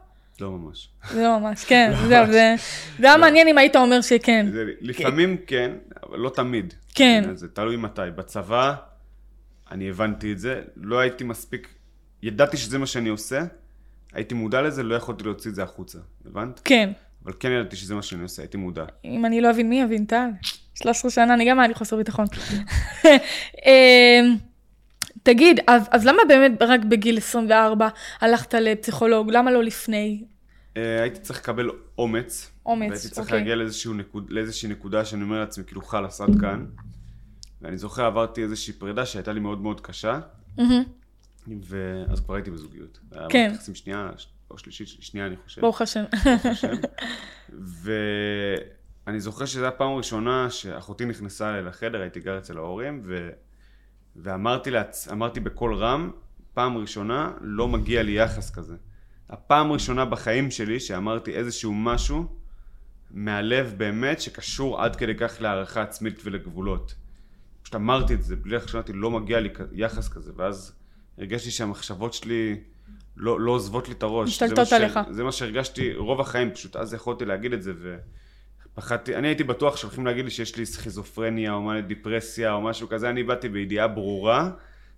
לא 0.41 0.51
ממש. 0.51 0.89
זה 1.11 1.23
לא 1.23 1.39
ממש, 1.39 1.65
כן, 1.65 1.91
זהו, 2.09 2.25
זה 2.31 2.55
זה 2.99 3.07
היה 3.07 3.17
מעניין 3.17 3.47
אם 3.47 3.57
היית 3.57 3.75
אומר 3.75 4.01
שכן. 4.01 4.45
זה, 4.51 4.65
לפעמים 4.81 5.37
כן, 5.47 5.71
אבל 6.03 6.19
לא 6.19 6.29
תמיד. 6.29 6.73
כן. 6.95 7.23
זה 7.33 7.47
תלוי 7.47 7.77
מתי. 7.77 8.01
בצבא, 8.15 8.73
אני 9.71 9.89
הבנתי 9.89 10.31
את 10.31 10.39
זה, 10.39 10.61
לא 10.75 10.99
הייתי 10.99 11.23
מספיק, 11.23 11.67
ידעתי 12.23 12.57
שזה 12.57 12.77
מה 12.77 12.85
שאני 12.85 13.09
עושה, 13.09 13.43
הייתי 14.13 14.33
מודע 14.33 14.61
לזה, 14.61 14.83
לא 14.83 14.95
יכולתי 14.95 15.23
להוציא 15.23 15.51
את 15.51 15.55
זה 15.55 15.63
החוצה, 15.63 15.99
הבנת? 16.25 16.61
כן. 16.63 16.91
אבל 17.25 17.33
כן 17.39 17.51
ידעתי 17.51 17.75
שזה 17.75 17.95
מה 17.95 18.01
שאני 18.01 18.23
עושה, 18.23 18.41
הייתי 18.41 18.57
מודע. 18.57 18.85
אם 19.05 19.25
אני 19.25 19.41
לא 19.41 19.49
אבין 19.49 19.69
מי 19.69 19.81
יבין, 19.81 20.05
טל. 20.05 20.29
13 20.75 21.11
שנה, 21.11 21.33
אני 21.33 21.49
גם 21.49 21.59
היה 21.59 21.67
לי 21.67 21.73
חוסר 21.73 21.95
ביטחון. 21.95 22.25
אמ, 23.65 24.35
תגיד, 25.23 25.59
אז, 25.67 25.83
אז 25.91 26.05
למה 26.05 26.21
באמת 26.27 26.51
רק 26.61 26.79
בגיל 26.85 27.17
24 27.17 27.87
הלכת 28.21 28.53
לפסיכולוג? 28.53 29.31
למה 29.31 29.51
לא 29.51 29.63
לפני? 29.63 30.23
אה, 30.77 31.01
הייתי 31.01 31.19
צריך 31.19 31.39
לקבל 31.39 31.69
אומץ. 31.97 32.51
אומץ, 32.65 32.89
והייתי 32.89 33.09
צריך 33.09 33.27
אוקיי. 33.27 33.39
להגיע 33.39 33.55
לאיזשהו 33.55 33.93
נקוד, 33.93 34.29
לאיזושהי 34.29 34.69
נקודה 34.69 35.05
שאני 35.05 35.23
אומר 35.23 35.39
לעצמי, 35.39 35.63
כאילו 35.63 35.81
חלאס 35.81 36.21
עד 36.21 36.41
כאן. 36.41 36.65
ואני 37.61 37.77
זוכר, 37.77 38.05
עברתי 38.05 38.43
איזושהי 38.43 38.73
פרידה 38.73 39.05
שהייתה 39.05 39.33
לי 39.33 39.39
מאוד 39.39 39.61
מאוד 39.61 39.81
קשה, 39.81 40.19
מהמם, 40.57 40.83
ואז 41.47 42.19
כבר 42.19 42.35
הייתי 42.35 42.51
בזוגיות. 42.51 42.99
היה 43.11 43.27
כן. 43.29 43.41
מערכת 43.41 43.55
יחסים 43.55 43.75
שנייה, 43.75 44.09
או 44.51 44.57
שלישית, 44.57 44.87
שנייה 44.87 45.27
אני 45.27 45.35
חושב. 45.43 45.61
ברוך 45.61 45.81
השם. 45.81 46.03
השם. 46.51 46.73
ואני 49.05 49.19
זוכר 49.19 49.45
שזו 49.45 49.59
הייתה 49.59 49.75
הפעם 49.75 49.91
הראשונה 49.91 50.49
שאחותי 50.49 51.05
נכנסה 51.05 51.49
אליי 51.49 51.63
לחדר, 51.63 52.01
הייתי 52.01 52.19
גר 52.19 52.37
אצל 52.37 52.57
ההורים, 52.57 53.01
ו... 53.05 53.29
ואמרתי 54.15 54.71
לעצ... 54.71 55.07
אמרתי 55.11 55.39
בקול 55.39 55.75
רם, 55.75 56.11
פעם 56.53 56.77
ראשונה 56.77 57.31
לא 57.41 57.67
מגיע 57.67 58.03
לי 58.03 58.11
יחס 58.11 58.51
כזה. 58.51 58.75
הפעם 59.29 59.69
הראשונה 59.69 60.05
בחיים 60.05 60.51
שלי 60.51 60.79
שאמרתי 60.79 61.33
איזשהו 61.33 61.73
משהו, 61.73 62.35
מהלב 63.11 63.73
באמת, 63.77 64.21
שקשור 64.21 64.81
עד 64.81 64.95
כדי 64.95 65.15
כך 65.15 65.41
להערכה 65.41 65.81
עצמית 65.81 66.21
ולגבולות. 66.23 66.95
פשוט 67.61 67.75
אמרתי 67.75 68.13
את 68.13 68.23
זה, 68.23 68.35
בלי 68.35 68.55
לחשבתי, 68.55 68.93
לא 68.93 69.11
מגיע 69.11 69.39
לי 69.39 69.49
יחס 69.71 70.09
כזה, 70.09 70.31
ואז 70.35 70.80
הרגשתי 71.17 71.51
שהמחשבות 71.51 72.13
שלי 72.13 72.57
לא, 73.17 73.39
לא 73.39 73.51
עוזבות 73.51 73.87
לי 73.87 73.93
את 73.93 74.03
הראש. 74.03 74.29
משתלטות 74.29 74.73
עליך. 74.73 74.99
ש... 75.07 75.13
זה 75.13 75.23
מה 75.23 75.31
שהרגשתי 75.31 75.93
רוב 75.93 76.21
החיים, 76.21 76.51
פשוט 76.51 76.75
אז 76.75 76.93
יכולתי 76.93 77.25
להגיד 77.25 77.53
את 77.53 77.63
זה, 77.63 77.71
ופחדתי, 78.73 79.15
אני 79.15 79.27
הייתי 79.27 79.43
בטוח 79.43 79.77
שהולכים 79.77 80.05
להגיד 80.05 80.25
לי 80.25 80.31
שיש 80.31 80.57
לי 80.57 80.65
סכיזופרניה, 80.65 81.53
או 81.53 81.61
מה, 81.61 81.81
דיפרסיה, 81.81 82.53
או 82.53 82.61
משהו 82.61 82.89
כזה, 82.89 83.09
אני 83.09 83.23
באתי 83.23 83.49
בידיעה 83.49 83.87
ברורה. 83.87 84.49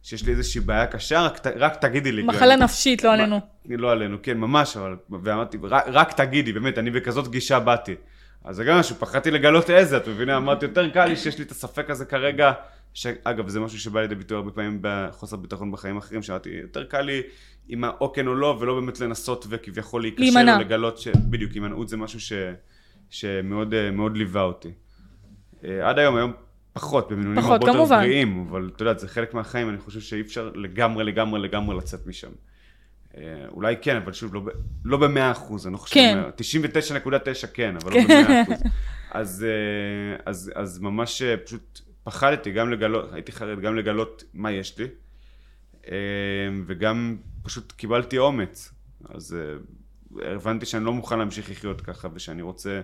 שיש 0.03 0.25
לי 0.25 0.31
איזושהי 0.31 0.61
בעיה 0.61 0.87
קשה, 0.87 1.21
רק, 1.21 1.47
רק 1.55 1.75
תגידי 1.75 2.11
לי. 2.11 2.23
מחלה 2.23 2.55
נפשית, 2.55 3.03
לא 3.03 3.13
עלינו. 3.13 3.39
לא 3.69 3.91
עלינו, 3.91 4.17
כן, 4.23 4.37
ממש, 4.37 4.77
אבל, 4.77 4.95
ואמרתי, 5.09 5.57
רק, 5.63 5.83
רק 5.87 6.13
תגידי, 6.13 6.53
באמת, 6.53 6.77
אני 6.77 6.91
בכזאת 6.91 7.27
גישה 7.27 7.59
באתי. 7.59 7.95
אז 8.43 8.55
זה 8.55 8.63
גם 8.63 8.79
משהו, 8.79 8.95
פחדתי 8.95 9.31
לגלות 9.31 9.69
איזה, 9.69 9.97
את 9.97 10.07
מבינה? 10.07 10.37
אמרתי, 10.37 10.65
יותר 10.65 10.89
קל 10.89 11.05
לי 11.05 11.15
שיש 11.15 11.37
לי 11.37 11.43
את 11.43 11.51
הספק 11.51 11.89
הזה 11.89 12.05
כרגע, 12.05 12.51
שאגב, 12.93 13.47
זה 13.47 13.59
משהו 13.59 13.79
שבא 13.79 14.01
לידי 14.01 14.15
ביטוי 14.15 14.37
הרבה 14.37 14.51
פעמים 14.51 14.79
בחוסר 14.81 15.37
ביטחון 15.37 15.71
בחיים 15.71 15.97
אחרים, 15.97 16.23
שאמרתי, 16.23 16.49
יותר 16.49 16.83
קל 16.83 17.01
לי 17.01 17.21
עם 17.67 17.83
האו 17.83 18.13
כן 18.13 18.27
או 18.27 18.35
לא, 18.35 18.57
ולא 18.59 18.79
באמת 18.79 18.99
לנסות 18.99 19.45
וכביכול 19.49 20.01
להיקשר, 20.01 20.39
או 20.55 20.59
לגלות 20.59 20.97
ש... 20.97 21.07
בדיוק, 21.07 21.51
הימנעות 21.51 21.89
זה 21.89 21.97
משהו 21.97 22.19
ש... 22.19 22.33
שמאוד 23.09 24.17
ליווה 24.17 24.41
אותי. 24.41 24.71
אה, 25.63 25.89
עד 25.89 25.99
היום, 25.99 26.15
היום 26.15 26.33
פחות, 26.73 27.11
במינונים 27.11 27.43
הרבה 27.43 27.67
יותר 27.67 27.85
בריאים, 27.85 28.47
אבל 28.49 28.71
אתה 28.75 28.83
יודע, 28.83 28.99
זה 28.99 29.07
חלק 29.07 29.33
מהחיים, 29.33 29.69
אני 29.69 29.77
חושב 29.77 29.99
שאי 29.99 30.21
אפשר 30.21 30.51
לגמרי, 30.55 31.03
לגמרי, 31.03 31.39
לגמרי 31.39 31.77
לצאת 31.77 32.07
משם. 32.07 32.31
אה, 33.17 33.23
אולי 33.49 33.75
כן, 33.81 33.95
אבל 33.95 34.13
שוב, 34.13 34.35
לא, 34.35 34.41
לא 34.85 34.97
במאה 34.97 35.31
אחוז, 35.31 35.67
אני 35.67 35.73
לא 35.73 35.77
חושב, 35.77 35.95
כן. 35.95 36.19
99.9 37.03 37.47
כן, 37.53 37.75
אבל 37.75 37.93
לא 37.93 38.03
במאה 38.03 38.41
אחוז. 38.41 38.63
אז, 39.11 39.45
אה, 39.49 40.17
אז, 40.25 40.51
אז 40.55 40.79
ממש 40.79 41.21
אה, 41.21 41.37
פשוט 41.37 41.81
פחדתי 42.03 42.51
גם 42.51 42.71
לגלות, 42.71 43.13
הייתי 43.13 43.31
חרד 43.31 43.59
גם 43.59 43.75
לגלות 43.75 44.23
מה 44.33 44.51
יש 44.51 44.77
לי, 44.79 44.87
וגם 46.65 47.17
פשוט 47.43 47.71
קיבלתי 47.71 48.17
אומץ. 48.17 48.73
אז 49.09 49.37
הבנתי 50.21 50.65
שאני 50.65 50.85
לא 50.85 50.93
מוכן 50.93 51.19
להמשיך 51.19 51.49
לחיות 51.49 51.81
ככה, 51.81 52.07
ושאני 52.13 52.41
רוצה... 52.41 52.81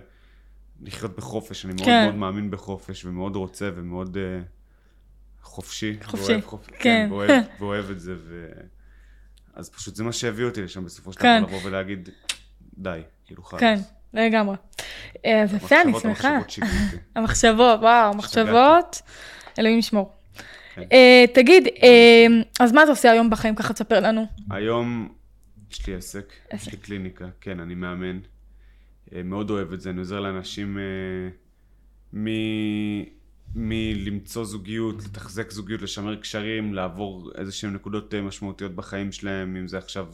לחיות 0.82 1.16
בחופש, 1.16 1.64
אני 1.64 1.74
מאוד 1.74 1.86
כן. 1.86 2.04
מאוד 2.04 2.14
מאמין 2.14 2.50
בחופש, 2.50 3.04
ומאוד 3.04 3.36
רוצה, 3.36 3.70
ומאוד 3.74 4.16
uh, 4.16 5.42
חופשי. 5.42 5.96
חופשי, 6.02 6.24
ואוהב 6.24 6.44
חופ... 6.44 6.66
כן. 6.66 6.78
כן 6.78 7.06
ואוהב, 7.10 7.44
ואוהב 7.60 7.90
את 7.90 8.00
זה, 8.00 8.14
ו... 8.18 8.50
אז 9.54 9.70
פשוט 9.70 9.94
זה 9.94 10.04
מה 10.04 10.12
שהביא 10.12 10.44
אותי 10.44 10.62
לשם 10.62 10.84
בסופו 10.84 11.12
של 11.12 11.18
דבר, 11.18 11.28
כן. 11.28 11.42
לבוא 11.42 11.58
ולהגיד, 11.64 12.08
די, 12.78 13.00
כאילו 13.24 13.42
חלאס. 13.42 13.60
כן, 13.60 13.80
לגמרי. 14.14 14.56
אה, 15.26 15.42
אז 15.42 15.54
יפה, 15.54 15.82
אני 15.82 15.92
שמחה. 16.00 16.28
המחשבות. 16.28 16.68
המחשבות, 17.16 17.80
וואו, 17.80 18.12
המחשבות, 18.12 19.02
אלוהים 19.58 19.78
ישמור. 19.78 20.12
כן. 20.74 20.82
Uh, 20.82 21.34
תגיד, 21.34 21.66
uh, 21.66 21.80
אז 22.60 22.72
מה 22.72 22.82
אתה 22.82 22.90
עושה 22.90 23.10
היום 23.10 23.30
בחיים? 23.30 23.54
ככה 23.54 23.72
תספר 23.72 24.00
לנו. 24.00 24.26
היום 24.50 25.08
יש 25.70 25.86
לי 25.86 25.94
עסק. 25.94 26.32
יש 26.54 26.72
לי 26.72 26.76
קליניקה, 26.76 27.26
כן, 27.40 27.60
אני 27.60 27.74
מאמן. 27.74 28.18
אה, 29.14 29.22
מאוד 29.22 29.50
אוהב 29.50 29.72
את 29.72 29.80
זה, 29.80 29.90
אני 29.90 29.98
עוזר 29.98 30.20
לאנשים 30.20 30.78
אה. 30.78 32.22
מלמצוא 33.54 34.44
זוגיות, 34.44 35.04
לתחזק 35.04 35.50
זוגיות, 35.50 35.82
לשמר 35.82 36.16
קשרים, 36.16 36.74
לעבור 36.74 37.30
איזה 37.34 37.52
שהן 37.52 37.74
נקודות 37.74 38.14
אה, 38.14 38.22
משמעותיות 38.22 38.74
בחיים 38.74 39.12
שלהם, 39.12 39.56
אם 39.56 39.68
זה 39.68 39.78
עכשיו, 39.78 40.06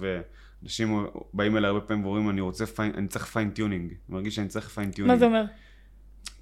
אנשים 0.62 1.06
באים 1.32 1.56
אליי 1.56 1.68
הרבה 1.68 1.80
פעמים 1.80 2.04
ואומרים, 2.04 2.30
אני 2.30 2.40
רוצה, 2.40 2.66
fine, 2.66 2.92
אני 2.96 3.08
צריך 3.08 3.26
fine 3.26 3.50
tuning, 3.50 3.90
אני 3.90 3.98
מרגיש 4.08 4.34
שאני 4.34 4.48
צריך 4.48 4.68
fine 4.68 4.85
tuning. 4.85 5.14
מה 5.14 5.18
זה 5.18 5.24
אומר? 5.26 5.44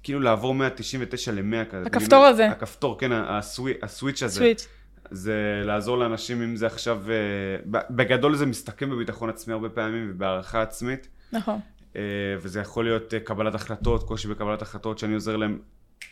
כאילו 0.03 0.19
לעבור 0.19 0.53
199 0.53 1.31
ל-100 1.31 1.65
כזה. 1.71 1.85
הכפתור 1.85 2.19
בגלל, 2.19 2.33
הזה. 2.33 2.49
הכפתור, 2.49 2.99
כן, 2.99 3.11
ה 3.11 3.23
swi, 3.23 3.73
ה 3.81 3.87
switch 3.87 4.23
הזה. 4.23 4.35
switch. 4.35 4.67
זה 5.11 5.61
לעזור 5.65 5.97
לאנשים 5.97 6.41
אם 6.41 6.55
זה 6.55 6.65
עכשיו, 6.65 7.01
בגדול 7.65 8.35
זה 8.35 8.45
מסתכם 8.45 8.89
בביטחון 8.89 9.29
עצמי 9.29 9.53
הרבה 9.53 9.69
פעמים 9.69 10.07
ובהערכה 10.11 10.61
עצמית. 10.61 11.07
נכון. 11.31 11.59
אה, 11.95 12.01
וזה 12.41 12.59
יכול 12.59 12.85
להיות 12.85 13.13
אה, 13.13 13.19
קבלת 13.19 13.55
החלטות, 13.55 14.03
קושי 14.03 14.27
בקבלת 14.27 14.61
החלטות, 14.61 14.99
שאני 14.99 15.13
עוזר 15.13 15.35
להם 15.35 15.59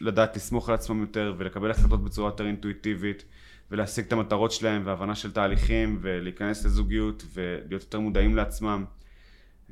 לדעת 0.02 0.36
לסמוך 0.36 0.70
על 0.70 0.76
עצמם 0.76 1.02
יותר 1.02 1.34
ולקבל 1.38 1.72
החלטות 1.72 2.04
בצורה 2.04 2.28
יותר 2.28 2.46
אינטואיטיבית 2.46 3.26
ולהשיג 3.74 4.06
את 4.06 4.14
המטרות 4.14 4.52
שלהם 4.52 4.82
והבנה 4.86 5.16
של 5.16 5.32
תהליכים 5.32 6.00
ולהיכנס 6.02 6.66
לזוגיות 6.66 7.24
ולהיות 7.34 7.84
יותר 7.84 8.00
מודעים 8.00 8.36
לעצמם, 8.36 8.86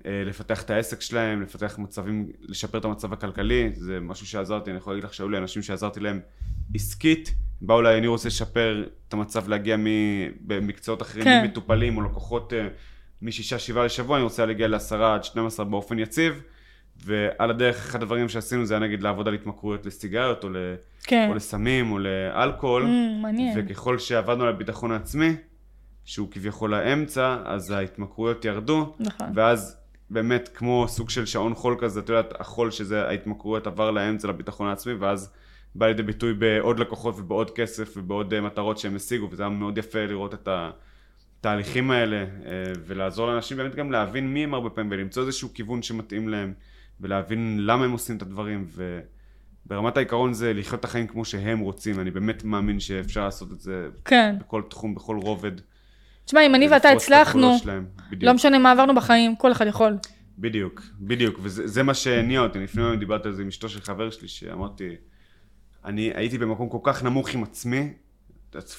אה, 0.05 0.23
לפתח 0.25 0.63
את 0.63 0.69
העסק 0.69 1.01
שלהם, 1.01 1.41
לפתח 1.41 1.75
מצבים, 1.79 2.31
לשפר 2.41 2.77
את 2.77 2.85
המצב 2.85 3.13
הכלכלי, 3.13 3.69
זה 3.73 3.99
משהו 3.99 4.27
שעזרתי, 4.27 4.69
אני 4.69 4.77
יכול 4.77 4.93
להגיד 4.93 5.03
לך 5.03 5.13
שהיו 5.13 5.29
לי 5.29 5.37
אנשים 5.37 5.61
שעזרתי 5.61 5.99
להם 5.99 6.19
עסקית, 6.75 7.33
באו 7.61 7.79
אליי, 7.79 7.97
אני 7.97 8.07
רוצה 8.07 8.27
לשפר 8.27 8.85
את 9.07 9.13
המצב 9.13 9.49
להגיע 9.49 9.77
במקצועות 10.41 11.01
אחרים, 11.01 11.23
כן. 11.23 11.41
ממטופלים 11.43 11.97
או 11.97 12.01
לקוחות 12.01 12.53
משישה 13.21 13.59
שבעה 13.59 13.85
לשבוע 13.85 14.17
אני 14.17 14.23
רוצה 14.23 14.45
להגיע 14.45 14.67
לעשרה 14.67 15.15
עד 15.15 15.23
12 15.23 15.65
באופן 15.65 15.99
יציב 15.99 16.41
ועל 17.05 17.49
הדרך 17.49 17.75
אחד 17.75 18.01
הדברים 18.01 18.29
שעשינו 18.29 18.65
זה 18.65 18.73
היה 18.73 18.83
נגיד 18.83 19.03
לעבוד 19.03 19.27
על 19.27 19.33
התמכרויות 19.33 19.85
לסיגריות 19.85 20.43
או, 20.43 20.49
ל... 20.49 20.55
כן. 21.03 21.27
או 21.29 21.35
לסמים 21.35 21.91
או 21.91 21.99
לאלכוהול 21.99 22.83
mm, 22.83 23.21
מעניין. 23.21 23.59
וככל 23.59 23.99
שעבדנו 23.99 24.43
על 24.43 24.49
הביטחון 24.49 24.91
העצמי 24.91 25.35
שהוא 26.05 26.27
כביכול 26.31 26.73
האמצע 26.73 27.37
אז 27.45 27.71
ההתמכרויות 27.71 28.45
ירדו 28.45 28.95
נכון. 28.99 29.27
ואז 29.35 29.77
באמת 30.09 30.49
כמו 30.53 30.85
סוג 30.87 31.09
של 31.09 31.25
שעון 31.25 31.55
חול 31.55 31.77
כזה 31.79 31.99
את 31.99 32.09
יודעת 32.09 32.33
החול 32.39 32.71
שזה 32.71 33.07
ההתמכרויות 33.07 33.67
עבר 33.67 33.91
לאמצע 33.91 34.27
לביטחון 34.27 34.67
העצמי 34.67 34.93
ואז 34.93 35.31
בא 35.75 35.87
לידי 35.87 36.03
ביטוי 36.03 36.33
בעוד 36.33 36.79
לקוחות 36.79 37.19
ובעוד 37.19 37.51
כסף 37.51 37.93
ובעוד 37.97 38.33
אה, 38.33 38.41
מטרות 38.41 38.77
שהם 38.77 38.95
השיגו 38.95 39.27
וזה 39.31 39.43
היה 39.43 39.49
מאוד 39.49 39.77
יפה 39.77 40.05
לראות 40.05 40.33
את 40.33 40.47
ה... 40.47 40.69
התהליכים 41.41 41.91
האלה 41.91 42.17
אה, 42.17 42.25
ולעזור 42.85 43.27
לאנשים 43.27 43.57
באמת 43.57 43.75
גם 43.75 43.91
להבין 43.91 44.33
מי 44.33 44.43
הם 44.43 44.53
הרבה 44.53 44.69
פעמים 44.69 44.91
ולמצוא 44.91 45.23
איזשהו 45.23 45.53
כיוון 45.53 45.81
שמתאים 45.81 46.29
להם 46.29 46.53
ולהבין 47.01 47.57
למה 47.59 47.85
הם 47.85 47.91
עושים 47.91 48.17
את 48.17 48.21
הדברים 48.21 48.67
וברמת 49.65 49.97
העיקרון 49.97 50.33
זה 50.33 50.53
לחיות 50.53 50.79
את 50.79 50.85
החיים 50.85 51.07
כמו 51.07 51.25
שהם 51.25 51.59
רוצים 51.59 51.99
אני 51.99 52.11
באמת 52.11 52.43
מאמין 52.43 52.79
שאפשר 52.79 53.25
לעשות 53.25 53.51
את 53.51 53.61
זה 53.61 53.87
כן. 54.05 54.35
בכל 54.39 54.61
תחום 54.69 54.95
בכל 54.95 55.17
רובד. 55.17 55.51
תשמע 56.25 56.45
אם 56.45 56.55
אני 56.55 56.67
ואתה 56.67 56.89
הצלחנו 56.89 57.57
לא 58.21 58.33
משנה 58.33 58.59
מה 58.59 58.71
עברנו 58.71 58.95
בחיים 58.95 59.35
כל 59.35 59.51
אחד 59.51 59.67
יכול. 59.67 59.97
בדיוק 60.37 60.81
בדיוק 60.99 61.39
וזה 61.41 61.83
מה 61.83 61.93
שהניע 61.93 62.39
אותי 62.39 62.59
לפני 62.59 62.81
יום 62.81 62.95
דיברתי 62.95 63.27
על 63.27 63.33
זה 63.33 63.41
עם 63.41 63.47
אשתו 63.47 63.69
של 63.69 63.81
חבר 63.81 64.09
שלי 64.09 64.27
שאמרתי 64.27 64.95
אני 65.85 66.11
הייתי 66.15 66.37
במקום 66.37 66.69
כל 66.69 66.77
כך 66.83 67.03
נמוך 67.03 67.33
עם 67.33 67.43
עצמי 67.43 67.93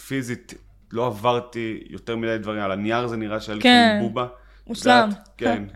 פיזית 0.07 0.55
לא 0.93 1.07
עברתי 1.07 1.83
יותר 1.91 2.17
מדי 2.17 2.39
דברים, 2.39 2.63
על 2.63 2.73
הנייר 2.73 3.07
זה 3.07 3.17
נראה 3.17 3.41
שהיה 3.41 3.57
לי 3.57 3.63
כן, 3.63 3.99
בובה. 4.03 4.27
מושלם. 4.67 5.11
כן. 5.37 5.63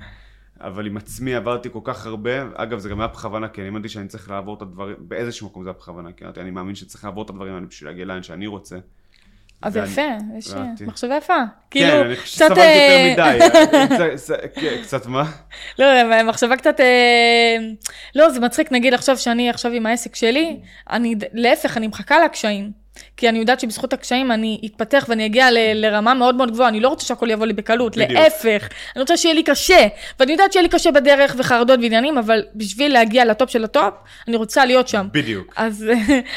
אבל 0.61 0.87
עם 0.87 0.97
עצמי 0.97 1.35
עברתי 1.35 1.69
כל 1.73 1.81
כך 1.85 2.07
הרבה, 2.07 2.31
אגב 2.55 2.79
זה 2.79 2.89
גם 2.89 3.01
היה 3.01 3.09
בכוונה, 3.09 3.49
כי 3.49 3.61
אני 3.61 3.69
האמנתי 3.69 3.89
שאני 3.89 4.09
צריך 4.09 4.31
לעבור 4.31 4.55
את 4.55 4.63
הדברים, 4.63 4.97
באיזשהו 4.99 5.47
מקום 5.47 5.63
זה 5.63 5.71
היה 5.71 5.79
בכוונה, 5.79 6.13
כי 6.13 6.25
אני 6.37 6.51
מאמין 6.51 6.75
שצריך 6.75 7.05
לעבור 7.05 7.25
את 7.25 7.31
הדברים 7.31 7.55
האלה 7.55 7.67
בשביל 7.67 7.91
להגיע 7.91 8.05
לאן 8.05 8.23
שאני 8.23 8.47
רוצה. 8.47 8.77
אז 9.63 9.73
זה 9.73 9.81
יפה, 9.81 10.03
יש 10.39 10.55
מחשבה 10.87 11.17
יפה. 11.17 11.35
כן, 11.71 11.81
כאילו, 11.81 12.03
אני 12.03 12.17
חושב 12.17 12.35
שסבלתי 12.35 12.61
יותר 12.61 12.61
אה, 12.61 13.39
מדי. 14.57 14.83
קצת 14.83 15.07
מה? 15.07 15.25
לא, 15.79 15.87
מחשבה 16.25 16.57
קצת... 16.57 16.81
אה, 16.81 17.57
לא, 18.15 18.31
זה 18.31 18.41
מצחיק, 18.41 18.73
נגיד 18.73 18.95
עכשיו 18.95 19.19
שאני 19.19 19.51
עכשיו 19.51 19.73
עם 19.73 19.87
העסק 19.87 20.15
שלי, 20.15 20.61
אני, 20.91 21.15
להפך, 21.33 21.77
אני 21.77 21.87
מחכה 21.87 22.25
לקשיים. 22.25 22.86
כי 23.17 23.29
אני 23.29 23.39
יודעת 23.39 23.61
שבזכות 23.61 23.93
הקשיים 23.93 24.33
אני 24.33 24.61
אתפתח 24.65 25.07
ואני 25.09 25.27
אגיע 25.27 25.51
ל- 25.51 25.73
לרמה 25.75 26.15
מאוד 26.15 26.35
מאוד 26.35 26.51
גבוהה, 26.51 26.69
אני 26.69 26.81
לא 26.81 26.89
רוצה 26.89 27.07
שהכל 27.07 27.31
יבוא 27.31 27.47
לי 27.47 27.53
בקלות, 27.53 27.97
בדיוק. 27.97 28.11
להפך, 28.11 28.69
אני 28.97 29.01
רוצה 29.01 29.17
שיהיה 29.17 29.35
לי 29.35 29.43
קשה, 29.43 29.87
ואני 30.21 30.33
יודעת 30.33 30.53
שיהיה 30.53 30.63
לי 30.63 30.69
קשה 30.69 30.91
בדרך 30.91 31.35
וחרדות 31.39 31.81
ועניינים, 31.83 32.19
אבל 32.19 32.45
בשביל 32.55 32.93
להגיע 32.93 33.25
ל 33.25 33.31
top 33.31 33.51
של 33.51 33.65
ה 33.65 33.71
top, 33.71 33.95
אני 34.29 34.37
רוצה 34.37 34.65
להיות 34.65 34.89
שם. 34.89 35.07
בדיוק. 35.13 35.53
אז, 35.57 35.85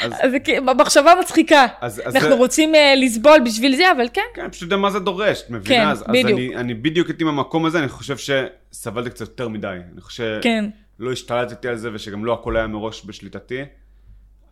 אז... 0.02 0.12
אז 0.20 0.32
במחשבה 0.64 1.12
מצחיקה, 1.20 1.66
אז, 1.80 2.02
אז 2.04 2.16
אנחנו 2.16 2.30
זה... 2.30 2.34
רוצים 2.34 2.74
uh, 2.74 2.78
לסבול 2.96 3.40
בשביל 3.44 3.76
זה, 3.76 3.92
אבל 3.92 4.08
כן. 4.12 4.22
כן, 4.34 4.48
פשוט 4.50 4.62
יודע 4.62 4.76
מה 4.76 4.90
זה 4.90 4.98
דורש, 4.98 5.42
את 5.42 5.50
מבינה? 5.50 5.84
כן, 5.84 5.88
אז, 5.88 6.04
בדיוק. 6.08 6.26
אז 6.26 6.32
אני, 6.32 6.56
אני 6.56 6.74
בדיוק 6.74 7.08
הייתי 7.08 7.24
במקום 7.24 7.66
הזה, 7.66 7.78
אני 7.78 7.88
חושב 7.88 8.16
שסבלתי 8.16 9.10
קצת 9.10 9.20
יותר 9.20 9.48
מדי, 9.48 9.76
אני 9.92 10.00
חושב 10.00 10.38
כן. 10.42 10.64
לא 10.98 11.12
השתלטתי 11.12 11.68
על 11.68 11.76
זה 11.76 11.90
ושגם 11.92 12.24
לא 12.24 12.32
הכל 12.32 12.56
היה 12.56 12.66
מראש 12.66 13.02
בשליטתי. 13.06 13.64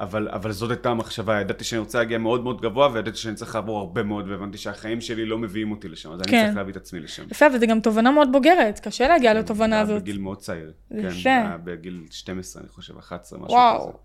אבל, 0.01 0.28
אבל 0.28 0.53
זאת 0.53 0.70
הייתה 0.70 0.90
המחשבה, 0.90 1.40
ידעתי 1.40 1.64
שאני 1.64 1.78
רוצה 1.78 1.99
להגיע 1.99 2.18
מאוד 2.18 2.42
מאוד 2.42 2.61
גבוה, 2.61 2.88
וידעתי 2.92 3.16
שאני 3.16 3.34
צריך 3.34 3.55
לעבור 3.55 3.78
הרבה 3.78 4.03
מאוד, 4.03 4.28
והבנתי 4.28 4.59
שהחיים 4.59 5.01
שלי 5.01 5.26
לא 5.26 5.38
מביאים 5.38 5.70
אותי 5.70 5.88
לשם, 5.88 6.12
אז 6.12 6.20
כן. 6.22 6.36
אני 6.36 6.44
צריך 6.44 6.57
להביא 6.57 6.72
את 6.72 6.76
עצמי 6.76 7.01
לשם. 7.01 7.22
יפה, 7.30 7.46
וזו 7.55 7.66
גם 7.66 7.80
תובנה 7.80 8.11
מאוד 8.11 8.28
בוגרת, 8.32 8.80
קשה 8.80 9.09
להגיע 9.09 9.32
כן, 9.32 9.38
לתובנה 9.38 9.80
הזאת. 9.80 10.03
בגיל 10.03 10.18
מאוד 10.18 10.38
צעיר. 10.38 10.72
יפה. 10.90 11.22
כן, 11.22 11.46
בגיל 11.64 12.07
12, 12.11 12.62
אני 12.62 12.68
חושב, 12.68 12.99
11, 12.99 13.38
משהו 13.38 13.53
וואו, 13.53 13.78
כזה. 13.78 13.86
וואו, 13.86 13.99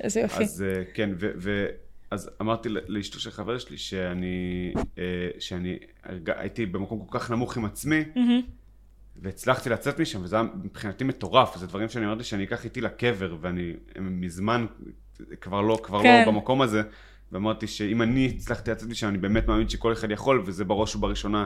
איזה 0.00 0.20
יופי. 0.20 0.42
אז 0.42 0.62
אה, 0.62 0.82
כן, 0.94 1.10
ו... 1.20 1.30
ו 1.36 1.66
אז 2.10 2.30
אמרתי 2.40 2.68
לאשתו 2.68 3.20
של 3.20 3.30
חבר 3.30 3.58
שלי 3.58 3.78
שאני, 3.78 4.72
אה, 4.98 5.04
שאני 5.38 5.78
הייתי 6.26 6.66
במקום 6.66 7.06
כל 7.06 7.18
כך 7.18 7.30
נמוך 7.30 7.56
עם 7.56 7.64
עצמי, 7.64 8.04
mm-hmm. 8.14 8.18
והצלחתי 9.16 9.70
לצאת 9.70 10.00
משם, 10.00 10.22
וזה 10.22 10.36
היה 10.36 10.44
מבחינתי 10.62 11.04
מטורף, 11.04 11.56
זה 11.56 11.66
דברים 11.66 11.88
שאני 11.88 12.06
אמרתי 12.06 12.24
שאני 12.24 12.44
אקח 12.44 12.64
איתי 12.64 12.80
לקבר, 12.80 13.36
ואני 13.40 13.72
מזמן 14.00 14.66
כבר 15.40 15.60
לא, 15.60 15.78
כבר 15.82 16.02
כן. 16.02 16.22
לא 16.26 16.32
במקום 16.32 16.62
הזה, 16.62 16.82
ואמרתי 17.32 17.66
שאם 17.66 18.02
אני 18.02 18.32
הצלחתי 18.36 18.70
לצאת 18.70 18.88
משם, 18.88 19.08
אני 19.08 19.18
באמת 19.18 19.48
מאמין 19.48 19.68
שכל 19.68 19.92
אחד 19.92 20.10
יכול, 20.10 20.42
וזה 20.46 20.64
בראש 20.64 20.96
ובראשונה 20.96 21.44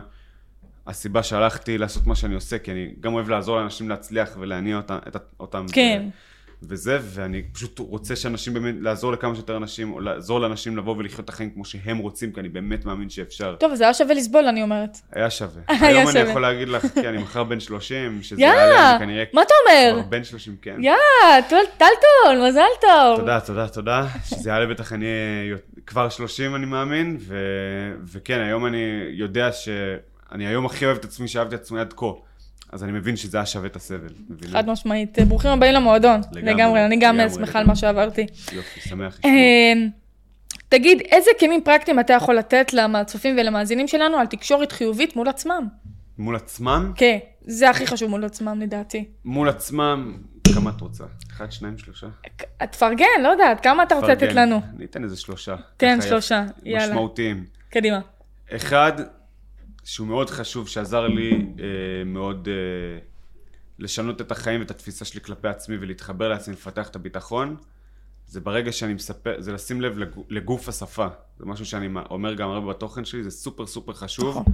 הסיבה 0.86 1.22
שהלכתי 1.22 1.78
לעשות 1.78 2.06
מה 2.06 2.14
שאני 2.14 2.34
עושה, 2.34 2.58
כי 2.58 2.72
אני 2.72 2.94
גם 3.00 3.14
אוהב 3.14 3.28
לעזור 3.28 3.56
לאנשים 3.60 3.88
להצליח 3.88 4.36
ולהניע 4.38 4.76
אותם. 4.76 4.98
את- 5.08 5.16
אותם 5.40 5.66
כן. 5.72 6.02
ו- 6.08 6.31
וזה, 6.68 6.98
ואני 7.02 7.42
פשוט 7.52 7.78
רוצה 7.78 8.16
שאנשים 8.16 8.54
באמת, 8.54 8.74
לעזור 8.80 9.12
לכמה 9.12 9.34
שיותר 9.34 9.56
אנשים, 9.56 9.92
או 9.92 10.00
לעזור 10.00 10.40
לאנשים 10.40 10.76
לבוא 10.76 10.96
ולחיות 10.98 11.20
את 11.24 11.28
החיים 11.28 11.50
כמו 11.50 11.64
שהם 11.64 11.98
רוצים, 11.98 12.32
כי 12.32 12.40
אני 12.40 12.48
באמת 12.48 12.84
מאמין 12.84 13.10
שאפשר. 13.10 13.56
טוב, 13.60 13.74
זה 13.74 13.84
היה 13.84 13.94
שווה 13.94 14.14
לסבול, 14.14 14.44
אני 14.44 14.62
אומרת. 14.62 14.98
היה 15.12 15.30
שווה. 15.30 15.62
היה 15.68 15.88
היום 15.88 16.08
אני. 16.08 16.18
יכול 16.18 16.42
להגיד 16.42 16.68
לך, 16.68 16.86
כי 16.94 17.08
אני 17.08 17.18
מחר 17.18 17.44
בן 17.44 17.60
30, 17.60 18.22
שזה 18.22 18.42
יעלה, 18.42 18.90
אני 18.90 18.98
כנראה 18.98 19.24
מה 19.32 19.42
אתה 19.42 19.54
אומר? 19.66 20.02
בן 20.08 20.24
30, 20.24 20.56
כן. 20.62 20.76
יאה, 20.80 20.96
טל- 21.48 21.56
טלטון, 21.78 22.48
מזל 22.48 22.60
טוב. 22.80 23.16
תודה, 23.16 23.40
תודה, 23.40 23.68
תודה. 23.68 24.06
שזה 24.24 24.50
יעלה 24.50 24.66
בטח 24.66 24.92
אני 24.92 25.06
כבר 25.86 26.08
30 26.08 26.54
אני 26.54 26.66
מאמין, 26.66 27.16
ו... 27.20 27.36
וכן, 28.12 28.40
היום 28.40 28.66
אני 28.66 28.78
יודע 29.10 29.52
שאני 29.52 30.46
היום 30.46 30.66
הכי 30.66 30.86
אוהב 30.86 30.96
את 30.96 31.04
עצמי 31.04 31.28
שאהבתי 31.28 31.54
את 31.54 31.60
עצמי 31.60 31.80
עד 31.80 31.92
כה. 31.96 32.06
אז 32.72 32.84
אני 32.84 32.92
מבין 32.92 33.16
שזה 33.16 33.38
היה 33.38 33.46
שווה 33.46 33.66
את 33.66 33.76
הסבל. 33.76 34.08
חד 34.52 34.70
משמעית. 34.70 35.18
ברוכים 35.28 35.50
הבאים 35.50 35.74
למועדון. 35.74 36.20
לגמרי, 36.32 36.86
אני 36.86 36.96
גם 37.00 37.20
שמחה 37.34 37.58
על. 37.58 37.66
מה 37.66 37.76
שעברתי. 37.76 38.26
יופי, 38.52 38.80
שמח. 38.80 39.20
אמ, 39.24 39.88
תגיד, 40.68 41.00
איזה 41.00 41.30
כלים 41.40 41.60
פרקטיים 41.64 42.00
אתה 42.00 42.12
יכול 42.12 42.34
לתת 42.34 42.72
לצופים 42.72 43.36
ולמאזינים 43.38 43.88
שלנו 43.88 44.16
על 44.16 44.26
תקשורת 44.26 44.72
חיובית 44.72 45.16
מול 45.16 45.28
עצמם? 45.28 45.66
מול 46.18 46.36
עצמם, 46.36 46.92
כן, 46.96 47.18
זה 47.40 47.70
הכי 47.70 47.86
חשוב 47.86 48.10
מול 48.10 48.24
עצמם 48.24 48.60
לדעתי. 48.60 49.04
מול 49.24 49.48
עצמם, 49.48 50.16
כמה 50.54 50.70
את 50.76 50.80
רוצה? 50.80 51.04
אחד, 51.30 51.52
שניים, 51.52 51.78
שלושה? 51.78 52.06
תפרגן, 52.70 53.06
לא 53.22 53.28
יודעת, 53.28 53.62
כמה 53.62 53.82
אתה 53.82 53.94
רוצה 53.94 54.12
לתת. 54.12 54.32
לנו? 54.32 54.60
אני 54.76 54.84
אתן 54.84 55.04
איזה 55.04 55.16
שלושה. 55.16 55.56
תן 55.76 55.98
שלושה, 56.00 56.44
יאללה. 56.64 56.86
משמעותיים. 56.86 57.44
קדימה. 57.70 58.00
אחד, 58.52 58.92
שהוא 59.84 60.06
מאוד 60.06 60.30
חשוב, 60.30 60.68
שעזר 60.68 61.06
לי 61.08 61.30
אה, 61.30 61.64
מאוד 62.06 62.48
אה, 62.48 62.98
לשנות 63.78 64.20
את 64.20 64.30
החיים 64.32 64.60
ואת 64.60 64.70
התפיסה 64.70 65.04
שלי 65.04 65.20
כלפי 65.20 65.48
עצמי 65.48 65.76
ולהתחבר 65.80 66.28
לעצמי, 66.28 66.54
לפתח 66.54 66.88
את 66.88 66.96
הביטחון, 66.96 67.56
זה 68.26 68.40
ברגע 68.40 68.72
שאני 68.72 68.94
מספר, 68.94 69.34
זה 69.38 69.52
לשים 69.52 69.80
לב 69.80 69.98
לגו- 69.98 70.24
לגוף 70.28 70.68
השפה. 70.68 71.06
זה 71.38 71.46
משהו 71.46 71.66
שאני 71.66 71.88
אומר 72.10 72.34
גם 72.34 72.50
הרבה 72.50 72.68
בתוכן 72.72 73.04
שלי, 73.04 73.22
זה 73.22 73.30
סופר 73.30 73.66
סופר 73.66 73.92
חשוב, 73.92 74.30
נכון. 74.30 74.44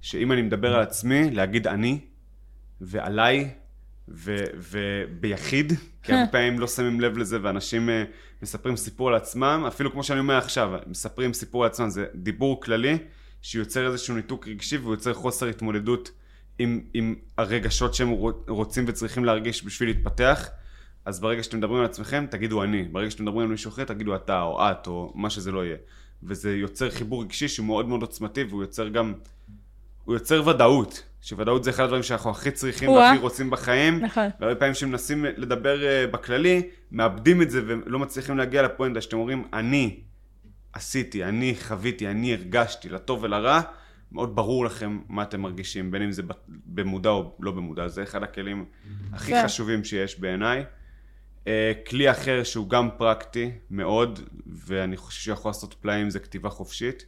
שאם 0.00 0.32
אני 0.32 0.42
מדבר 0.42 0.74
על 0.74 0.82
עצמי, 0.82 1.30
להגיד 1.30 1.66
אני, 1.66 2.00
ועליי, 2.80 3.50
ו- 4.08 4.36
וביחיד, 4.72 5.72
כי 6.02 6.12
הרבה 6.14 6.26
פעמים 6.32 6.60
לא 6.60 6.66
שמים 6.66 7.00
לב 7.00 7.18
לזה, 7.18 7.38
ואנשים 7.42 7.90
אה, 7.90 8.04
מספרים 8.42 8.76
סיפור 8.76 9.08
על 9.08 9.14
עצמם, 9.14 9.64
אפילו 9.68 9.92
כמו 9.92 10.04
שאני 10.04 10.20
אומר 10.20 10.36
עכשיו, 10.36 10.72
מספרים 10.86 11.32
סיפור 11.32 11.64
על 11.64 11.70
עצמם, 11.70 11.90
זה 11.90 12.06
דיבור 12.14 12.60
כללי, 12.60 12.98
שיוצר 13.42 13.86
איזשהו 13.86 14.14
ניתוק 14.14 14.48
רגשי, 14.48 14.76
ויוצר 14.76 15.14
חוסר 15.14 15.46
התמודדות 15.46 16.10
עם, 16.58 16.80
עם 16.94 17.14
הרגשות 17.38 17.94
שהם 17.94 18.10
רוצ- 18.10 18.48
רוצים 18.50 18.84
וצריכים 18.88 19.24
להרגיש 19.24 19.64
בשביל 19.64 19.88
להתפתח. 19.88 20.48
אז 21.04 21.20
ברגע 21.20 21.42
שאתם 21.42 21.58
מדברים 21.58 21.78
על 21.80 21.84
עצמכם, 21.84 22.26
תגידו 22.30 22.62
אני. 22.62 22.82
ברגע 22.82 23.10
שאתם 23.10 23.22
מדברים 23.24 23.46
על 23.46 23.50
מישהו 23.50 23.68
אחר, 23.68 23.84
תגידו 23.84 24.16
אתה, 24.16 24.42
או 24.42 24.70
את, 24.70 24.86
או 24.86 25.12
מה 25.14 25.30
שזה 25.30 25.52
לא 25.52 25.64
יהיה. 25.64 25.76
וזה 26.22 26.56
יוצר 26.56 26.90
חיבור 26.90 27.22
רגשי 27.22 27.48
שהוא 27.48 27.66
מאוד 27.66 27.88
מאוד 27.88 28.02
עוצמתי, 28.02 28.42
והוא 28.44 28.62
יוצר 28.62 28.88
גם... 28.88 29.14
הוא 30.04 30.14
יוצר 30.14 30.48
ודאות. 30.48 31.02
שוודאות 31.22 31.64
זה 31.64 31.70
אחד 31.70 31.84
הדברים 31.84 32.02
שאנחנו 32.02 32.30
הכי 32.30 32.50
צריכים. 32.50 32.90
והכי 32.90 33.18
רוצים 33.18 33.50
בחיים. 33.50 34.04
נכון. 34.04 34.28
והרבה 34.40 34.54
פעמים 34.54 34.74
כשמנסים 34.74 35.24
לדבר 35.24 35.84
אה, 35.84 36.06
בכללי, 36.06 36.62
מאבדים 36.92 37.42
את 37.42 37.50
זה 37.50 37.62
ולא 37.66 37.98
מצליחים 37.98 38.38
להגיע 38.38 38.62
לפואנטה 38.62 39.00
שאתם 39.00 39.16
אומרים, 39.16 39.44
אני 39.52 40.00
עשיתי, 40.72 41.24
אני 41.24 41.54
חוויתי, 41.62 42.08
אני 42.08 42.32
הרגשתי, 42.32 42.88
לטוב 42.88 43.22
ולרע, 43.22 43.60
מאוד 44.12 44.36
ברור 44.36 44.64
לכם 44.64 44.98
מה 45.08 45.22
אתם 45.22 45.40
מרגישים, 45.40 45.90
בין 45.90 46.02
אם 46.02 46.12
זה 46.12 46.22
במודע 46.48 47.10
או 47.10 47.36
לא 47.40 47.52
במודע, 47.52 47.88
זה 47.88 48.02
אחד 48.02 48.22
הכלים 48.22 48.64
הכי 49.12 49.32
כן. 49.32 49.44
חשובים 49.44 49.84
שיש 49.84 50.20
בעיניי. 50.20 50.64
אה, 51.46 51.72
כלי 51.88 52.10
אחר 52.10 52.44
שהוא 52.44 52.68
גם 52.68 52.88
פרקטי 52.96 53.50
מאוד, 53.70 54.20
ואני 54.46 54.96
חושב 54.96 55.20
שיכול 55.20 55.48
לעשות 55.48 55.74
פלאים, 55.74 56.10
זה 56.10 56.18
כתיבה 56.18 56.50
חופשית. 56.50 57.06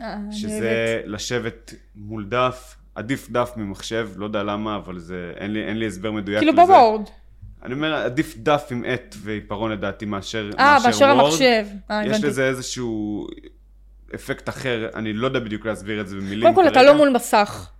אה. 0.00 0.18
שזה 0.32 1.02
לשבת 1.04 1.74
מול 1.94 2.26
דף, 2.28 2.76
עדיף 2.94 3.30
דף 3.30 3.52
ממחשב, 3.56 4.10
לא 4.16 4.24
יודע 4.24 4.42
למה, 4.42 4.76
אבל 4.76 4.98
זה, 4.98 5.32
אין 5.36 5.52
לי, 5.52 5.64
אין 5.64 5.78
לי 5.78 5.86
הסבר 5.86 6.12
מדויק 6.12 6.38
כאילו 6.38 6.52
לזה. 6.52 6.62
בוורד. 6.62 7.08
אני 7.64 7.74
אומר, 7.74 7.94
עדיף 7.94 8.34
דף 8.36 8.66
עם 8.70 8.84
עט 8.86 9.14
ועיפרון 9.18 9.70
לדעתי 9.70 10.04
מאשר, 10.04 10.50
אה, 10.58 10.78
מאשר 10.84 11.04
וורד. 11.04 11.20
המחשב. 11.20 11.66
אה, 11.90 12.06
יש. 12.06 12.24
לזה 12.24 12.44
איזשהו 12.44 13.26
אפקט 14.14 14.48
אחר, 14.48 14.88
אני 14.94 15.12
לא 15.12 15.26
יודע 15.26 15.40
בדיוק 15.40 15.66
להסביר 15.66 16.00
את 16.00 16.08
זה 16.08 16.16
במילים 16.16 16.42
קודם 16.42 16.54
כל, 16.54 16.68
אתה. 16.68 16.82
לא 16.82 16.94
מול 16.94 17.08
מסך. 17.08 17.70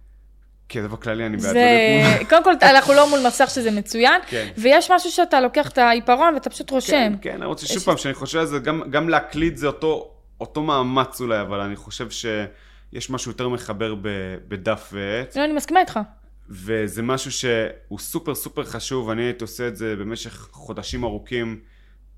כן, 0.69 0.83
זה 0.83 0.89
בכללי 0.89 1.27
אני 1.27 1.37
בעד 1.37 1.53
זה... 1.53 2.19
קודם 2.29 2.45
כל, 2.45 2.53
אנחנו 2.63 2.93
לא 2.95 3.11
מול 3.11 3.21
מסך 3.27 3.51
שזה 3.51 3.71
מצוין, 3.71 4.21
כן. 4.27 4.49
ויש 4.59 4.91
משהו 4.91 5.11
שאתה 5.11 5.41
לוקח 5.41 5.69
את 5.69 5.79
העיפרון 5.79 6.35
ואתה 6.35 6.51
פשוט 6.51 6.71
רושם. 6.71 6.93
כן, 6.93 7.13
כן, 7.23 7.35
אני 7.37 7.47
רוצה 7.47 7.67
שוב 7.67 7.83
פעם, 7.83 7.97
שאני 7.97 8.15
חושב 8.15 8.39
על 8.39 8.47
זה, 8.47 8.59
גם, 8.59 8.83
גם 8.91 9.09
להקליט 9.09 9.57
זה 9.57 9.67
אותו, 9.67 10.11
אותו 10.41 10.63
מאמץ 10.63 11.21
אולי, 11.21 11.41
אבל 11.41 11.61
אני 11.61 11.77
חושב 11.77 12.11
שיש 12.11 13.11
משהו 13.11 13.31
יותר 13.31 13.49
מחבר 13.49 13.95
ב, 13.95 14.09
בדף 14.49 14.91
ועט. 14.93 15.37
לא, 15.37 15.45
אני 15.45 15.53
מסכימה 15.53 15.81
איתך. 15.81 16.01
וזה 16.49 17.03
משהו 17.03 17.33
שהוא 17.33 17.99
סופר 17.99 18.35
סופר 18.35 18.65
חשוב, 18.65 19.11
אני 19.11 19.23
הייתי 19.23 19.45
עושה 19.45 19.69
את 19.69 19.77
זה 19.77 19.97
במשך 19.97 20.49
חודשים 20.53 21.05
ארוכים, 21.05 21.61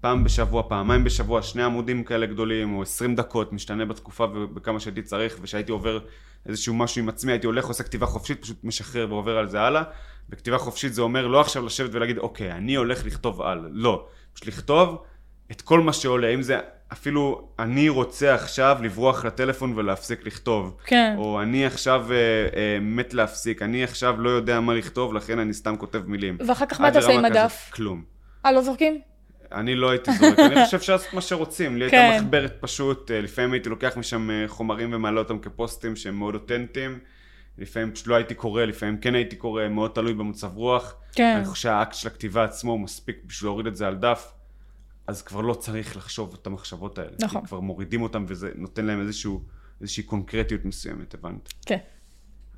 פעם 0.00 0.24
בשבוע, 0.24 0.62
פעמיים 0.68 1.04
בשבוע, 1.04 1.42
שני 1.42 1.62
עמודים 1.62 2.04
כאלה 2.04 2.26
גדולים, 2.26 2.74
או 2.74 2.82
20 2.82 3.14
דקות, 3.14 3.52
משתנה 3.52 3.84
בתקופה 3.84 4.24
ובכמה 4.24 4.80
שהייתי 4.80 5.02
צריך, 5.02 5.36
וכשהייתי 5.40 5.72
עובר 5.72 5.98
איזשהו 6.46 6.74
משהו 6.74 7.02
עם 7.02 7.08
עצמי, 7.08 7.32
הייתי 7.32 7.46
הולך, 7.46 7.64
עושה 7.64 7.84
כתיבה 7.84 8.06
חופשית, 8.06 8.42
פשוט 8.42 8.64
משחרר 8.64 9.06
ועובר 9.08 9.38
על 9.38 9.48
זה 9.48 9.60
הלאה, 9.60 9.82
וכתיבה 10.30 10.58
חופשית 10.58 10.94
זה 10.94 11.02
אומר 11.02 11.26
לא 11.26 11.40
עכשיו 11.40 11.66
לשבת 11.66 11.90
ולהגיד, 11.92 12.18
אוקיי, 12.18 12.52
אני 12.52 12.74
הולך 12.74 13.06
לכתוב 13.06 13.42
על, 13.42 13.68
לא, 13.72 14.06
פשוט 14.32 14.48
לכתוב 14.48 15.02
את 15.50 15.62
כל 15.62 15.80
מה 15.80 15.92
שעולה, 15.92 16.28
אם 16.28 16.42
זה 16.42 16.58
אפילו 16.92 17.48
אני 17.58 17.88
רוצה 17.88 18.34
עכשיו 18.34 18.78
לברוח 18.82 19.24
לטלפון 19.24 19.72
ולהפסיק 19.76 20.26
לכתוב. 20.26 20.76
כן. 20.84 21.14
או 21.18 21.42
אני 21.42 21.66
עכשיו 21.66 22.12
אה, 22.12 22.16
אה, 22.16 22.78
מת 22.80 23.14
להפסיק, 23.14 23.62
אני 23.62 23.84
עכשיו 23.84 24.20
לא 24.20 24.30
יודע 24.30 24.60
מה 24.60 24.74
לכתוב, 24.74 25.14
לכן 25.14 25.38
אני 25.38 25.54
סתם 25.54 25.76
כותב 25.76 26.02
מילים. 26.06 26.38
ואחר 26.46 26.66
כך 26.66 26.80
מה 26.80 26.86
עד 26.86 26.96
אתה 26.96 27.06
עושה 27.06 27.18
עם 27.18 27.24
הדף? 27.24 27.70
כלום. 27.74 28.04
אה, 28.46 28.52
לא 28.52 28.62
זורקים? 28.62 29.00
אני 29.52 29.74
לא 29.74 29.90
הייתי 29.90 30.12
זורק, 30.12 30.38
אני 30.38 30.54
חושב 30.54 30.66
שאפשר 30.70 30.92
לעשות 30.92 31.14
מה 31.14 31.20
שרוצים. 31.20 31.76
לי 31.76 31.90
כן. 31.90 31.96
הייתה 31.96 32.24
מחברת 32.24 32.56
פשוט, 32.60 33.10
אה, 33.10 33.20
לפעמים 33.20 33.52
הייתי 33.52 33.68
לוקח 33.68 33.96
משם 33.96 34.30
אה, 34.30 34.44
חומרים 34.48 34.92
ומעלה 34.92 35.18
אותם 35.18 35.38
כפוסטים 35.38 35.96
שהם 35.96 36.18
מאוד 36.18 36.34
אותנטיים. 36.34 36.98
לפעמים 37.58 37.92
פשוט 37.92 38.06
לא 38.06 38.14
הייתי 38.14 38.34
קורא, 38.34 38.64
לפעמים 38.64 38.98
כן 38.98 39.14
הייתי 39.14 39.36
קורא, 39.36 39.68
מאוד 39.68 39.90
תלוי 39.90 40.14
במצב 40.14 40.56
רוח. 40.56 40.94
כן. 41.12 41.34
אני 41.36 41.44
חושב 41.44 41.62
שהאקט 41.62 41.94
של 41.94 42.08
הכתיבה 42.08 42.44
עצמו 42.44 42.78
מספיק 42.78 43.16
בשביל 43.26 43.48
להוריד 43.48 43.66
את 43.66 43.76
זה 43.76 43.86
על 43.86 43.94
דף, 43.94 44.32
אז 45.06 45.22
כבר 45.22 45.40
לא 45.40 45.54
צריך 45.54 45.96
לחשוב 45.96 46.36
את 46.40 46.46
המחשבות 46.46 46.98
האלה. 46.98 47.16
נכון. 47.20 47.40
כי 47.40 47.46
כבר 47.46 47.60
מורידים 47.60 48.02
אותם 48.02 48.24
וזה 48.28 48.50
נותן 48.54 48.84
להם 48.84 49.00
איזשהו, 49.00 49.44
איזושהי 49.80 50.02
קונקרטיות 50.02 50.64
מסוימת, 50.64 51.14
הבנת? 51.14 51.52
כן. 51.66 51.78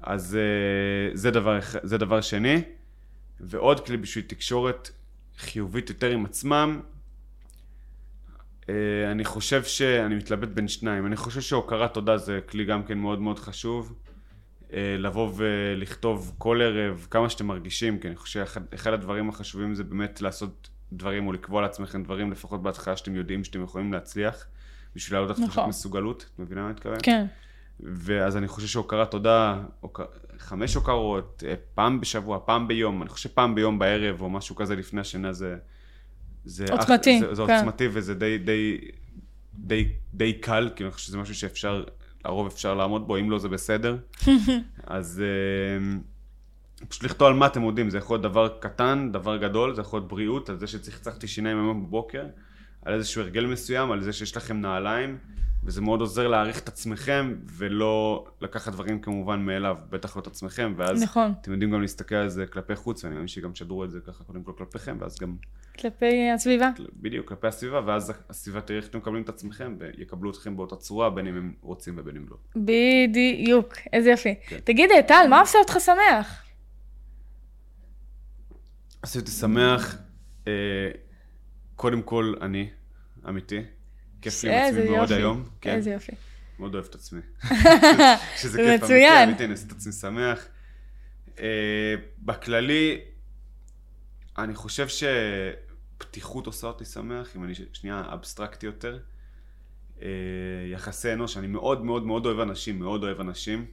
אז 0.01 0.37
אה, 0.37 1.17
זה 1.17 1.31
דבר, 1.31 1.59
זה 1.83 1.99
דבר 1.99 2.21
שני. 2.21 2.63
ועוד 3.41 3.87
כלי 3.87 3.97
בשביל 3.97 4.25
תקשורת 4.25 4.91
חיובית 5.39 5.89
יותר 5.89 6.11
עם 6.11 6.25
עצמם, 6.25 6.81
אה, 8.69 8.75
אני 9.13 9.25
חושב 9.25 9.65
שאני 9.65 10.15
מתלבט 10.15 10.49
בין 10.49 10.69
שניים. 10.69 11.07
אני 11.07 11.17
חושב 11.17 11.41
שהוקרת 11.41 11.95
תודה 11.95 12.17
זה 12.17 12.41
כלי 12.49 12.65
גם 12.65 12.83
כן 12.83 12.99
מאוד 12.99 13.21
מאוד 13.21 13.39
חשוב. 13.39 13.95
אה, 14.73 14.97
לבוא 14.99 15.33
ולכתוב 15.37 16.35
כל 16.39 16.61
ערב 16.63 17.07
כמה 17.11 17.31
שאתם 17.31 17.47
מרגישים, 17.47 17.99
כי 17.99 18.09
אני 18.09 18.17
חושב 18.17 18.47
שאחד 18.47 18.93
הדברים 18.93 19.29
החשובים 19.29 19.75
זה 19.75 19.85
באמת 19.85 20.23
לעשות 20.23 20.69
דברים 20.93 21.27
או 21.27 21.33
לקבוע 21.33 21.63
לעצמכם 21.63 22.03
דברים, 22.03 22.33
לפחות 22.33 22.63
בהתחלה 22.63 22.97
שאתם 22.97 23.15
יודעים 23.15 23.45
שאתם 23.45 23.63
יכולים 23.63 23.93
להצליח, 23.93 24.47
בשביל 24.95 25.19
להעלות 25.19 25.31
את 25.31 25.37
תחושת 25.37 25.53
נכון. 25.53 25.69
מסוגלות. 25.69 26.31
את 26.35 26.39
מבינה 26.39 26.61
מה 26.61 26.67
אני 26.67 26.75
מתכוון? 26.75 26.99
כן. 27.03 27.27
ואז 27.81 28.37
אני 28.37 28.49
חושב 28.49 28.67
שהוקרת 28.67 29.11
תודה, 29.11 29.61
הוק... 29.81 30.01
חמש 30.39 30.75
הוקרות, 30.75 31.43
אה, 31.47 31.55
פעם 31.75 32.01
בשבוע, 32.01 32.39
פעם 32.45 32.69
ביום, 32.69 33.03
אני 33.03 33.11
חושב 33.11 33.29
פעם 33.29 33.55
ביום 33.55 33.79
בערב 33.79 34.21
או 34.21 34.31
משהו 34.31 34.57
כזה 34.57 34.77
לפני 34.77 35.01
השינה 35.01 35.33
זה... 35.33 35.57
זה 36.45 36.65
עוצמתי, 36.71 37.21
זה, 37.21 37.35
זה 37.35 37.43
כן. 37.47 37.57
עוצמתי 37.57 37.89
וזה 37.93 38.15
די, 38.15 38.39
די, 38.39 38.79
די, 39.55 39.89
די 40.15 40.33
קל, 40.33 40.71
כי 40.77 40.85
אני 40.85 40.91
חושב 40.91 41.07
שזה 41.07 41.19
משהו 41.19 41.35
שאפשר, 41.35 41.85
לרוב 42.25 42.47
אפשר 42.47 42.75
לעמוד 42.75 43.07
בו, 43.07 43.17
אם 43.17 43.31
לא 43.31 43.39
זה 43.39 43.49
בסדר. 43.49 43.97
אז 44.87 45.23
אה, 45.23 45.99
פשוט 46.89 47.05
לכתוב 47.05 47.29
על 47.29 47.35
מה 47.35 47.47
אתם 47.47 47.61
מודים, 47.61 47.91
זה 47.91 47.99
יכול 47.99 48.15
להיות 48.15 48.23
דבר 48.23 48.49
קטן, 48.61 49.09
דבר 49.13 49.37
גדול, 49.37 49.75
זה 49.75 49.81
יכול 49.81 49.99
להיות 50.01 50.09
בריאות, 50.09 50.49
על 50.49 50.59
זה 50.59 50.67
שצחצחתי 50.67 51.29
שיניים 51.29 51.59
היום 51.59 51.87
בבוקר, 51.87 52.27
על 52.85 52.95
איזשהו 52.95 53.23
הרגל 53.23 53.47
מסוים, 53.47 53.93
על 53.93 54.03
זה 54.03 54.13
שיש 54.13 54.37
לכם 54.37 54.61
נעליים, 54.61 55.19
וזה 55.65 55.81
מאוד 55.81 56.01
עוזר 56.01 56.29
להעריך 56.29 56.59
את 56.59 56.69
עצמכם, 56.69 57.35
ולא 57.45 58.27
לקחת 58.41 58.73
דברים 58.73 59.01
כמובן 59.01 59.41
מאליו, 59.41 59.77
בטח 59.91 60.17
לא 60.17 60.21
את 60.23 60.27
עצמכם, 60.27 60.75
ואז 60.77 61.03
נכון. 61.03 61.33
אתם 61.41 61.53
יודעים 61.53 61.71
גם 61.71 61.81
להסתכל 61.81 62.15
על 62.15 62.29
זה 62.29 62.47
כלפי 62.47 62.77
חוץ, 62.77 63.05
ואני 63.05 63.15
מאמין 63.15 63.29
שגם 63.29 63.53
תשדרו 63.53 63.85
את 63.85 63.91
זה 63.91 63.99
ככה 64.07 64.25
קודם 64.25 64.43
כל 64.43 64.53
כלפיכם, 64.59 64.97
ואז 65.01 65.19
גם, 65.19 65.37
כלפי 65.79 66.31
הסביבה. 66.35 66.71
בדיוק, 67.01 67.29
כלפי 67.29 67.47
הסביבה, 67.47 67.81
ואז 67.87 68.13
הסביבה 68.31 68.61
תראה 68.61 68.79
איך 68.79 68.89
אתם 68.89 68.99
מקבלים 68.99 69.23
את 69.23 69.29
עצמכם, 69.29 69.77
ויקבלו 69.79 70.31
אתכם 70.31 70.57
באותה 70.57 70.77
צורה, 70.77 71.11
בין 71.11 71.27
אם 71.27 71.37
הם 71.37 71.53
רוצים 71.63 71.95
ובין 71.99 72.17
אם 72.17 72.27
לא. 72.31 72.37
בדיוק, 72.57 73.75
איזה 73.93 74.11
יופי. 74.11 74.35
כן. 74.49 74.59
תגיד, 74.65 74.91
טל, 75.07 75.27
מה 75.31 75.41
עושה 75.41 75.59
אותך 75.59 75.77
שמח? 75.81 76.48
עשי 79.03 79.19
אותי 79.19 79.31
שמח, 79.31 79.97
אה, 80.47 80.53
קודם 81.77 82.03
כל 82.03 82.35
אני, 82.41 82.71
אמיתי. 83.29 83.63
כיף 84.23 84.45
לי 84.45 84.51
עם 84.51 84.75
עצמי 84.75 84.91
מאוד. 84.91 85.13
היום. 85.13 85.49
כן, 85.61 85.75
איזה 85.75 85.91
יופי. 85.91 86.13
מאוד 86.59 86.75
אוהב 86.75 86.87
את 86.87 86.95
עצמי. 86.95 87.21
שזה 88.41 88.49
זה 88.49 88.59
כיף 88.59 88.69
אמיתי, 88.69 88.85
מצוין. 88.85 89.29
אמיתי, 89.29 89.45
אני 89.45 89.53
עושה 89.53 89.67
את 89.67 89.73
עצמי 89.73 89.93
שמח. 89.93 90.49
אה, 91.39 91.95
בכללי, 92.19 93.01
אני 94.39 94.55
חושב 94.55 94.87
שפתיחות 94.89 96.47
עושה 96.47 96.67
אותי 96.67 96.85
שמח, 96.85 97.37
אם 97.37 97.45
אני 97.45 97.53
שנייה 97.73 98.03
אבסטרקטי 98.13 98.67
יותר. 98.67 98.99
אה, 100.03 100.09
יחסי 100.73 101.13
אנוש, 101.13 101.37
אני 101.37 101.47
מאוד 101.47 101.85
מאוד 101.85 102.07
מאוד 102.07 102.27
אוהב 102.27 102.41
אנשים, 102.41 102.79
מאוד 102.79 103.05
אוהב 103.05 103.21
אנשים. 103.21 103.67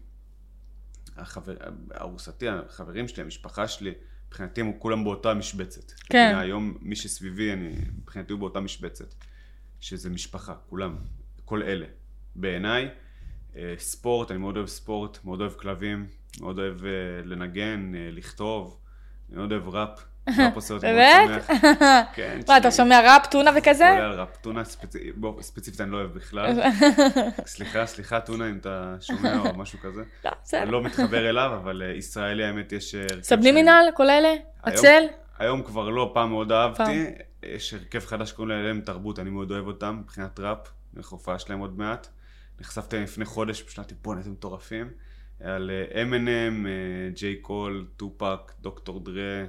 החבר, 1.17 1.55
ארוסתי, 2.01 2.47
החברים 2.49 3.07
שלי, 3.07 3.23
המשפחה 3.23 3.67
שלי, 3.67 3.93
מבחינתי 4.35 4.61
הם 4.61 4.71
כולם 4.79 5.03
באותה 5.03 5.33
משבצת. 5.33 5.91
כן. 6.09 6.35
היום 6.37 6.77
מי 6.81 6.95
שסביבי, 6.95 7.53
אני, 7.53 7.75
מבחינתי 7.97 8.33
הוא 8.33 8.39
באותה 8.39 8.59
משבצת. 8.59 9.13
שזה 9.79 10.09
משפחה, 10.09 10.55
כולם, 10.69 10.95
כל 11.45 11.63
אלה. 11.63 11.85
בעיניי, 12.35 12.89
אה, 13.55 13.73
ספורט, 13.77 14.31
אני 14.31 14.39
מאוד 14.39 14.57
אוהב 14.57 14.67
ספורט, 14.67 15.19
מאוד 15.23 15.41
אוהב 15.41 15.53
כלבים, 15.53 16.07
מאוד 16.41 16.59
אוהב 16.59 16.85
אה, 16.85 16.91
לנגן, 17.25 17.95
אה, 17.95 18.09
לכתוב, 18.11 18.79
אני 19.29 19.37
מאוד 19.37 19.51
אוהב 19.51 19.67
ראפ. 19.67 19.99
ראפ 20.39 20.55
עושה 20.55 20.73
אותי 20.73 20.85
מאוד 20.85 20.95
באמת? 20.95 21.43
שמח. 21.47 21.57
כן, 22.15 22.39
מה, 22.47 22.57
אתה 22.57 22.71
שומע 22.71 23.01
ראפ, 23.01 23.27
טונה 23.31 23.51
וכזה? 23.57 23.89
כולל 23.97 24.19
ראפ. 24.19 24.37
טונה 24.37 24.63
ספציפית 25.41 25.81
אני 25.81 25.91
לא 25.91 25.97
אוהב 25.97 26.11
בכלל. 26.13 26.53
סליחה, 27.45 27.85
סליחה, 27.85 28.19
טונה, 28.19 28.49
אם 28.49 28.57
אתה 28.57 28.95
שומע 29.01 29.39
או 29.39 29.53
משהו 29.57 29.79
כזה. 29.79 30.03
לא, 30.25 30.31
בסדר. 30.43 30.63
אני 30.63 30.71
לא 30.71 30.81
מתחבר 30.83 31.29
אליו, 31.29 31.51
אבל 31.55 31.81
אה, 31.85 31.87
ישראלי 31.97 32.43
האמת 32.45 32.71
יש... 32.71 32.95
אה, 32.95 33.05
שאני- 33.09 33.23
סבלימינל, 33.23 33.85
כל 33.93 34.09
אלה? 34.09 34.33
עצל? 34.63 35.03
היום 35.39 35.63
כבר 35.63 35.89
לא, 35.89 36.11
פעם 36.13 36.29
מאוד 36.29 36.51
אהבתי. 36.51 37.05
יש 37.43 37.73
הרכב 37.73 37.99
חדש 37.99 38.29
שקוראים 38.29 38.63
להם 38.63 38.81
תרבות, 38.81 39.19
אני 39.19 39.29
מאוד 39.29 39.51
אוהב 39.51 39.67
אותם, 39.67 39.97
מבחינת 40.03 40.39
ראפ. 40.39 40.57
אני 40.67 40.71
הולך 40.95 41.11
להופעה 41.13 41.39
שלהם 41.39 41.59
עוד 41.59 41.77
מעט. 41.77 42.07
נחשפתי 42.61 42.97
לפני 42.99 43.25
חודש, 43.25 43.61
פשוט 43.61 43.79
אמרתי, 43.79 43.95
בואנה, 44.01 44.19
איזה 44.19 44.29
מטורפים. 44.31 44.89
על 45.43 45.71
M&M, 45.93 46.65
ג'יי 47.13 47.35
קול, 47.35 47.87
טופק, 47.97 48.51
דוקטור 48.61 48.99
דרה, 48.99 49.43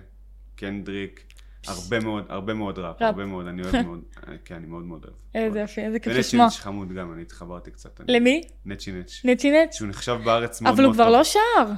קנדריק. 0.57 1.21
הרבה 1.69 2.01
מאוד, 2.01 2.25
הרבה 2.29 2.55
מאוד 2.55 2.79
ראפ. 2.79 3.03
הרבה 3.03 3.25
מאוד, 3.27 3.47
אני 3.47 3.63
אוהב 3.63 3.77
מאוד, 3.83 4.01
אה, 4.29 4.35
כן, 4.45 4.55
אני 4.55 4.67
מאוד 4.67 4.85
מאוד 4.85 5.05
אוהב. 5.05 5.17
איזה 5.35 5.61
יופי, 5.61 5.81
איזה 5.81 5.99
כיף 5.99 6.07
ונצ'י 6.13 6.21
לשמוע. 6.21 6.47
נץ' 6.47 6.57
חמוד 6.57 6.93
גם, 6.93 7.13
אני 7.13 7.23
התחברתי 7.23 7.71
קצת. 7.71 8.01
למי? 8.09 8.43
נצ'י 8.67 8.93
נץ'. 8.93 9.21
נצ'י 9.25 9.51
נץ'? 9.51 9.75
שהוא 9.75 9.89
נחשב 9.89 10.19
בארץ 10.25 10.61
מאוד 10.61 10.75
אבל 10.75 10.85
הוא 10.85 10.95
מאוד 10.95 10.97
כבר 10.97 11.05
טוב. 11.05 11.13
לא 11.17 11.25
שר. 11.25 11.73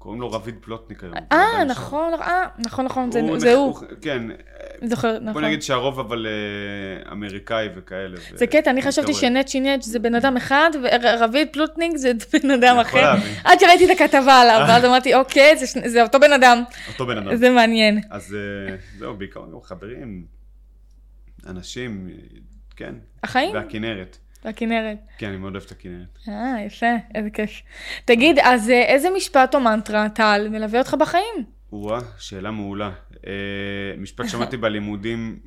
קוראים 0.00 0.20
לו 0.20 0.30
רביד 0.30 0.54
פלוטניק 0.60 1.04
היום. 1.04 1.14
אה. 1.32 1.64
נכון, 1.64 2.12
אה, 2.14 2.46
נכון, 2.58 2.84
נכון, 2.84 3.12
זה 3.12 3.20
הוא 3.20 3.38
זה 3.38 3.54
הוא. 3.54 3.78
כן, 4.00 4.22
זוכר, 4.82 5.18
בוא 5.18 5.30
נכון. 5.30 5.44
נגיד 5.44 5.62
שהרוב 5.62 5.98
אבל 5.98 6.26
אה, 6.26 7.12
אמריקאי 7.12 7.68
וכאלה. 7.76 8.16
זה 8.34 8.46
קטע, 8.46 8.70
אני 8.70 8.82
חשבתי. 8.82 9.14
שנצ'י 9.14 9.60
נץ' 9.60 9.84
זה 9.84 9.98
בן 9.98 10.14
אדם 10.14 10.36
אחד, 10.36 10.70
ורביד 10.82 11.48
פלוטניק 11.52 11.96
זה 11.96 12.12
בן 12.42 12.50
אדם 12.50 12.78
אחר. 12.78 13.12
עד 13.44 13.60
שראיתי 13.60 13.84
את 13.84 13.90
הכתבה 14.00 14.40
עליו, 14.40 14.64
ואז 14.68 14.84
אמרתי, 14.84 15.14
אוקיי, 15.14 15.56
זה 15.86 16.02
אותו 16.02 16.20
בן 16.20 16.32
אדם. 16.32 16.62
אותו 16.88 17.06
בן 17.06 17.18
אדם. 17.18 17.36
זה 17.36 17.50
מעניין. 17.50 18.00
אז 18.10 18.34
אה, 18.34 18.76
זהו, 18.98 19.16
בעיקר 19.16 19.40
גם 19.52 19.62
חברים, 19.62 20.24
אנשים, 21.46 22.08
אה, 22.10 22.38
כן. 22.76 22.94
החיים? 23.22 23.54
והכנרת. 23.54 24.18
והכנרת. 24.44 24.98
כן, 25.18 25.28
אני 25.28 25.36
מאוד 25.36 25.52
אוהב 25.52 25.64
את 25.66 25.70
הכנרת. 25.72 26.18
אה, 26.28 26.56
יפה, 26.66 26.86
איזה 27.14 27.30
כיף. 27.30 27.50
תגיד, 28.04 28.38
אז 28.38 28.70
אה, 28.70 28.82
איזה 28.82 29.08
משפט 29.16 29.54
או 29.54 29.60
מנטרה, 29.60 30.08
טל, 30.08 30.46
מלווה 30.50 30.78
אותך 30.78 30.94
בחיים? 31.00 31.44
או-אה, 31.72 31.98
שאלה 32.18 32.50
מעולה. 32.50 32.90
אה, 33.26 33.32
משפט 33.98 34.28
שמעתי 34.32 34.56
בלימודים 34.56 35.38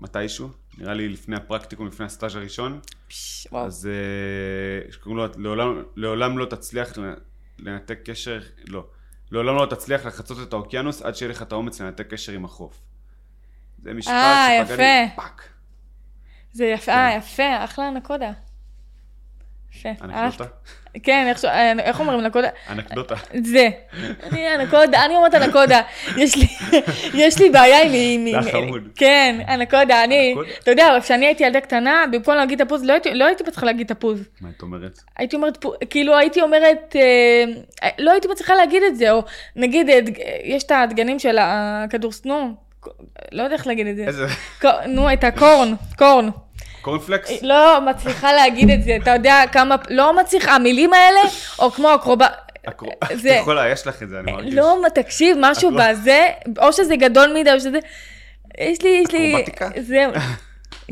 מתישהו, 0.00 0.48
נראה 0.78 0.94
לי 0.94 1.08
לפני 1.08 1.36
הפרקטיקום, 1.36 1.86
לפני 1.86 2.06
הסטאז' 2.06 2.36
הראשון. 2.36 2.80
פש, 3.08 3.46
וואו. 3.52 3.66
אז 3.66 3.88
אה, 4.86 4.92
שקוראים 4.92 5.18
לו, 5.18 5.26
לעולם, 5.42 5.82
לעולם 5.96 6.38
לא 6.38 6.44
תצליח 6.44 6.98
לנ- 6.98 7.18
לנתק 7.58 7.98
קשר, 8.04 8.40
לא. 8.68 8.86
לעולם 9.30 9.56
לא 9.56 9.66
תצליח 9.70 10.06
לחצות 10.06 10.48
את 10.48 10.52
האוקיינוס 10.52 11.02
עד 11.02 11.14
שיהיה 11.14 11.30
לך 11.30 11.42
את 11.42 11.52
האומץ 11.52 11.80
לנתק 11.80 12.06
קשר 12.14 12.32
עם 12.32 12.44
החוף. 12.44 12.80
זה 13.82 13.94
משפט 13.94 14.12
שפגע 14.66 14.76
לי. 14.76 15.08
fuck. 15.16 15.48
זה 16.58 16.66
יפה, 16.66 16.92
אה, 16.92 17.14
יפה, 17.16 17.64
אחלה 17.64 17.88
אנקודה. 17.88 18.30
יפה. 19.74 19.88
אנקדוטה? 20.04 20.44
כן, 21.02 21.26
איך 21.28 21.44
אה, 21.44 21.72
אומרים 21.98 22.20
אנקודה? 22.20 22.48
אנקדוטה. 22.70 23.14
זה. 23.44 23.68
אני 24.22 24.54
אנקודה, 24.54 25.04
אני 25.04 25.16
אומרת 25.16 25.34
אנקודה. 25.34 25.80
יש 27.14 27.38
לי, 27.40 27.50
בעיה 27.50 27.82
עם... 27.82 27.90
זה 28.42 28.48
עם- 28.48 28.52
חמוד. 28.52 28.82
כן, 28.96 29.40
אנקודה. 29.48 30.04
אני. 30.04 30.34
אתה 30.62 30.70
יודע, 30.70 30.88
כשאני 31.02 31.26
הייתי 31.26 31.44
ילדה 31.44 31.60
קטנה, 31.60 32.04
במקום 32.12 32.34
להגיד 32.34 32.64
תפוז, 32.64 32.84
לא 32.84 32.92
הייתי- 32.92 33.14
לא 33.14 33.24
הייתי 33.26 33.42
מצליחה 33.42 33.66
להגיד 33.66 33.86
תפוז. 33.86 34.28
מה 34.40 34.48
את 34.56 34.62
אומרת? 34.62 34.98
הייתי 35.16 35.36
אומרת, 35.36 35.64
כאילו 35.90 36.16
הייתי 36.18 36.40
אומרת, 36.42 36.96
אה, 37.82 37.88
לא 37.98 38.10
הייתי 38.12 38.28
מצליחה 38.28 38.54
להגיד 38.54 38.82
את 38.82 38.96
זה, 38.96 39.10
או 39.10 39.22
נגיד, 39.56 39.88
אה, 39.90 39.98
יש 40.44 40.62
את 40.64 40.72
הדגנים 40.74 41.18
של 41.18 41.36
הכדור, 41.40 42.12
נו, 42.24 42.54
לא 43.32 43.42
יודע 43.42 43.54
איך 43.54 43.66
להגיד 43.66 43.86
את 43.86 43.96
זה. 43.96 44.04
איזה... 44.06 44.26
נו, 44.86 45.12
את 45.12 45.24
הקורן, 45.24 45.74
קורן. 45.98 46.28
קורנפלקס? 46.82 47.30
לא 47.42 47.80
מצליחה 47.80 48.32
להגיד 48.32 48.70
את 48.70 48.82
זה, 48.82 48.96
אתה 49.02 49.10
יודע 49.10 49.42
כמה, 49.52 49.76
לא 49.88 50.16
מצליחה, 50.16 50.54
המילים 50.54 50.92
האלה, 50.92 51.20
או 51.58 51.70
כמו 51.70 51.94
אקרובה, 51.94 52.26
הקרו- 52.66 52.92
זה- 53.14 53.28
יכולה, 53.30 53.68
יש 53.68 53.86
לך 53.86 54.02
את 54.02 54.08
זה, 54.08 54.20
אני 54.20 54.32
מרגיש. 54.32 54.54
לא, 54.54 54.82
מה, 54.82 54.90
תקשיב, 54.90 55.36
משהו 55.40 55.70
לא- 55.70 55.80
בזה, 55.92 56.26
או 56.58 56.72
שזה 56.72 56.96
גדול 56.96 57.32
מדי, 57.40 57.52
או 57.52 57.60
שזה, 57.60 57.78
יש 58.60 58.82
לי, 58.82 59.02
יש 59.04 59.12
לי, 59.12 59.30
אקרובטיקה? 59.32 59.68
זהו. 59.80 60.12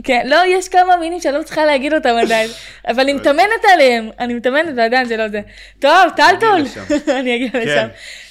כן, 0.05 0.23
לא, 0.27 0.37
יש 0.47 0.69
כמה 0.69 0.97
מינים 0.97 1.21
שאני 1.21 1.35
לא 1.39 1.43
צריכה 1.43 1.65
להגיד 1.65 1.95
אותם 1.95 2.15
עדיין, 2.23 2.51
אבל 2.89 3.01
אני 3.01 3.13
מתאמנת 3.13 3.65
עליהם, 3.73 4.11
אני 4.21 4.35
מתאמנת 4.35 4.73
ועדיין 4.77 5.05
זה 5.07 5.17
לא 5.17 5.29
זה. 5.29 5.41
טוב, 5.79 5.93
טלטול. 6.17 6.61
אני 7.21 7.37
אגיע 7.37 7.49
כן. 7.51 7.59
לשם. 7.61 7.87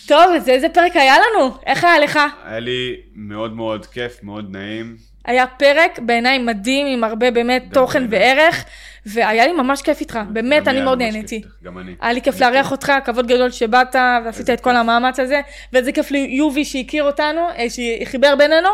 טוב, 0.07 0.31
אז 0.35 0.49
איזה 0.49 0.69
פרק 0.69 0.95
היה 0.95 1.15
לנו? 1.19 1.51
איך 1.65 1.83
היה 1.83 1.99
לך? 1.99 2.19
היה 2.45 2.59
לי 2.59 2.95
מאוד 3.15 3.55
מאוד 3.55 3.85
כיף, 3.85 4.19
מאוד 4.23 4.45
נעים. 4.51 4.95
היה 5.25 5.47
פרק 5.47 5.99
בעיניי 5.99 6.37
מדהים, 6.37 6.87
עם 6.87 7.03
הרבה 7.03 7.31
באמת 7.31 7.63
תוכן 7.73 8.09
בעיניי. 8.09 8.35
וערך, 8.35 8.65
והיה 9.05 9.47
לי 9.47 9.53
ממש 9.53 9.81
כיף 9.81 9.99
איתך, 9.99 10.19
באמת, 10.29 10.67
אני 10.67 10.81
מאוד 10.81 11.01
נהניתי. 11.01 11.41
גם 11.63 11.77
אני. 11.77 11.95
היה 12.01 12.13
לי 12.13 12.21
כיף 12.21 12.41
אני 12.41 12.53
לארח. 12.53 12.71
אותך, 12.71 12.93
כבוד 13.05 13.27
גדול 13.27 13.51
שבאת 13.51 13.95
ועשית 14.25 14.49
את 14.49 14.61
כל. 14.61 14.75
המאמץ 14.75 15.19
הזה, 15.19 15.41
ואיזה 15.73 15.91
כיף 15.91 16.11
ליובי 16.11 16.65
שהכיר 16.65 17.03
אותנו, 17.03 17.41
אה, 17.57 17.65
שחיבר 17.69 18.35
בינינו. 18.35 18.69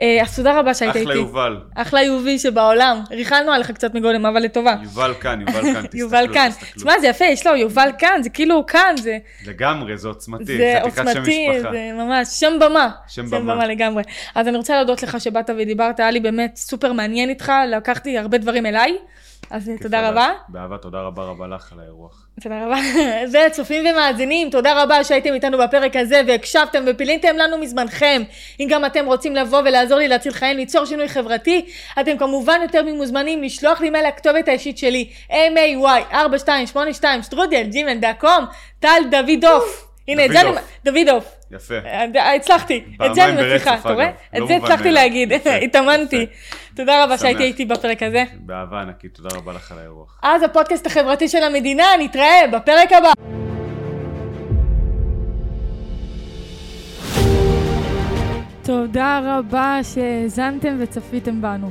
אה, 0.00 0.22
אז 0.22 0.36
תודה 0.36 0.58
רבה 0.58 0.74
שהיית 0.74 0.96
איתי. 0.96 1.04
אחלה 1.04 1.14
יובל. 1.14 1.60
אחלה 1.74 2.02
יובי 2.02 2.38
שבעולם. 2.38 3.00
ריכלנו 3.10 3.52
עליך 3.52 3.70
קצת 3.70 3.94
מגולם, 3.94 4.26
אבל 4.26 4.40
לטובה. 4.40 4.74
יובל 4.82 5.14
כאן, 5.20 5.40
יובל 5.40 5.62
כאן, 5.62 5.80
תסתכלו, 5.80 6.00
יובל 6.00 6.26
כאן. 6.34 6.50
תשמע, 6.76 6.92
זה 7.00 7.06
יפה, 7.06 7.24
יש 7.24 7.46
לו 7.46 7.56
יובל 7.56 7.90
כאן, 7.98 8.22
זה 8.22 8.30
כאילו 8.30 8.66
כאן, 8.66 8.94
זה 8.96 9.18
לגמרי, 9.46 9.96
זה 9.96 10.08
עוצמתי, 10.08 10.44
זה 10.44 10.78
שם 10.96 11.08
עוצמתי. 11.08 11.46
זה 11.60 11.90
ממש 11.94 12.28
שם 12.28 12.52
במה. 12.60 12.90
שם 13.08 13.30
במה. 13.30 13.54
במה 13.54 13.66
לגמרי. 13.66 14.02
אז 14.34 14.48
אני 14.48 14.56
רוצה 14.56 14.76
להודות 14.76 15.02
לך 15.02 15.20
שבאת 15.20 15.50
ודיברת, 15.58 16.00
היה 16.00 16.10
לי 16.10 16.20
באמת 16.20 16.56
סופר 16.56 16.92
מעניין 16.92 17.28
איתך, 17.28 17.52
לקחתי 17.68 18.18
הרבה 18.18 18.38
דברים 18.38 18.66
אליי, 18.66 18.96
אז 19.50 19.64
כיף 19.64 19.82
תודה. 19.82 20.08
רבה. 20.08 20.32
באהבה, 20.48 20.78
תודה 20.78 21.00
רבה 21.00 21.24
רבה 21.24 21.46
לך 21.46 21.72
על 21.72 21.80
האירוח. 21.80 22.26
תודה 22.40 22.64
רבה. 22.66 22.76
וצופים 23.46 23.86
ומאזינים, 23.86 24.50
תודה 24.50 24.82
רבה 24.82 25.04
שהייתם 25.04 25.34
איתנו 25.34 25.58
בפרק 25.58 25.96
הזה 25.96 26.20
והקשבתם 26.26 26.84
ופיליתם 26.86 27.36
לנו 27.36 27.58
מזמנכם. 27.58 28.22
אם 28.60 28.66
גם 28.70 28.84
אתם 28.84 29.06
רוצים 29.06 29.36
לבוא 29.36 29.58
ולעזור 29.58 29.98
לי 29.98 30.08
להציל 30.08 30.32
חיים, 30.32 30.56
ליצור 30.56 30.84
שינוי 30.84 31.08
חברתי, 31.08 31.66
אתם 32.00 32.18
כמובן 32.18 32.58
יותר 32.62 32.82
ממוזמנים 32.82 33.42
לשלוח 33.42 33.80
לי 33.80 33.90
מייל 33.90 34.08
לכתובת 34.08 34.48
האישית 34.48 34.78
שלי, 34.78 35.08
may4282 35.30 37.04
שטרודל 37.22 37.62
ג'ימל 37.62 37.98
דקום, 37.98 38.44
טל 38.80 39.00
דוידוף. 39.10 39.86
הנה, 40.08 40.22
זה. 40.32 40.60
דוידוף. 40.84 41.39
יפה. 41.50 41.74
אה, 41.74 42.34
הצלחתי, 42.34 42.84
את 43.06 43.14
זה 43.14 43.24
אני 43.24 43.32
מצליחה, 43.32 43.74
אתה 43.78 43.92
רואה? 43.92 44.08
את 44.08 44.38
לא 44.38 44.46
זה 44.46 44.56
הצלחתי. 44.56 44.90
להגיד, 44.90 45.32
התאמנתי. 45.64 46.26
תודה 46.76 47.04
רבה. 47.04 47.18
שהייתי 47.18 47.42
איתי 47.42 47.64
בפרק 47.64 48.02
הזה. 48.02 48.24
באהבה 48.40 48.80
ענקית, 48.80 49.14
תודה 49.14 49.36
רבה 49.36 49.52
לך 49.52 49.72
על 49.72 49.78
האירוח. 49.78 50.18
אז 50.22 50.42
הפודקאסט 50.42 50.86
החברתי 50.86 51.28
של 51.28 51.42
המדינה, 51.42 51.84
נתראה 51.98 52.40
בפרק 52.52 52.92
הבא. 52.92 53.12
תודה 58.62 59.20
רבה 59.24 59.78
שהאזנתם 59.82 60.76
וצפיתם 60.80 61.42
בנו. 61.42 61.70